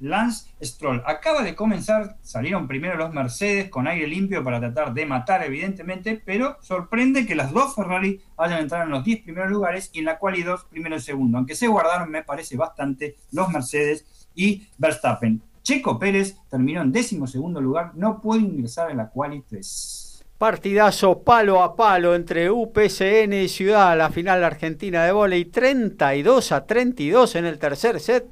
[0.00, 1.02] Lance Stroll.
[1.06, 6.20] Acaba de comenzar, salieron primero los Mercedes con aire limpio para tratar de matar, evidentemente,
[6.24, 10.04] pero sorprende que las dos Ferrari hayan entrado en los 10 primeros lugares y en
[10.06, 14.28] la cual y dos primero y segundo, aunque se guardaron, me parece bastante, los Mercedes
[14.34, 15.42] y Verstappen.
[15.64, 20.22] Checo Pérez terminó en décimo segundo lugar, no puede ingresar en la quali 3.
[20.36, 26.66] Partidazo palo a palo entre UPCN y Ciudad, la final argentina de volei 32 a
[26.66, 28.26] 32 en el tercer set.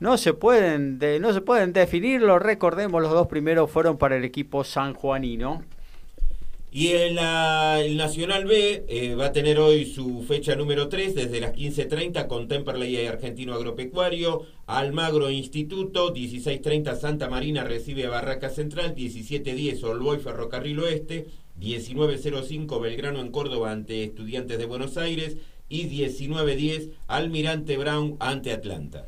[0.00, 4.64] No se pueden no se pueden definirlo, recordemos los dos primeros fueron para el equipo
[4.64, 5.64] sanjuanino.
[6.70, 7.14] Y el
[7.96, 12.46] Nacional B eh, va a tener hoy su fecha número 3 desde las 15.30 con
[12.46, 20.18] Temperley y Argentino Agropecuario, Almagro Instituto, 16.30 Santa Marina recibe a Barraca Central, 17.10 Olboy
[20.18, 21.26] Ferrocarril Oeste,
[21.58, 25.38] 19.05 Belgrano en Córdoba ante Estudiantes de Buenos Aires
[25.70, 29.06] y 19.10 Almirante Brown ante Atlanta.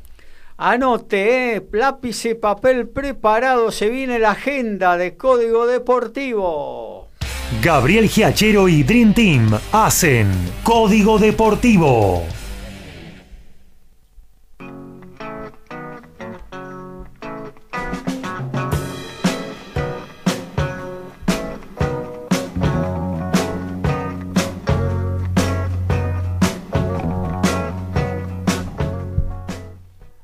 [0.56, 6.99] Anote, eh, lápiz y papel preparado, se viene la agenda de Código Deportivo.
[7.58, 10.30] Gabriel Giachero y Dream Team hacen
[10.62, 12.22] Código Deportivo.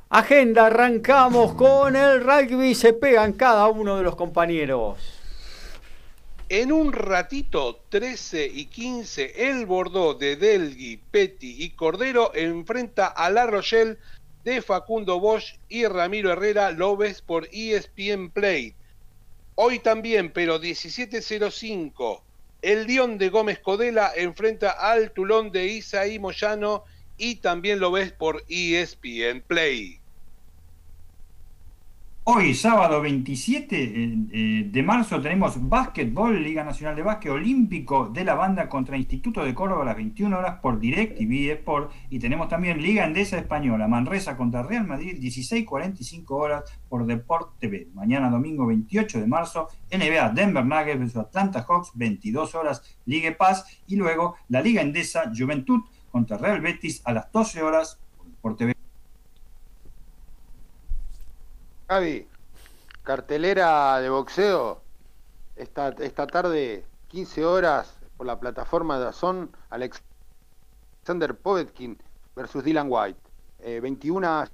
[0.09, 5.16] Agenda, arrancamos con el rugby, se pegan cada uno de los compañeros.
[6.49, 13.31] En un ratito, 13 y 15, el Bordeaux de Delgui, Petty y Cordero enfrenta a
[13.31, 13.99] La Rochelle
[14.45, 18.77] de Facundo Bosch y Ramiro Herrera, lo ves por ESPN Play.
[19.57, 22.23] Hoy también, pero 17.05,
[22.63, 26.85] el Dion de Gómez Codela enfrenta al Tulón de Isaí Moyano
[27.19, 29.99] y también lo ves por ESPN Play.
[32.29, 38.25] Hoy, sábado 27 eh, eh, de marzo, tenemos básquetbol, Liga Nacional de Básquet Olímpico de
[38.25, 41.93] la Banda contra Instituto de Córdoba a las 21 horas por DirecTV Sport.
[42.11, 47.91] Y tenemos también Liga Endesa Española, Manresa contra Real Madrid, 16.45 horas por Deport TV.
[47.95, 53.67] Mañana, domingo 28 de marzo, NBA Denver Nuggets versus Atlanta Hawks, 22 horas, Ligue Paz.
[53.87, 58.01] Y luego la Liga Endesa Juventud contra Real Betis a las 12 horas
[58.41, 58.77] por TV.
[61.89, 62.27] Javi,
[63.05, 64.83] cartelera de boxeo
[65.55, 71.97] esta, esta tarde, 15 horas, por la plataforma de Azón, Alexander Povetkin
[72.35, 73.21] versus Dylan White.
[73.81, 74.49] 21 a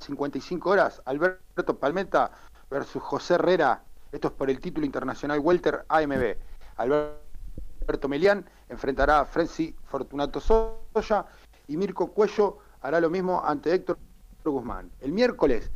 [0.00, 2.30] 55 horas, Alberto Palmeta
[2.70, 3.82] versus José Herrera.
[4.12, 6.36] Esto es por el título internacional Welter AMB.
[6.76, 11.24] Alberto Melián enfrentará a Frenzy Fortunato Soya
[11.68, 13.98] y Mirko Cuello hará lo mismo ante Héctor
[14.44, 14.90] Guzmán.
[15.00, 15.70] El miércoles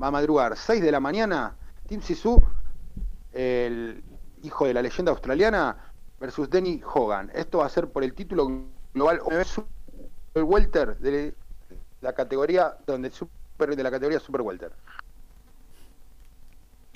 [0.00, 1.56] va a madrugar 6 de la mañana,
[1.86, 2.42] Tim Sisu,
[3.32, 4.02] el
[4.42, 5.76] hijo de la leyenda australiana,
[6.20, 7.30] versus Denny Hogan.
[7.34, 8.48] Esto va a ser por el título
[8.94, 9.20] global
[10.34, 11.34] el welter de
[12.00, 14.72] la categoría donde super, de la categoría super welter.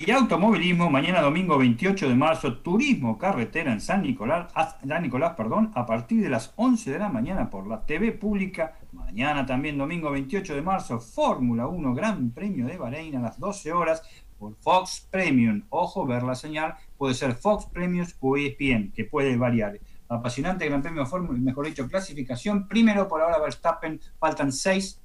[0.05, 4.51] Y automovilismo, mañana domingo 28 de marzo, turismo carretera en San Nicolás,
[4.85, 8.77] San Nicolás perdón, a partir de las 11 de la mañana por la TV pública.
[8.91, 13.71] Mañana también domingo 28 de marzo, Fórmula 1, Gran Premio de Bahrein a las 12
[13.71, 14.03] horas
[14.37, 15.63] por Fox Premium.
[15.69, 19.79] Ojo, ver la señal, puede ser Fox Premiums o ESPN, que puede variar.
[20.09, 22.67] Apasionante Gran Premio Fórmula, mejor dicho, clasificación.
[22.67, 25.01] Primero por ahora Verstappen, faltan 6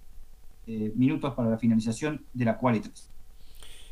[0.67, 2.81] eh, minutos para la finalización de la quali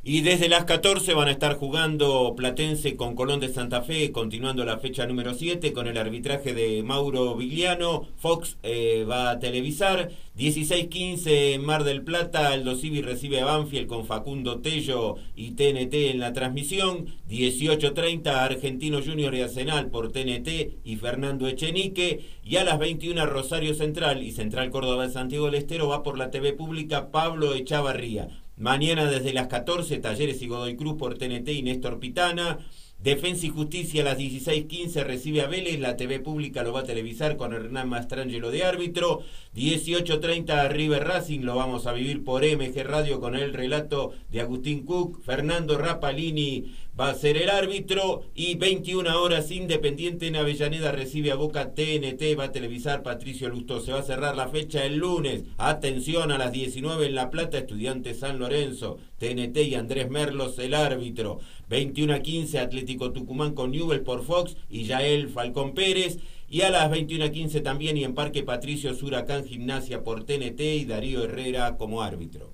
[0.08, 4.64] y desde las 14 van a estar jugando Platense con Colón de Santa Fe, continuando
[4.64, 8.06] la fecha número 7 con el arbitraje de Mauro Vigliano.
[8.16, 10.12] Fox eh, va a televisar.
[10.38, 15.94] 16-15 en Mar del Plata, Aldo Civi recibe a Banfield con Facundo Tello y TNT
[15.94, 17.06] en la transmisión.
[17.28, 22.20] 18-30 Argentino Junior y Arsenal por TNT y Fernando Echenique.
[22.44, 26.16] Y a las 21 Rosario Central y Central Córdoba de Santiago del Estero va por
[26.16, 28.28] la TV pública Pablo Echavarría.
[28.58, 32.58] Mañana desde las 14, Talleres y Godoy Cruz por TNT y Néstor Pitana.
[32.98, 36.85] Defensa y Justicia a las 16.15 recibe a Vélez, la TV pública lo va a
[36.85, 39.23] televisar con Hernán Mastrangelo de árbitro,
[39.55, 44.85] 18.30 River Racing lo vamos a vivir por MG Radio con el relato de Agustín
[44.85, 51.31] Cook, Fernando Rapalini va a ser el árbitro y 21 horas Independiente en Avellaneda recibe
[51.31, 54.97] a Boca TNT, va a televisar Patricio Lusto, se va a cerrar la fecha el
[54.97, 60.59] lunes, atención a las 19 en La Plata, Estudiante San Lorenzo, TNT y Andrés Merlos
[60.59, 61.38] el árbitro,
[61.68, 66.18] 21 a 15 Atlético Tucumán con Newell por Fox y Yael Falcón Pérez,
[66.48, 70.60] y a las 21 a 15 también y en Parque Patricio Suracán Gimnasia por TNT
[70.60, 72.52] y Darío Herrera como árbitro.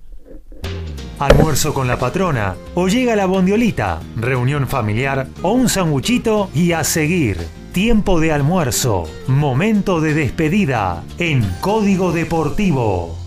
[1.19, 6.83] Almuerzo con la patrona o llega la bondiolita, reunión familiar o un sanguchito y a
[6.83, 7.37] seguir.
[7.71, 13.22] Tiempo de almuerzo, momento de despedida en Código Deportivo.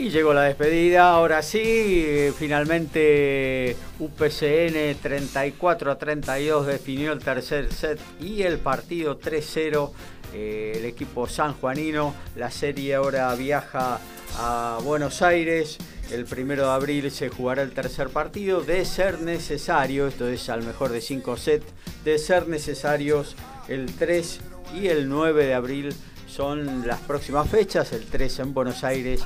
[0.00, 8.00] Y llegó la despedida, ahora sí, finalmente UPCN 34 a 32 definió el tercer set
[8.18, 9.90] y el partido 3-0.
[10.32, 14.00] Eh, el equipo sanjuanino, la serie ahora viaja
[14.38, 15.76] a Buenos Aires.
[16.10, 18.62] El primero de abril se jugará el tercer partido.
[18.62, 21.66] De ser necesario, esto es al mejor de 5 sets,
[22.06, 23.36] de ser necesarios
[23.68, 24.40] el 3
[24.80, 25.94] y el 9 de abril
[26.26, 27.92] son las próximas fechas.
[27.92, 29.20] El 3 en Buenos Aires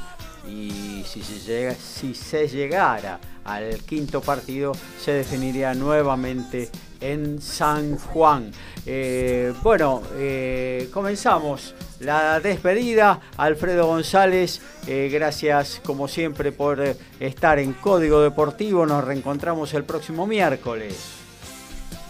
[0.48, 7.98] y si se, llega, si se llegara al quinto partido se definiría nuevamente en San
[7.98, 8.50] Juan.
[8.86, 13.20] Eh, bueno, eh, comenzamos la despedida.
[13.36, 16.82] Alfredo González, eh, gracias como siempre por
[17.20, 18.86] estar en Código Deportivo.
[18.86, 20.96] Nos reencontramos el próximo miércoles.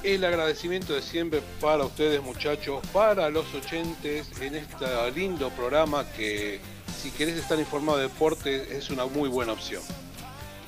[0.05, 4.85] El agradecimiento de siempre para ustedes muchachos, para los oyentes en este
[5.15, 6.61] lindo programa que
[6.95, 9.83] si querés estar informado de deporte es una muy buena opción.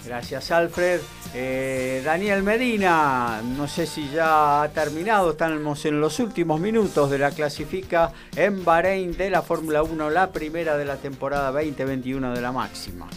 [0.05, 1.01] Gracias Alfred.
[1.35, 7.19] Eh, Daniel Medina, no sé si ya ha terminado, estamos en los últimos minutos de
[7.19, 12.41] la clasifica en Bahrein de la Fórmula 1, la primera de la temporada 2021 de
[12.41, 13.09] la máxima.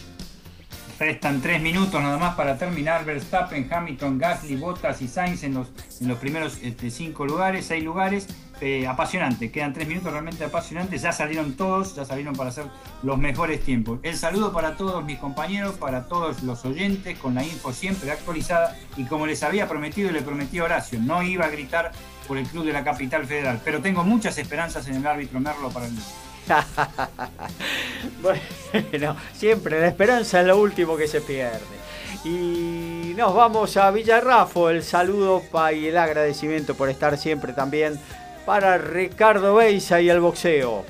[1.00, 3.06] Restan tres minutos nada más para terminar.
[3.06, 5.70] Verstappen, Hamilton, Gasly, Bottas y Sainz en los,
[6.02, 8.28] en los primeros este, cinco lugares, seis lugares.
[8.62, 11.02] Eh, apasionante, quedan tres minutos realmente apasionantes.
[11.02, 12.66] Ya salieron todos, ya salieron para hacer
[13.02, 14.00] los mejores tiempos.
[14.04, 18.76] El saludo para todos mis compañeros, para todos los oyentes, con la info siempre actualizada.
[18.98, 21.94] Y como les había prometido, le prometí a Horacio, no iba a gritar
[22.28, 25.70] por el club de la capital federal, pero tengo muchas esperanzas en el árbitro Merlo
[25.70, 25.96] para el
[28.22, 31.80] bueno, siempre la esperanza es lo último que se pierde.
[32.24, 35.42] Y nos vamos a Villarrafo, el saludo
[35.74, 38.00] y el agradecimiento por estar siempre también
[38.46, 40.84] para Ricardo Beisa y el boxeo.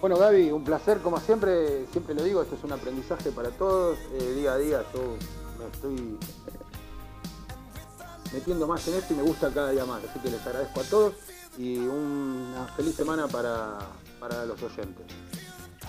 [0.00, 3.98] Bueno Gaby, un placer como siempre, siempre lo digo, esto es un aprendizaje para todos,
[4.18, 5.16] eh, día a día yo
[5.58, 6.18] me estoy
[8.32, 10.84] metiendo más en esto y me gusta cada día más, así que les agradezco a
[10.84, 11.14] todos
[11.58, 15.06] y una feliz semana para, los oyentes.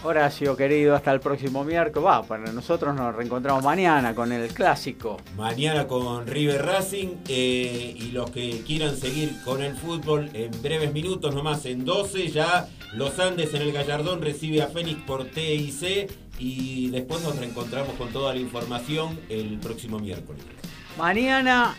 [0.04, 2.08] Horacio, querido, hasta el próximo miércoles.
[2.08, 5.18] Va, para nosotros nos reencontramos mañana con el clásico.
[5.38, 10.92] Mañana con River Racing eh, y los que quieran seguir con el fútbol en breves
[10.92, 16.12] minutos, nomás en 12 ya los Andes en el Gallardón recibe a Fénix por TIC
[16.40, 20.44] y después nos reencontramos con toda la información el próximo miércoles.
[20.98, 21.78] Mañana,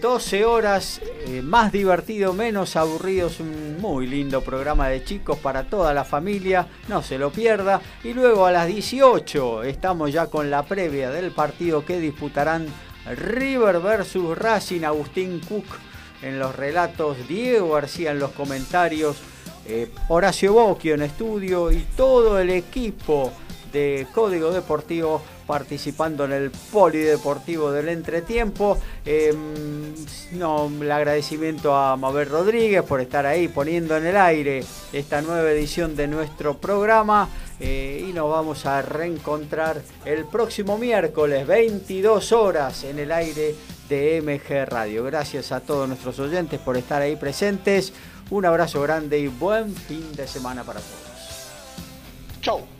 [0.00, 3.28] 12 eh, horas, eh, más divertido, menos aburrido.
[3.28, 6.68] Es un muy lindo programa de chicos para toda la familia.
[6.86, 7.80] No se lo pierda.
[8.04, 12.66] Y luego a las 18 estamos ya con la previa del partido que disputarán
[13.06, 14.82] River versus Racing.
[14.84, 15.64] Agustín Cook
[16.20, 19.16] en los relatos, Diego García en los comentarios,
[19.66, 23.32] eh, Horacio Bocchio en estudio y todo el equipo
[23.72, 28.78] de Código Deportivo participando en el polideportivo del entretiempo.
[29.04, 29.94] Em,
[30.32, 35.50] no, el agradecimiento a Mabel Rodríguez por estar ahí poniendo en el aire esta nueva
[35.50, 37.28] edición de nuestro programa.
[37.60, 43.54] Eh, y nos vamos a reencontrar el próximo miércoles, 22 horas en el aire
[43.88, 45.04] de MG Radio.
[45.04, 47.92] Gracias a todos nuestros oyentes por estar ahí presentes.
[48.30, 51.12] Un abrazo grande y buen fin de semana para todos.
[52.40, 52.71] Chau.